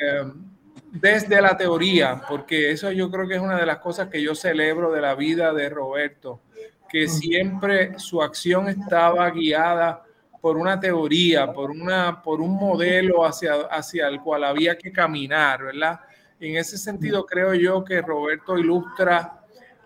desde 0.91 1.41
la 1.41 1.57
teoría, 1.57 2.21
porque 2.27 2.71
eso 2.71 2.91
yo 2.91 3.09
creo 3.09 3.27
que 3.27 3.35
es 3.35 3.41
una 3.41 3.57
de 3.57 3.65
las 3.65 3.79
cosas 3.79 4.09
que 4.09 4.21
yo 4.21 4.35
celebro 4.35 4.91
de 4.91 5.01
la 5.01 5.15
vida 5.15 5.53
de 5.53 5.69
Roberto, 5.69 6.41
que 6.89 7.07
siempre 7.07 7.99
su 7.99 8.21
acción 8.21 8.69
estaba 8.69 9.29
guiada 9.31 10.03
por 10.39 10.55
una 10.55 10.79
teoría, 10.79 11.51
por, 11.51 11.71
una, 11.71 12.21
por 12.21 12.39
un 12.39 12.55
modelo 12.55 13.25
hacia, 13.25 13.53
hacia 13.69 14.07
el 14.07 14.21
cual 14.21 14.43
había 14.45 14.77
que 14.77 14.91
caminar, 14.91 15.63
¿verdad? 15.63 15.99
En 16.39 16.55
ese 16.55 16.77
sentido 16.77 17.25
creo 17.25 17.53
yo 17.55 17.83
que 17.83 18.01
Roberto 18.01 18.57
ilustra 18.57 19.36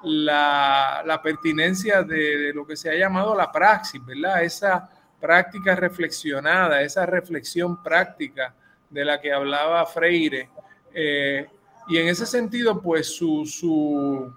la, 0.03 1.19
pertinencia 1.23 2.03
de, 2.03 2.51
lo 2.53 2.65
que 2.65 2.75
se 2.75 2.89
ha 2.89 2.95
llamado 2.95 3.35
la 3.35 3.51
praxis, 3.51 4.03
¿verdad? 4.05 4.43
Esa 4.43 4.89
práctica 5.19 5.75
reflexionada, 5.75 6.81
esa 6.81 7.05
reflexión 7.05 7.81
práctica 7.81 8.53
de 8.89 9.05
la 9.05 9.21
que 9.21 9.31
hablaba 9.31 9.85
Freire. 9.85 10.49
Eh, 10.93 11.47
y 11.87 11.97
en 11.97 12.07
ese 12.07 12.25
sentido, 12.25 12.81
pues 12.81 13.15
su, 13.15 14.33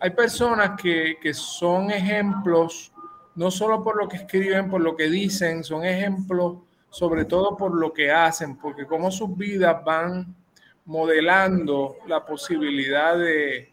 hay 0.00 0.10
personas 0.10 0.80
que, 0.80 1.16
que, 1.20 1.32
son 1.32 1.90
ejemplos, 1.90 2.92
no 3.34 3.50
solo 3.50 3.82
por 3.82 3.96
lo 3.96 4.08
que 4.08 4.16
escriben, 4.16 4.68
por 4.68 4.80
lo 4.80 4.96
que 4.96 5.08
dicen, 5.08 5.62
son 5.64 5.84
ejemplos 5.84 6.58
sobre 6.92 7.24
todo 7.24 7.56
por 7.56 7.74
lo 7.74 7.90
que 7.94 8.12
hacen, 8.12 8.58
porque 8.58 8.84
como 8.84 9.10
sus 9.10 9.34
vidas 9.34 9.82
van 9.82 10.36
modelando 10.84 11.96
la 12.06 12.22
posibilidad 12.22 13.16
de, 13.16 13.71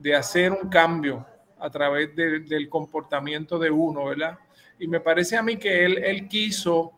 de 0.00 0.16
hacer 0.16 0.50
un 0.50 0.68
cambio 0.70 1.26
a 1.58 1.68
través 1.68 2.16
del 2.16 2.68
comportamiento 2.68 3.58
de 3.58 3.70
uno, 3.70 4.06
¿verdad? 4.06 4.38
Y 4.78 4.88
me 4.88 5.00
parece 5.00 5.36
a 5.36 5.42
mí 5.42 5.56
que 5.56 5.84
él, 5.84 5.98
él 5.98 6.26
quiso, 6.26 6.92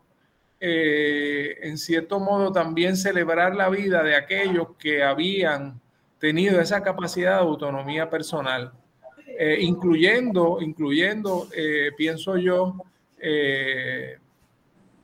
eh, 0.61 1.59
en 1.63 1.77
cierto 1.77 2.21
modo, 2.21 2.53
también 2.53 2.97
celebrar 2.97 3.57
la 3.57 3.69
vida 3.69 4.05
de 4.05 4.15
aquellos 4.15 4.77
que 4.79 5.03
habían 5.03 5.81
tenido 6.19 6.61
esa 6.61 6.81
capacidad 6.85 7.39
de 7.39 7.41
autonomía 7.41 8.09
personal, 8.09 8.73
eh, 9.27 9.59
incluyendo, 9.61 10.59
incluyendo 10.61 11.49
eh, 11.57 11.91
pienso 11.97 12.37
yo, 12.37 12.77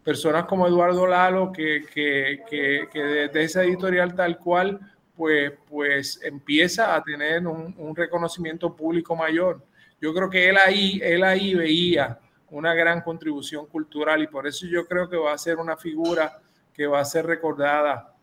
personas 0.04 0.44
como 0.46 0.66
Eduardo 0.66 1.06
Lalo, 1.06 1.52
que, 1.52 1.84
que, 1.92 2.42
que, 2.48 2.88
que 2.92 3.02
desde 3.02 3.42
esa 3.42 3.64
editorial 3.64 4.14
tal 4.14 4.38
cual 4.38 4.80
pues, 5.18 5.52
pues 5.68 6.20
empieza 6.22 6.94
a 6.94 7.02
tener 7.02 7.44
un, 7.44 7.96
reconocimiento 7.96 8.74
público 8.76 9.16
mayor. 9.16 9.60
Yo 10.00 10.14
creo 10.14 10.30
que 10.30 10.48
él 10.48 10.56
ahí, 10.56 11.00
él 11.02 11.24
ahí 11.24 11.56
veía 11.56 12.20
una 12.50 12.72
gran 12.72 13.00
contribución 13.00 13.66
cultural 13.66 14.22
y 14.22 14.28
por 14.28 14.46
eso 14.46 14.64
yo 14.68 14.86
creo 14.86 15.10
que 15.10 15.16
va 15.16 15.32
a 15.32 15.38
ser 15.38 15.56
una 15.56 15.76
figura 15.76 16.40
que 16.72 16.86
va 16.86 17.00
a 17.00 17.04
ser 17.04 17.26
recordada 17.26 18.14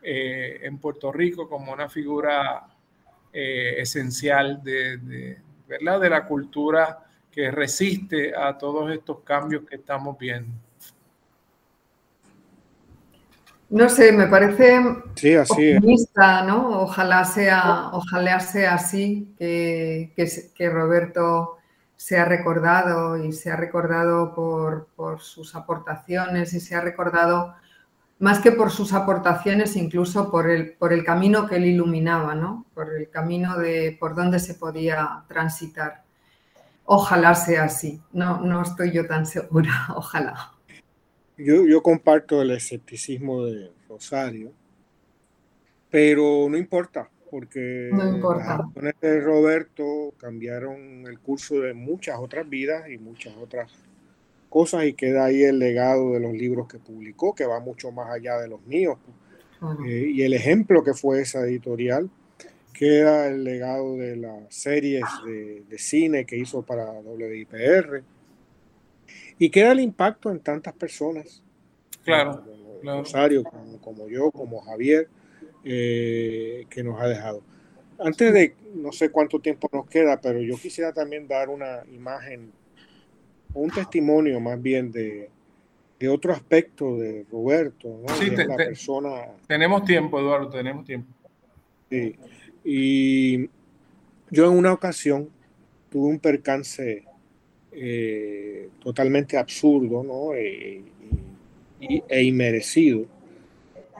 eh, 0.00 0.60
en 0.62 0.78
Puerto 0.78 1.12
Rico 1.12 1.46
como 1.46 1.70
una 1.70 1.90
figura 1.90 2.66
eh, 3.30 3.74
esencial 3.76 4.62
de, 4.62 5.36
¿verdad? 5.66 6.00
de 6.00 6.08
la 6.08 6.26
cultura 6.26 7.04
que 7.30 7.50
resiste 7.50 8.34
a 8.34 8.56
todos 8.56 8.90
estos 8.90 9.20
cambios 9.20 9.64
que 9.68 9.76
estamos 9.76 10.16
viendo. 10.16 10.54
No 13.70 13.88
sé, 13.90 14.12
me 14.12 14.26
parece 14.26 14.78
optimista, 14.78 16.42
¿no? 16.42 16.80
Ojalá 16.80 17.24
sea, 17.24 17.90
ojalá 17.92 18.40
sea 18.40 18.74
así, 18.74 19.34
que, 19.38 20.14
que, 20.54 20.70
Roberto 20.70 21.58
sea 21.94 22.24
recordado 22.24 23.18
y 23.18 23.32
sea 23.32 23.56
recordado 23.56 24.34
por, 24.34 24.88
por, 24.96 25.20
sus 25.20 25.54
aportaciones 25.54 26.54
y 26.54 26.60
sea 26.60 26.80
recordado 26.80 27.54
más 28.18 28.40
que 28.40 28.52
por 28.52 28.70
sus 28.70 28.92
aportaciones, 28.94 29.76
incluso 29.76 30.30
por 30.30 30.50
el, 30.50 30.72
por 30.72 30.92
el 30.92 31.04
camino 31.04 31.46
que 31.46 31.56
él 31.56 31.66
iluminaba, 31.66 32.34
¿no? 32.34 32.64
Por 32.74 32.96
el 32.96 33.10
camino 33.10 33.58
de 33.58 33.96
por 34.00 34.14
dónde 34.14 34.40
se 34.40 34.54
podía 34.54 35.24
transitar. 35.28 36.02
Ojalá 36.84 37.34
sea 37.34 37.64
así. 37.64 38.02
No, 38.12 38.40
no 38.40 38.62
estoy 38.62 38.92
yo 38.92 39.06
tan 39.06 39.26
segura. 39.26 39.88
Ojalá. 39.94 40.52
Yo, 41.38 41.66
yo 41.66 41.82
comparto 41.82 42.42
el 42.42 42.50
escepticismo 42.50 43.44
de 43.44 43.70
Rosario, 43.88 44.52
pero 45.90 46.48
no 46.50 46.56
importa, 46.56 47.08
porque 47.30 47.90
no 47.92 48.08
importa. 48.08 48.68
las 48.74 49.00
de 49.00 49.20
Roberto 49.20 50.12
cambiaron 50.18 51.06
el 51.06 51.18
curso 51.20 51.60
de 51.60 51.74
muchas 51.74 52.18
otras 52.18 52.48
vidas 52.48 52.90
y 52.90 52.98
muchas 52.98 53.36
otras 53.36 53.72
cosas 54.48 54.84
y 54.84 54.94
queda 54.94 55.26
ahí 55.26 55.42
el 55.42 55.58
legado 55.58 56.12
de 56.12 56.20
los 56.20 56.32
libros 56.32 56.68
que 56.68 56.78
publicó, 56.78 57.34
que 57.34 57.46
va 57.46 57.60
mucho 57.60 57.92
más 57.92 58.10
allá 58.10 58.38
de 58.38 58.48
los 58.48 58.64
míos. 58.66 58.98
Eh, 59.86 60.10
y 60.14 60.22
el 60.22 60.34
ejemplo 60.34 60.82
que 60.82 60.94
fue 60.94 61.20
esa 61.20 61.40
editorial, 61.40 62.10
queda 62.72 63.28
el 63.28 63.44
legado 63.44 63.96
de 63.96 64.16
las 64.16 64.54
series 64.54 65.04
de, 65.26 65.64
de 65.68 65.78
cine 65.78 66.24
que 66.24 66.36
hizo 66.36 66.62
para 66.62 66.90
WIPR 66.92 68.04
y 69.38 69.50
queda 69.50 69.72
el 69.72 69.80
impacto 69.80 70.30
en 70.30 70.40
tantas 70.40 70.74
personas. 70.74 71.42
Claro. 72.04 72.44
Como 72.44 73.00
Rosario, 73.00 73.44
como, 73.80 74.08
yo, 74.08 74.30
como 74.30 74.60
Javier, 74.60 75.08
eh, 75.64 76.66
que 76.68 76.82
nos 76.82 77.00
ha 77.00 77.08
dejado. 77.08 77.42
Antes 77.98 78.32
de, 78.32 78.54
no 78.74 78.92
sé 78.92 79.10
cuánto 79.10 79.40
tiempo 79.40 79.68
nos 79.72 79.86
queda, 79.86 80.20
pero 80.20 80.40
yo 80.40 80.56
quisiera 80.56 80.92
también 80.92 81.26
dar 81.26 81.48
una 81.48 81.82
imagen, 81.92 82.52
un 83.54 83.70
testimonio 83.70 84.38
más 84.38 84.60
bien 84.62 84.92
de, 84.92 85.28
de 85.98 86.08
otro 86.08 86.32
aspecto 86.32 86.96
de 86.96 87.26
Roberto, 87.30 88.00
¿no? 88.06 88.14
Sí, 88.14 88.30
la 88.30 88.56
persona... 88.56 89.26
Tenemos 89.48 89.84
tiempo, 89.84 90.20
Eduardo, 90.20 90.48
tenemos 90.48 90.84
tiempo. 90.84 91.12
Sí. 91.90 92.16
Y 92.62 93.50
yo 94.30 94.50
en 94.50 94.56
una 94.56 94.72
ocasión 94.72 95.28
tuve 95.90 96.08
un 96.08 96.20
percance 96.20 97.04
eh, 97.80 98.70
totalmente 98.80 99.36
absurdo 99.36 100.02
¿no? 100.02 100.34
e, 100.34 100.82
e, 101.80 102.22
inmerecido, 102.22 103.06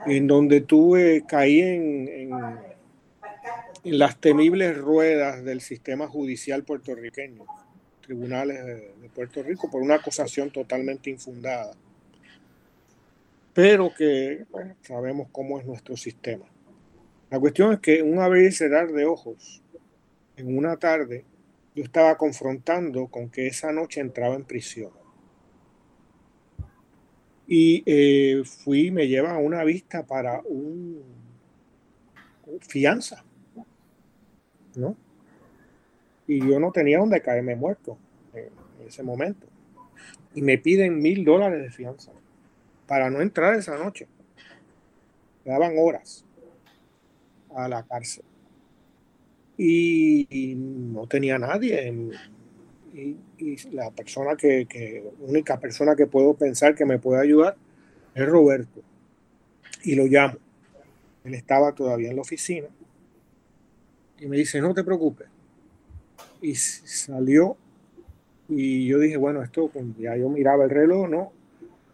en 0.05 0.27
donde 0.27 0.61
tuve, 0.61 1.23
caí 1.25 1.61
en, 1.61 2.07
en, 2.09 3.97
las 3.97 4.19
temibles 4.19 4.77
ruedas 4.77 5.45
del 5.45 5.61
sistema 5.61 6.07
judicial 6.07 6.63
puertorriqueño, 6.63 7.45
tribunales 8.01 8.65
de, 8.65 9.09
Puerto 9.15 9.41
Rico, 9.41 9.71
por 9.71 9.81
una 9.81 9.95
acusación 9.95 10.51
totalmente 10.51 11.09
infundada, 11.09 11.71
pero 13.53 13.93
que 13.97 14.45
sabemos 14.81 15.29
cómo 15.31 15.57
es 15.57 15.65
nuestro 15.65 15.95
sistema. 15.95 16.45
La 17.29 17.39
cuestión 17.39 17.73
es 17.73 17.79
que 17.79 18.01
un 18.01 18.19
abrir 18.19 18.49
y 18.49 18.51
cerrar 18.51 18.91
de 18.91 19.05
ojos 19.05 19.61
en 20.35 20.57
una 20.57 20.77
tarde 20.77 21.23
yo 21.79 21.85
estaba 21.85 22.17
confrontando 22.17 23.07
con 23.07 23.29
que 23.29 23.47
esa 23.47 23.71
noche 23.71 24.01
entraba 24.01 24.35
en 24.35 24.43
prisión. 24.43 24.91
Y 27.47 27.83
eh, 27.85 28.43
fui, 28.43 28.91
me 28.91 29.07
lleva 29.07 29.33
a 29.33 29.37
una 29.37 29.63
vista 29.63 30.05
para 30.05 30.41
un, 30.41 31.01
fianza, 32.67 33.23
¿no? 34.75 34.97
Y 36.27 36.45
yo 36.45 36.59
no 36.59 36.73
tenía 36.73 36.99
donde 36.99 37.21
caerme 37.21 37.55
muerto 37.55 37.97
en, 38.33 38.49
ese 38.85 39.01
momento. 39.01 39.47
Y 40.35 40.41
me 40.41 40.57
piden 40.57 41.01
mil 41.01 41.23
dólares 41.23 41.63
de 41.63 41.71
fianza 41.71 42.11
para 42.87 43.09
no 43.09 43.21
entrar 43.21 43.55
esa 43.55 43.77
noche. 43.77 44.05
Me 45.45 45.53
daban 45.53 45.75
horas 45.77 46.25
a 47.55 47.69
la 47.69 47.83
cárcel 47.83 48.25
y, 49.61 50.55
no 50.55 51.05
tenía 51.07 51.37
nadie. 51.37 51.93
Y, 52.93 53.17
la 53.71 53.91
persona 53.91 54.35
que, 54.35 54.65
que, 54.65 55.03
única 55.19 55.59
persona 55.59 55.95
que 55.95 56.07
puedo 56.07 56.33
pensar 56.33 56.75
que 56.75 56.85
me 56.85 56.97
puede 56.97 57.21
ayudar 57.21 57.57
es 58.15 58.25
Roberto. 58.25 58.81
Y 59.83 59.95
lo 59.95 60.05
llamo. 60.05 60.37
Él 61.25 61.33
estaba 61.33 61.73
todavía 61.73 62.09
en 62.09 62.15
la 62.15 62.21
oficina. 62.21 62.67
Y 64.19 64.27
me 64.27 64.37
dice, 64.37 64.61
no 64.61 64.73
te 64.73 64.83
preocupes. 64.83 65.27
Y 66.41 66.55
salió. 66.55 67.57
Y 68.47 68.87
yo 68.87 68.97
dije, 68.99 69.17
bueno, 69.17 69.43
esto, 69.43 69.69
ya 69.97 70.15
yo 70.15 70.29
miraba 70.29 70.63
el 70.63 70.69
reloj, 70.69 71.09
no. 71.09 71.31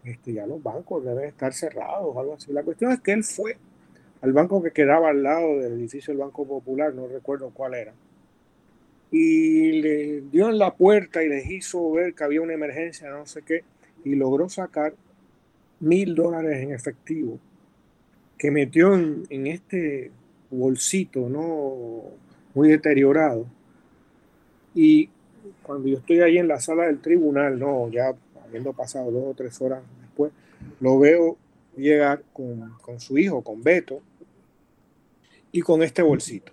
Este, 0.04 0.32
ya 0.32 0.46
los 0.46 0.62
bancos 0.62 1.04
deben 1.04 1.24
estar 1.24 1.52
cerrados 1.52 2.14
o 2.14 2.20
algo 2.20 2.34
así. 2.34 2.52
La 2.52 2.62
cuestión 2.62 2.92
es 2.92 3.00
que 3.00 3.12
él 3.12 3.24
fue 3.24 3.58
al 4.22 4.32
banco 4.32 4.62
que 4.62 4.70
quedaba 4.70 5.10
al 5.10 5.22
lado 5.22 5.58
del 5.58 5.74
edificio 5.74 6.12
del 6.12 6.22
Banco 6.22 6.46
Popular, 6.46 6.94
no 6.94 7.06
recuerdo 7.06 7.50
cuál 7.50 7.74
era. 7.74 7.92
Y 9.10 9.80
le 9.80 10.22
dio 10.32 10.48
en 10.48 10.58
la 10.58 10.74
puerta 10.74 11.22
y 11.22 11.28
les 11.28 11.48
hizo 11.50 11.92
ver 11.92 12.14
que 12.14 12.24
había 12.24 12.42
una 12.42 12.54
emergencia, 12.54 13.10
no 13.10 13.26
sé 13.26 13.42
qué, 13.42 13.62
y 14.04 14.14
logró 14.14 14.48
sacar 14.48 14.94
mil 15.80 16.14
dólares 16.14 16.62
en 16.62 16.72
efectivo 16.72 17.38
que 18.38 18.50
metió 18.50 18.94
en, 18.94 19.46
este 19.46 20.10
bolsito, 20.50 21.28
¿no? 21.28 22.02
Muy 22.54 22.68
deteriorado. 22.68 23.46
Y 24.74 25.08
cuando 25.62 25.88
yo 25.88 25.98
estoy 25.98 26.20
ahí 26.20 26.38
en 26.38 26.48
la 26.48 26.60
sala 26.60 26.84
del 26.84 27.00
tribunal, 27.00 27.58
no, 27.58 27.88
ya 27.90 28.14
habiendo 28.44 28.72
pasado 28.72 29.10
dos 29.10 29.24
o 29.28 29.34
tres 29.34 29.60
horas 29.60 29.82
después, 30.02 30.32
lo 30.80 30.98
veo 30.98 31.36
llegar 31.76 32.22
con, 32.32 32.74
con 32.80 33.00
su 33.00 33.18
hijo, 33.18 33.42
con 33.42 33.62
Beto, 33.62 34.02
y 35.52 35.62
con 35.62 35.82
este 35.82 36.02
bolsito. 36.02 36.52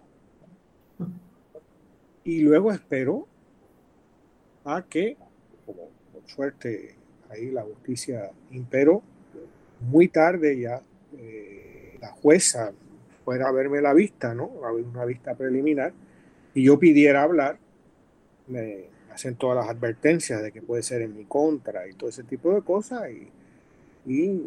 Y 2.23 2.39
luego 2.39 2.71
esperó 2.71 3.27
a 4.63 4.81
que, 4.83 5.17
como 5.65 5.89
por 6.13 6.25
suerte 6.29 6.95
ahí 7.29 7.51
la 7.51 7.63
justicia 7.63 8.31
imperó, 8.51 9.03
muy 9.81 10.07
tarde 10.07 10.57
ya 10.57 10.81
eh, 11.17 11.97
la 11.99 12.11
jueza 12.11 12.71
fuera 13.25 13.49
a 13.49 13.51
verme 13.51 13.81
la 13.81 13.93
vista, 13.93 14.33
¿no? 14.33 14.45
Una 14.45 15.03
vista 15.03 15.35
preliminar, 15.35 15.91
y 16.53 16.63
yo 16.63 16.79
pidiera 16.79 17.23
hablar, 17.23 17.57
me 18.47 18.85
hacen 19.11 19.35
todas 19.35 19.57
las 19.57 19.75
advertencias 19.75 20.41
de 20.41 20.53
que 20.53 20.61
puede 20.61 20.83
ser 20.83 21.01
en 21.01 21.15
mi 21.15 21.25
contra 21.25 21.87
y 21.89 21.93
todo 21.93 22.09
ese 22.09 22.23
tipo 22.23 22.53
de 22.53 22.61
cosas, 22.61 23.09
y 24.05 24.41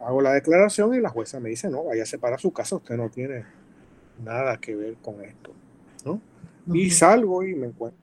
hago 0.00 0.20
la 0.20 0.32
declaración 0.32 0.94
y 0.94 1.00
la 1.00 1.08
jueza 1.08 1.40
me 1.40 1.50
dice, 1.50 1.70
no, 1.70 1.84
váyase 1.84 2.18
para 2.18 2.38
su 2.38 2.52
casa, 2.52 2.76
usted 2.76 2.96
no 2.96 3.08
tiene 3.10 3.44
nada 4.22 4.58
que 4.58 4.74
ver 4.74 4.96
con 5.02 5.22
esto. 5.22 5.52
¿no? 6.04 6.20
Y 6.72 6.90
salgo 6.90 7.44
y 7.44 7.54
me 7.54 7.68
encuentro 7.68 8.00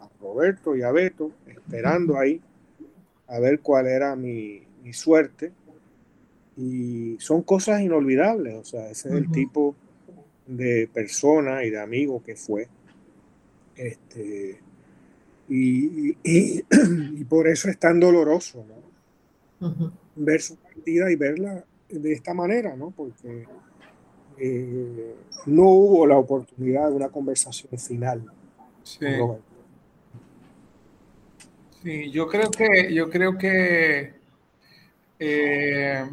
a 0.00 0.08
Roberto 0.20 0.76
y 0.76 0.82
a 0.82 0.90
Beto 0.90 1.32
esperando 1.46 2.18
ahí 2.18 2.40
a 3.28 3.38
ver 3.38 3.60
cuál 3.60 3.86
era 3.86 4.14
mi, 4.16 4.62
mi 4.82 4.92
suerte. 4.92 5.52
Y 6.56 7.16
son 7.18 7.42
cosas 7.42 7.80
inolvidables, 7.80 8.54
o 8.54 8.64
sea, 8.64 8.90
ese 8.90 9.08
es 9.08 9.14
el 9.14 9.30
tipo 9.30 9.74
de 10.46 10.88
persona 10.92 11.64
y 11.64 11.70
de 11.70 11.80
amigo 11.80 12.22
que 12.22 12.36
fue. 12.36 12.68
Este, 13.74 14.60
y, 15.48 16.10
y, 16.12 16.16
y, 16.22 17.24
por 17.28 17.48
eso 17.48 17.70
es 17.70 17.78
tan 17.78 17.98
doloroso, 18.00 18.64
¿no? 19.60 19.92
Ver 20.14 20.40
su 20.40 20.56
partida 20.56 21.10
y 21.10 21.16
verla 21.16 21.64
de 21.88 22.12
esta 22.12 22.34
manera, 22.34 22.76
¿no? 22.76 22.90
Porque 22.90 23.46
eh, 24.38 25.14
no 25.46 25.62
hubo 25.64 26.06
la 26.06 26.18
oportunidad 26.18 26.88
de 26.88 26.96
una 26.96 27.08
conversación 27.08 27.78
final. 27.78 28.24
Sí. 28.82 29.06
sí 31.82 32.10
yo 32.10 32.26
creo 32.26 32.50
que, 32.50 32.92
yo 32.92 33.10
creo 33.10 33.38
que 33.38 34.14
eh, 35.18 36.10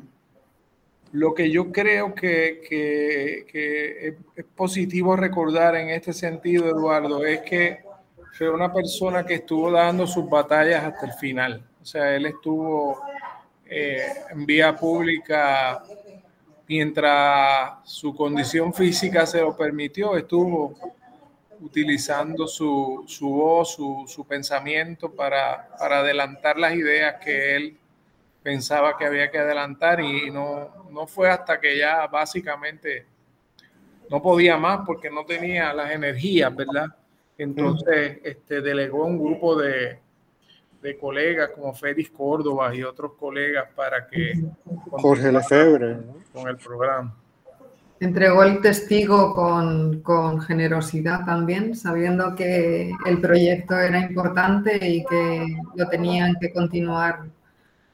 lo 1.12 1.34
que 1.34 1.50
yo 1.50 1.72
creo 1.72 2.14
que, 2.14 2.62
que, 2.70 3.46
que 3.52 4.08
es, 4.08 4.16
es 4.36 4.46
positivo 4.56 5.16
recordar 5.16 5.76
en 5.76 5.90
este 5.90 6.14
sentido, 6.14 6.68
Eduardo, 6.70 7.26
es 7.26 7.42
que 7.42 7.80
fue 8.34 8.50
una 8.50 8.72
persona 8.72 9.26
que 9.26 9.36
estuvo 9.36 9.72
dando 9.72 10.06
sus 10.06 10.30
batallas 10.30 10.84
hasta 10.84 11.08
el 11.08 11.14
final. 11.14 11.66
O 11.82 11.86
sea, 11.86 12.16
él 12.16 12.26
estuvo 12.28 13.02
eh, 13.70 14.08
en 14.32 14.46
vía 14.46 14.76
pública 14.76 15.84
mientras 16.68 17.80
su 17.84 18.16
condición 18.16 18.74
física 18.74 19.26
se 19.26 19.42
lo 19.42 19.58
permitió, 19.58 20.16
estuvo 20.16 20.76
utilizando 21.62 22.48
su, 22.48 23.04
su 23.08 23.28
voz, 23.28 23.74
su, 23.74 24.06
su 24.08 24.26
pensamiento 24.26 25.12
para, 25.12 25.68
para, 25.78 26.00
adelantar 26.00 26.58
las 26.58 26.74
ideas 26.74 27.16
que 27.24 27.56
él 27.56 27.78
pensaba 28.44 28.98
que 28.98 29.06
había 29.06 29.30
que 29.30 29.40
adelantar 29.40 30.00
y 30.00 30.30
no, 30.30 30.88
no 30.92 31.08
fue 31.08 31.30
hasta 31.30 31.60
que 31.60 31.78
ya 31.78 32.08
básicamente 32.08 33.06
no 34.10 34.22
podía 34.22 34.58
más 34.58 34.82
porque 34.86 35.10
no 35.10 35.26
tenía 35.26 35.74
las 35.74 35.92
energías, 35.92 36.56
¿verdad? 36.56 36.88
Entonces 37.38 38.20
este, 38.24 38.62
delegó 38.62 39.06
un 39.06 39.18
grupo 39.18 39.56
de, 39.56 40.00
de 40.82 40.98
colegas 40.98 41.52
como 41.54 41.74
Félix 41.74 42.10
Córdoba 42.10 42.74
y 42.74 42.84
otros 42.84 43.14
colegas 43.20 43.68
para 43.76 44.08
que 44.08 44.34
Jorge 44.92 45.32
Lefebvre 45.32 45.98
con 46.34 46.48
el 46.48 46.58
programa. 46.58 47.16
Entregó 48.00 48.44
el 48.44 48.62
testigo 48.62 49.34
con, 49.36 50.02
con, 50.02 50.40
generosidad 50.40 51.26
también, 51.26 51.76
sabiendo 51.76 52.34
que 52.34 52.94
el 53.06 53.20
proyecto 53.20 53.78
era 53.78 54.00
importante 54.00 54.80
y 54.88 55.04
que 55.04 55.58
lo 55.76 55.90
tenían 55.90 56.36
que 56.40 56.54
continuar 56.54 57.26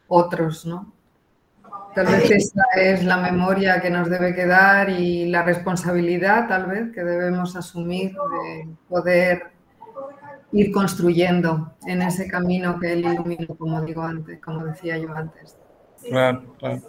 otros, 0.08 0.64
¿no? 0.68 0.94
Tal 1.96 2.08
vez 2.08 2.30
esa 2.30 2.62
es 2.76 3.06
la 3.06 3.18
memoria 3.18 3.82
que 3.82 3.90
nos 3.90 4.10
debe 4.10 4.36
quedar 4.36 4.90
y 4.90 5.28
la 5.30 5.44
responsabilidad, 5.44 6.48
tal 6.50 6.66
vez, 6.66 6.92
que 6.94 7.04
debemos 7.04 7.56
asumir 7.56 8.12
de 8.12 8.68
poder 8.90 9.55
ir 10.56 10.72
construyendo 10.72 11.74
en 11.86 12.02
ese 12.02 12.28
camino 12.28 12.80
que 12.80 12.94
él 12.94 13.00
iluminó, 13.00 13.56
como 13.58 13.82
digo 13.82 14.02
antes, 14.02 14.40
como 14.40 14.66
decía 14.66 14.98
yo 14.98 15.14
antes. 15.14 15.58
Claro, 16.08 16.44
claro. 16.58 16.82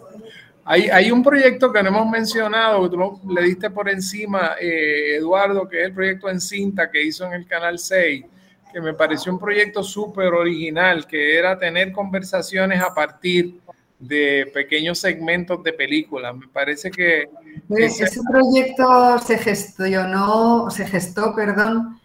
Hay, 0.63 0.83
hay, 0.89 1.11
un 1.11 1.21
proyecto 1.21 1.71
que 1.71 1.83
no 1.83 1.89
hemos 1.89 2.09
mencionado, 2.09 2.83
que 2.83 2.95
tú 2.95 3.21
le 3.29 3.41
diste 3.41 3.69
por 3.69 3.89
encima, 3.89 4.55
eh, 4.59 5.17
Eduardo, 5.17 5.67
que 5.67 5.81
es 5.81 5.87
el 5.87 5.93
proyecto 5.93 6.29
en 6.29 6.39
cinta 6.39 6.89
que 6.89 7.03
hizo 7.03 7.25
en 7.25 7.33
el 7.33 7.45
Canal 7.45 7.77
6, 7.77 8.25
que 8.71 8.81
me 8.81 8.93
pareció 8.93 9.33
un 9.33 9.39
proyecto 9.39 9.83
súper 9.83 10.27
original, 10.27 11.05
que 11.05 11.37
era 11.37 11.59
tener 11.59 11.91
conversaciones 11.91 12.81
a 12.81 12.93
partir 12.93 13.59
de 13.99 14.49
pequeños 14.53 14.99
segmentos 14.99 15.61
de 15.61 15.73
películas. 15.73 16.35
Me 16.35 16.47
parece 16.47 16.89
que... 16.89 17.29
Ese, 17.69 18.05
ese 18.05 18.21
proyecto 18.29 19.19
se 19.19 19.37
gestionó, 19.37 20.69
se 20.69 20.85
gestó, 20.85 21.33
perdón, 21.35 21.99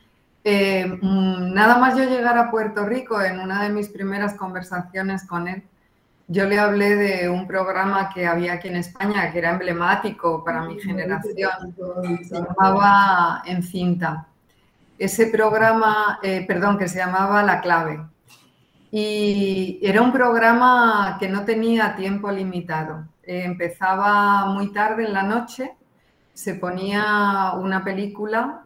eh, 0.44 0.86
mm, 1.00 1.54
nada 1.54 1.78
más 1.78 1.96
yo 1.96 2.04
llegar 2.04 2.36
a 2.36 2.50
Puerto 2.50 2.84
Rico, 2.84 3.20
en 3.22 3.38
una 3.40 3.62
de 3.62 3.70
mis 3.70 3.88
primeras 3.88 4.34
conversaciones 4.34 5.24
con 5.26 5.48
él, 5.48 5.62
yo 6.28 6.46
le 6.46 6.58
hablé 6.58 6.96
de 6.96 7.28
un 7.28 7.46
programa 7.46 8.10
que 8.12 8.26
había 8.26 8.54
aquí 8.54 8.68
en 8.68 8.76
España 8.76 9.30
que 9.30 9.38
era 9.38 9.50
emblemático 9.50 10.42
para 10.44 10.62
mi 10.62 10.80
generación, 10.80 11.74
se 12.24 12.34
llamaba 12.34 13.42
En 13.44 13.62
cinta. 13.62 14.26
Ese 14.98 15.26
programa, 15.26 16.18
eh, 16.22 16.44
perdón, 16.46 16.78
que 16.78 16.88
se 16.88 16.98
llamaba 16.98 17.42
La 17.42 17.60
Clave. 17.60 18.00
Y 18.90 19.78
era 19.82 20.00
un 20.00 20.12
programa 20.12 21.16
que 21.18 21.28
no 21.28 21.44
tenía 21.44 21.96
tiempo 21.96 22.30
limitado. 22.30 23.04
Eh, 23.22 23.42
empezaba 23.44 24.46
muy 24.46 24.72
tarde 24.72 25.04
en 25.04 25.12
la 25.12 25.22
noche, 25.22 25.76
se 26.32 26.54
ponía 26.54 27.52
una 27.56 27.84
película 27.84 28.62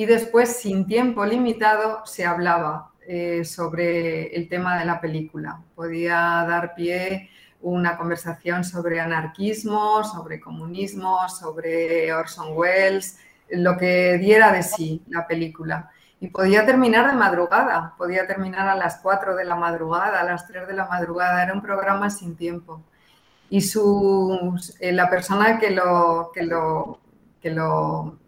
y 0.00 0.06
después, 0.06 0.56
sin 0.56 0.86
tiempo 0.86 1.26
limitado, 1.26 2.00
se 2.06 2.24
hablaba 2.24 2.90
eh, 3.06 3.44
sobre 3.44 4.34
el 4.34 4.48
tema 4.48 4.78
de 4.78 4.86
la 4.86 4.98
película. 4.98 5.60
Podía 5.74 6.16
dar 6.48 6.74
pie 6.74 7.28
una 7.60 7.98
conversación 7.98 8.64
sobre 8.64 8.98
anarquismo, 8.98 10.02
sobre 10.02 10.40
comunismo, 10.40 11.28
sobre 11.28 12.14
Orson 12.14 12.56
Welles, 12.56 13.18
lo 13.50 13.76
que 13.76 14.16
diera 14.16 14.50
de 14.52 14.62
sí 14.62 15.02
la 15.08 15.26
película. 15.26 15.90
Y 16.18 16.28
podía 16.28 16.64
terminar 16.64 17.10
de 17.10 17.18
madrugada, 17.18 17.92
podía 17.98 18.26
terminar 18.26 18.70
a 18.70 18.76
las 18.76 19.00
4 19.02 19.36
de 19.36 19.44
la 19.44 19.56
madrugada, 19.56 20.18
a 20.18 20.24
las 20.24 20.46
3 20.46 20.66
de 20.66 20.72
la 20.72 20.86
madrugada, 20.86 21.42
era 21.42 21.52
un 21.52 21.60
programa 21.60 22.08
sin 22.08 22.36
tiempo. 22.36 22.82
Y 23.50 23.60
su, 23.60 24.58
eh, 24.80 24.92
la 24.92 25.10
persona 25.10 25.58
que 25.58 25.72
lo, 25.72 26.30
que 26.32 26.42
lo, 26.44 27.00
que 27.42 27.50
lo 27.50 28.19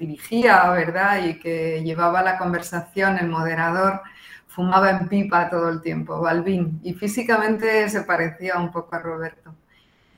dirigía, 0.00 0.68
¿verdad? 0.70 1.24
Y 1.24 1.38
que 1.38 1.82
llevaba 1.84 2.22
la 2.22 2.38
conversación, 2.38 3.18
el 3.18 3.28
moderador, 3.28 4.00
fumaba 4.48 4.90
en 4.90 5.06
pipa 5.08 5.48
todo 5.48 5.68
el 5.68 5.80
tiempo, 5.80 6.20
Balvin, 6.20 6.80
y 6.82 6.94
físicamente 6.94 7.88
se 7.88 8.02
parecía 8.02 8.58
un 8.58 8.72
poco 8.72 8.96
a 8.96 8.98
Roberto. 8.98 9.54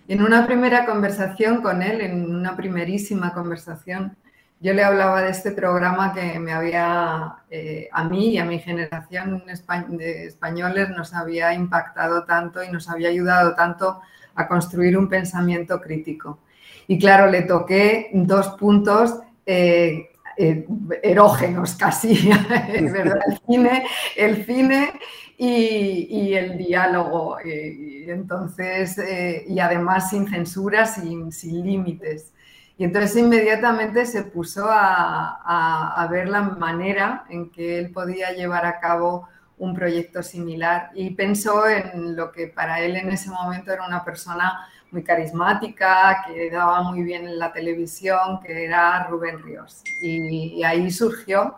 En 0.09 0.23
una 0.23 0.47
primera 0.47 0.87
conversación 0.87 1.61
con 1.61 1.83
él, 1.83 2.01
en 2.01 2.35
una 2.35 2.57
primerísima 2.57 3.35
conversación, 3.35 4.17
yo 4.61 4.73
le 4.73 4.85
hablaba 4.85 5.23
de 5.23 5.31
este 5.31 5.51
programa 5.51 6.13
que 6.15 6.39
me 6.39 6.53
había, 6.53 7.35
eh, 7.51 7.89
a 7.93 8.05
mí 8.05 8.31
y 8.31 8.39
a 8.39 8.45
mi 8.45 8.61
generación 8.61 9.43
de 9.47 10.27
españoles, 10.27 10.91
nos 10.91 11.13
había 11.15 11.53
impactado 11.53 12.25
tanto 12.25 12.63
y 12.63 12.71
nos 12.71 12.89
había 12.89 13.09
ayudado 13.09 13.55
tanto 13.55 14.01
a 14.35 14.47
construir 14.47 14.97
un 14.97 15.09
pensamiento 15.09 15.81
crítico. 15.81 16.39
Y 16.87 16.99
claro, 16.99 17.29
le 17.29 17.43
toqué 17.43 18.11
dos 18.13 18.49
puntos 18.51 19.21
eh, 19.53 20.11
eh, 20.39 20.67
erógenos 21.03 21.75
casi, 21.75 22.31
¿verdad? 22.91 23.21
El 23.27 23.39
cine, 23.47 23.87
el 24.17 24.47
cine 24.47 24.93
y, 25.37 26.33
el 26.33 26.57
diálogo. 26.57 27.37
Y, 27.45 28.11
entonces, 28.11 28.97
eh, 28.97 29.45
y 29.47 29.59
además 29.61 30.09
sin 30.09 30.27
censura, 30.27 30.87
sin, 30.87 31.31
límites. 31.65 32.33
Y 32.79 32.85
entonces 32.85 33.15
inmediatamente 33.17 34.07
se 34.07 34.23
puso 34.23 34.65
a, 34.71 36.01
a, 36.03 36.07
ver 36.07 36.29
la 36.31 36.41
manera 36.41 37.27
en 37.29 37.51
que 37.51 37.79
él 37.79 37.91
podía 37.91 38.33
llevar 38.33 38.65
a 38.65 38.81
cabo 38.81 39.29
un 39.59 39.75
proyecto 39.75 40.23
similar 40.23 40.91
y 40.95 41.11
pensó 41.11 41.69
en 41.69 42.17
lo 42.17 42.33
que 42.33 42.49
para 42.49 42.81
él 42.81 42.97
en 42.97 43.11
ese 43.11 43.31
momento 43.31 43.73
era 43.73 43.87
una 43.87 44.05
persona 44.05 44.67
muy 44.93 45.03
carismática, 45.03 46.25
que 46.27 46.51
daba 46.51 46.83
muy 46.83 47.03
bien 47.03 47.27
en 47.27 47.39
la 47.39 47.53
televisión, 47.53 48.41
que 48.45 48.65
era 48.65 49.07
Rubén 49.09 49.43
Ríos. 49.43 49.83
Y, 50.03 50.63
ahí 50.63 50.91
surgió 50.91 51.57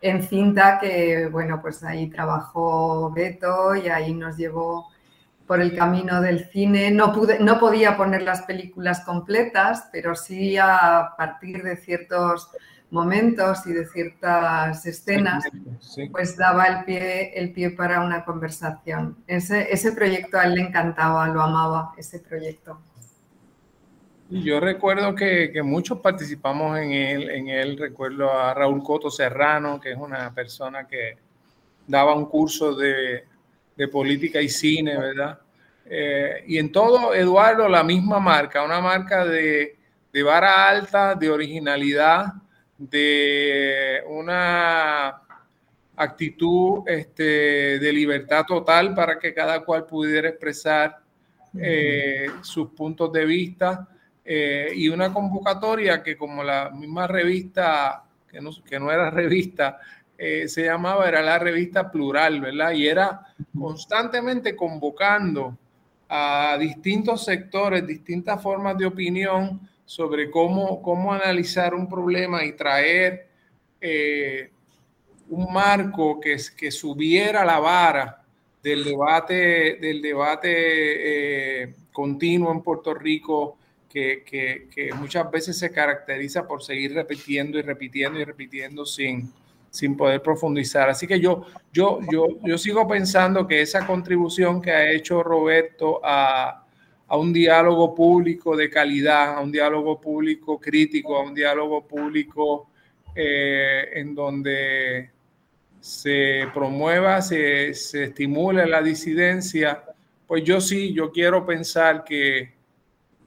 en 0.00 0.22
cinta 0.22 0.78
que, 0.80 1.28
bueno, 1.28 1.60
pues 1.62 1.84
ahí 1.84 2.10
trabajó 2.10 3.10
Beto 3.12 3.76
y 3.76 3.88
ahí 3.88 4.12
nos 4.12 4.36
llevó 4.36 4.90
por 5.46 5.60
el 5.60 5.76
camino 5.76 6.20
del 6.20 6.50
cine. 6.50 6.90
No, 6.90 7.12
pude, 7.12 7.38
no 7.38 7.60
podía 7.60 7.96
poner 7.96 8.22
las 8.22 8.42
películas 8.42 9.00
completas, 9.04 9.88
pero 9.92 10.16
sí 10.16 10.56
a 10.58 11.14
partir 11.16 11.62
de 11.62 11.76
ciertos 11.76 12.50
momentos 12.92 13.66
y 13.66 13.72
de 13.72 13.86
ciertas 13.86 14.84
escenas, 14.84 15.44
pues 16.12 16.36
daba 16.36 16.66
el 16.66 16.84
pie, 16.84 17.32
el 17.34 17.52
pie 17.52 17.70
para 17.70 18.02
una 18.02 18.24
conversación. 18.24 19.16
Ese, 19.26 19.72
ese 19.72 19.92
proyecto 19.92 20.38
a 20.38 20.44
él 20.44 20.54
le 20.54 20.60
encantaba, 20.60 21.26
lo 21.28 21.40
amaba, 21.40 21.94
ese 21.96 22.20
proyecto. 22.20 22.78
Yo 24.28 24.60
recuerdo 24.60 25.14
que, 25.14 25.50
que, 25.52 25.62
muchos 25.62 26.00
participamos 26.00 26.78
en 26.78 26.92
él, 26.92 27.30
en 27.30 27.48
él. 27.48 27.78
Recuerdo 27.78 28.30
a 28.30 28.52
Raúl 28.52 28.82
Coto 28.82 29.10
Serrano, 29.10 29.80
que 29.80 29.92
es 29.92 29.98
una 29.98 30.32
persona 30.34 30.86
que 30.86 31.16
daba 31.86 32.14
un 32.14 32.26
curso 32.26 32.74
de, 32.74 33.24
de 33.76 33.88
política 33.88 34.40
y 34.40 34.48
cine, 34.48 34.98
¿verdad? 34.98 35.38
Eh, 35.86 36.44
y 36.46 36.58
en 36.58 36.70
todo, 36.70 37.14
Eduardo, 37.14 37.68
la 37.68 37.82
misma 37.82 38.20
marca, 38.20 38.62
una 38.62 38.80
marca 38.80 39.24
de, 39.24 39.76
de 40.12 40.22
vara 40.22 40.68
alta, 40.68 41.14
de 41.14 41.30
originalidad, 41.30 42.26
de 42.90 44.02
una 44.08 45.22
actitud 45.96 46.82
este, 46.86 47.78
de 47.78 47.92
libertad 47.92 48.44
total 48.46 48.94
para 48.94 49.18
que 49.18 49.32
cada 49.32 49.64
cual 49.64 49.86
pudiera 49.86 50.28
expresar 50.28 50.98
eh, 51.58 52.26
sus 52.40 52.70
puntos 52.70 53.12
de 53.12 53.24
vista 53.24 53.88
eh, 54.24 54.72
y 54.74 54.88
una 54.88 55.12
convocatoria 55.12 56.02
que 56.02 56.16
como 56.16 56.42
la 56.42 56.70
misma 56.70 57.06
revista, 57.06 58.04
que 58.30 58.40
no, 58.40 58.50
que 58.64 58.80
no 58.80 58.90
era 58.90 59.10
revista, 59.10 59.78
eh, 60.16 60.48
se 60.48 60.64
llamaba, 60.64 61.08
era 61.08 61.22
la 61.22 61.38
revista 61.38 61.90
plural, 61.90 62.40
¿verdad? 62.40 62.72
Y 62.72 62.86
era 62.86 63.26
constantemente 63.58 64.54
convocando 64.54 65.56
a 66.08 66.56
distintos 66.58 67.24
sectores, 67.24 67.86
distintas 67.86 68.40
formas 68.40 68.76
de 68.76 68.86
opinión 68.86 69.68
sobre 69.84 70.30
cómo, 70.30 70.80
cómo 70.82 71.12
analizar 71.12 71.74
un 71.74 71.88
problema 71.88 72.44
y 72.44 72.52
traer 72.52 73.28
eh, 73.80 74.50
un 75.28 75.52
marco 75.52 76.20
que, 76.20 76.36
que 76.56 76.70
subiera 76.70 77.44
la 77.44 77.58
vara 77.58 78.24
del 78.62 78.84
debate, 78.84 79.78
del 79.80 80.00
debate 80.00 81.62
eh, 81.62 81.74
continuo 81.92 82.52
en 82.52 82.62
Puerto 82.62 82.94
Rico, 82.94 83.58
que, 83.88 84.22
que, 84.24 84.68
que, 84.74 84.92
muchas 84.94 85.30
veces 85.30 85.58
se 85.58 85.70
caracteriza 85.70 86.46
por 86.46 86.62
seguir 86.62 86.94
repitiendo 86.94 87.58
y 87.58 87.62
repitiendo 87.62 88.18
y 88.18 88.24
repitiendo 88.24 88.86
sin, 88.86 89.30
sin 89.68 89.96
poder 89.96 90.22
profundizar. 90.22 90.88
Así 90.88 91.06
que 91.06 91.20
yo, 91.20 91.44
yo, 91.72 91.98
yo, 92.10 92.28
yo 92.42 92.56
sigo 92.56 92.88
pensando 92.88 93.46
que 93.46 93.60
esa 93.60 93.86
contribución 93.86 94.62
que 94.62 94.70
ha 94.70 94.90
hecho 94.90 95.22
Roberto 95.22 96.00
a, 96.02 96.61
a 97.12 97.18
un 97.18 97.30
diálogo 97.30 97.94
público 97.94 98.56
de 98.56 98.70
calidad, 98.70 99.36
a 99.36 99.40
un 99.42 99.52
diálogo 99.52 100.00
público 100.00 100.58
crítico, 100.58 101.14
a 101.14 101.22
un 101.22 101.34
diálogo 101.34 101.86
público 101.86 102.70
eh, 103.14 103.90
en 103.92 104.14
donde 104.14 105.10
se 105.78 106.48
promueva, 106.54 107.20
se, 107.20 107.74
se 107.74 108.04
estimule 108.04 108.64
la 108.64 108.80
disidencia, 108.80 109.84
pues 110.26 110.42
yo 110.42 110.58
sí, 110.58 110.94
yo 110.94 111.12
quiero 111.12 111.44
pensar 111.44 112.02
que, 112.02 112.54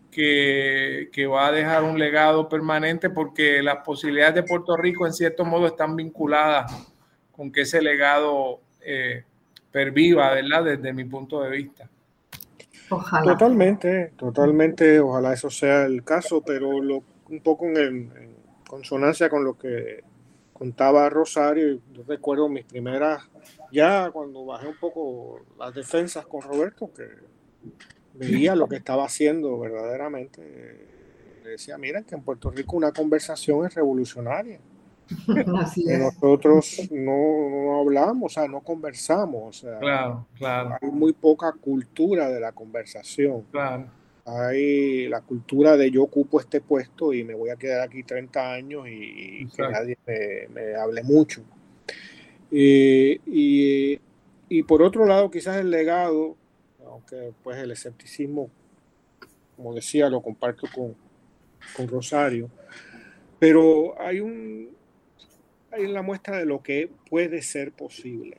que, 0.09 1.09
que, 1.13 1.27
va 1.27 1.45
a 1.45 1.51
dejar 1.51 1.83
un 1.83 1.99
legado 1.99 2.49
permanente 2.49 3.11
porque 3.11 3.61
las 3.61 3.85
posibilidades 3.85 4.33
de 4.33 4.43
Puerto 4.43 4.75
Rico 4.75 5.05
en 5.05 5.13
cierto 5.13 5.45
modo 5.45 5.67
están 5.67 5.95
vinculadas 5.95 6.89
con 7.31 7.51
que 7.51 7.61
ese 7.61 7.83
legado 7.83 8.61
eh, 8.81 9.23
perviva, 9.71 10.33
¿verdad? 10.33 10.63
Desde 10.63 10.91
mi 10.91 11.03
punto 11.03 11.43
de 11.43 11.51
vista. 11.51 11.87
Totalmente, 12.87 14.13
totalmente, 14.15 14.99
ojalá 14.99 15.33
eso 15.33 15.49
sea 15.49 15.85
el 15.85 16.03
caso, 16.03 16.41
pero 16.41 16.81
lo, 16.81 17.03
un 17.29 17.39
poco 17.41 17.65
en, 17.65 18.35
consonancia 18.67 19.29
con 19.29 19.43
lo 19.43 19.57
que 19.57 20.03
contaba 20.53 21.09
Rosario, 21.09 21.79
yo 21.93 22.03
recuerdo 22.07 22.47
mis 22.49 22.65
primeras, 22.65 23.23
ya 23.71 24.09
cuando 24.11 24.45
bajé 24.45 24.67
un 24.67 24.77
poco 24.77 25.41
las 25.59 25.73
defensas 25.73 26.25
con 26.25 26.41
Roberto, 26.41 26.91
que 26.93 27.07
veía 28.13 28.55
lo 28.55 28.67
que 28.67 28.77
estaba 28.77 29.05
haciendo 29.05 29.59
verdaderamente. 29.59 30.87
Le 31.43 31.51
decía, 31.51 31.77
miren 31.77 32.05
que 32.05 32.15
en 32.15 32.23
Puerto 32.23 32.49
Rico 32.49 32.75
una 32.75 32.91
conversación 32.91 33.65
es 33.65 33.75
revolucionaria. 33.75 34.59
Nosotros 35.27 36.81
no, 36.91 37.79
hablamos, 37.79 38.31
o 38.31 38.33
sea, 38.33 38.47
no 38.47 38.61
conversamos. 38.61 39.65
claro, 39.79 40.27
claro. 40.37 40.77
Hay 40.81 40.89
muy 40.89 41.13
poca 41.13 41.51
cultura 41.53 42.29
de 42.29 42.39
la 42.39 42.51
conversación. 42.51 43.43
Claro. 43.51 43.87
Hay 44.25 45.07
la 45.07 45.21
cultura 45.21 45.77
de 45.77 45.91
yo 45.91 46.03
ocupo 46.03 46.39
este 46.39 46.59
puesto 46.59 47.13
y 47.13 47.23
me 47.23 47.35
voy 47.35 47.51
a 47.51 47.57
quedar 47.57 47.81
aquí 47.81 48.01
30 48.01 48.53
años 48.53 48.87
y, 48.87 49.47
que 49.55 49.61
nadie 49.61 49.97
me, 50.07 50.73
hable 50.73 51.03
mucho. 51.03 51.43
Eh, 52.51 53.19
y, 53.27 53.99
y, 54.49 54.63
por 54.63 54.81
otro 54.81 55.05
lado, 55.05 55.29
quizás 55.29 55.57
el 55.57 55.69
legado, 55.69 56.35
aunque 56.87 57.33
pues 57.43 57.59
el 57.59 57.69
escepticismo, 57.69 58.49
como 59.55 59.75
decía, 59.75 60.09
lo 60.09 60.21
comparto 60.21 60.67
con, 60.73 60.95
con 61.77 61.87
Rosario, 61.87 62.49
pero 63.37 63.99
hay 64.01 64.21
un, 64.21 64.75
hay 65.75 65.87
la 65.87 66.01
muestra 66.01 66.37
de 66.37 66.45
lo 66.45 66.61
que 66.61 66.89
puede 67.09 67.41
ser 67.41 67.71
posible. 67.71 68.37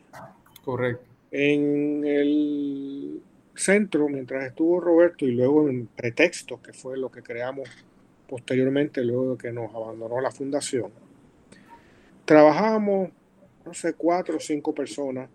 Correcto. 0.65 1.05
En 1.31 2.05
el 2.05 3.21
centro, 3.55 4.09
mientras 4.09 4.45
estuvo 4.47 4.81
Roberto 4.81 5.25
y 5.25 5.33
luego 5.33 5.69
en 5.69 5.87
Pretexto, 5.87 6.61
que 6.63 6.73
fue 6.73 6.97
lo 6.97 7.11
que 7.11 7.23
creamos 7.23 7.69
posteriormente, 8.29 9.05
luego 9.05 9.33
de 9.33 9.39
que 9.39 9.53
nos 9.53 9.75
abandonó 9.75 10.21
la 10.21 10.31
fundación, 10.31 10.91
trabajábamos, 12.25 13.11
no 13.65 13.75
sé, 13.75 13.95
cuatro 13.95 14.37
o 14.37 14.41
cinco 14.41 14.75
personas, 14.75 15.29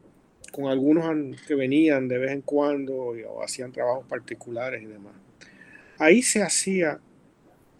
con 0.51 0.65
algunos 0.65 1.05
que 1.47 1.55
venían 1.55 2.07
de 2.07 2.17
vez 2.17 2.31
en 2.31 2.41
cuando 2.41 2.95
o 2.95 3.43
hacían 3.43 3.71
trabajos 3.71 4.05
particulares 4.07 4.83
y 4.83 4.85
demás. 4.85 5.13
Ahí 5.97 6.21
se 6.21 6.41
hacía 6.41 6.99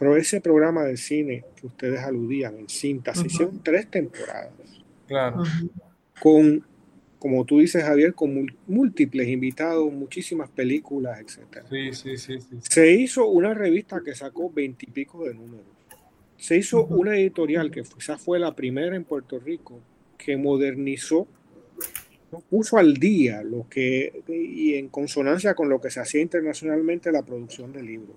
pero 0.02 0.18
ese 0.18 0.42
programa 0.42 0.84
de 0.84 0.98
cine 0.98 1.46
que 1.56 1.68
ustedes 1.68 2.00
aludían 2.00 2.58
en 2.58 2.68
cinta, 2.68 3.14
se 3.14 3.28
hicieron 3.28 3.62
tres 3.62 3.86
temporadas. 3.86 4.50
Claro. 5.08 5.44
Con, 6.20 6.66
como 7.20 7.46
tú 7.46 7.60
dices, 7.60 7.84
Javier, 7.84 8.16
con 8.16 8.52
múltiples 8.66 9.28
invitados, 9.28 9.94
muchísimas 9.94 10.50
películas, 10.50 11.20
etc. 11.20 11.64
Sí, 11.70 11.94
sí, 11.94 12.18
sí, 12.18 12.40
Se 12.68 12.92
hizo 12.94 13.28
una 13.28 13.54
revista 13.54 14.02
que 14.04 14.16
sacó 14.16 14.50
veintipico 14.50 15.24
de 15.24 15.36
números. 15.36 15.68
Se 16.36 16.58
hizo 16.58 16.84
una 16.84 17.16
editorial 17.16 17.70
que 17.70 17.84
quizás 17.84 18.20
fue 18.20 18.40
la 18.40 18.56
primera 18.56 18.96
en 18.96 19.04
Puerto 19.04 19.38
Rico 19.38 19.82
que 20.18 20.36
modernizó, 20.36 21.28
puso 22.50 22.80
al 22.80 22.96
día 22.96 23.44
lo 23.44 23.70
que, 23.70 24.24
y 24.28 24.74
en 24.74 24.90
consonancia 24.90 25.54
con 25.54 25.70
lo 25.70 25.80
que 25.80 25.92
se 25.92 26.00
hacía 26.00 26.22
internacionalmente, 26.22 27.12
la 27.12 27.22
producción 27.22 27.72
de 27.72 27.84
libros 27.84 28.16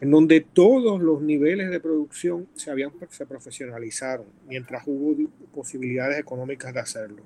en 0.00 0.10
donde 0.10 0.40
todos 0.40 1.00
los 1.00 1.22
niveles 1.22 1.70
de 1.70 1.80
producción 1.80 2.48
se, 2.54 2.70
habían, 2.70 2.90
se 3.10 3.26
profesionalizaron, 3.26 4.26
mientras 4.46 4.82
hubo 4.86 5.28
posibilidades 5.54 6.18
económicas 6.18 6.74
de 6.74 6.80
hacerlo. 6.80 7.22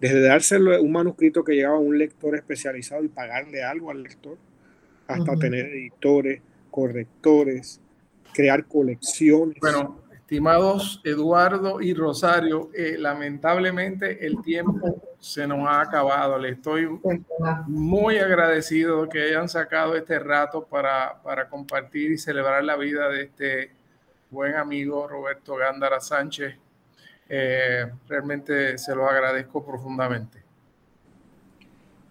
Desde 0.00 0.20
dárselo 0.20 0.80
un 0.82 0.92
manuscrito 0.92 1.44
que 1.44 1.54
llegaba 1.54 1.76
a 1.76 1.80
un 1.80 1.98
lector 1.98 2.34
especializado 2.34 3.04
y 3.04 3.08
pagarle 3.08 3.62
algo 3.62 3.90
al 3.90 4.02
lector, 4.02 4.38
hasta 5.06 5.36
tener 5.36 5.66
editores, 5.66 6.40
correctores, 6.70 7.80
crear 8.32 8.66
colecciones. 8.66 9.58
Bueno, 9.60 10.00
estimados 10.24 11.02
Eduardo 11.04 11.82
y 11.82 11.92
Rosario, 11.92 12.70
eh, 12.74 12.96
lamentablemente 12.98 14.26
el 14.26 14.40
tiempo 14.40 15.02
se 15.20 15.46
nos 15.46 15.68
ha 15.68 15.82
acabado. 15.82 16.38
Le 16.38 16.48
estoy 16.48 16.88
muy 17.66 18.16
agradecido 18.16 19.06
que 19.06 19.22
hayan 19.22 19.50
sacado 19.50 19.94
este 19.94 20.18
rato 20.18 20.64
para, 20.64 21.20
para 21.22 21.46
compartir 21.50 22.10
y 22.10 22.16
celebrar 22.16 22.64
la 22.64 22.76
vida 22.76 23.10
de 23.10 23.24
este 23.24 23.70
buen 24.30 24.54
amigo 24.54 25.06
Roberto 25.06 25.56
Gándara 25.56 26.00
Sánchez. 26.00 26.56
Eh, 27.28 27.86
realmente 28.08 28.78
se 28.78 28.94
los 28.94 29.06
agradezco 29.06 29.62
profundamente. 29.62 30.42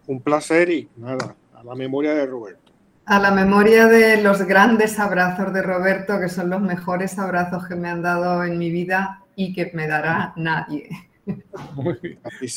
Un 0.06 0.22
placer 0.22 0.70
y 0.70 0.88
nada, 0.98 1.36
a 1.56 1.64
la 1.64 1.74
memoria 1.74 2.14
de 2.14 2.28
Roberto. 2.28 2.63
A 3.06 3.20
la 3.20 3.32
memoria 3.32 3.88
de 3.88 4.22
los 4.22 4.42
grandes 4.44 4.98
abrazos 5.00 5.54
de 5.54 5.62
Roberto, 5.62 6.20
que 6.20 6.30
son 6.30 6.50
los 6.50 6.62
mejores 6.62 7.20
abrazos 7.20 7.68
que 7.68 7.76
me 7.76 7.90
han 7.90 8.02
dado 8.02 8.44
en 8.44 8.58
mi 8.58 8.70
vida 8.70 9.24
y 9.36 9.54
que 9.54 9.72
me 9.74 9.88
dará 9.88 10.34
nadie. 10.36 10.90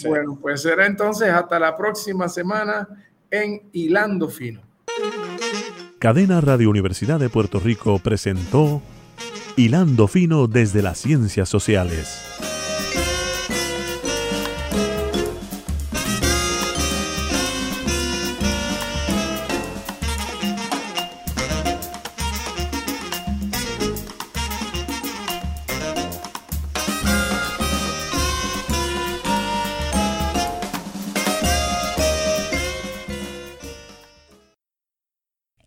Bueno, 0.09 0.37
pues 0.43 0.63
será 0.63 0.87
entonces 0.87 1.29
hasta 1.31 1.61
la 1.61 1.77
próxima 1.77 2.29
semana 2.29 2.89
en 3.31 3.63
Hilando 3.73 4.29
Fino. 4.29 4.63
Cadena 6.01 6.41
Radio 6.41 6.71
Universidad 6.71 7.21
de 7.21 7.29
Puerto 7.29 7.61
Rico 7.61 8.01
presentó 8.01 8.83
Hilando 9.57 10.09
Fino 10.09 10.47
desde 10.47 10.83
las 10.83 10.99
Ciencias 10.99 11.49
Sociales. 11.49 12.56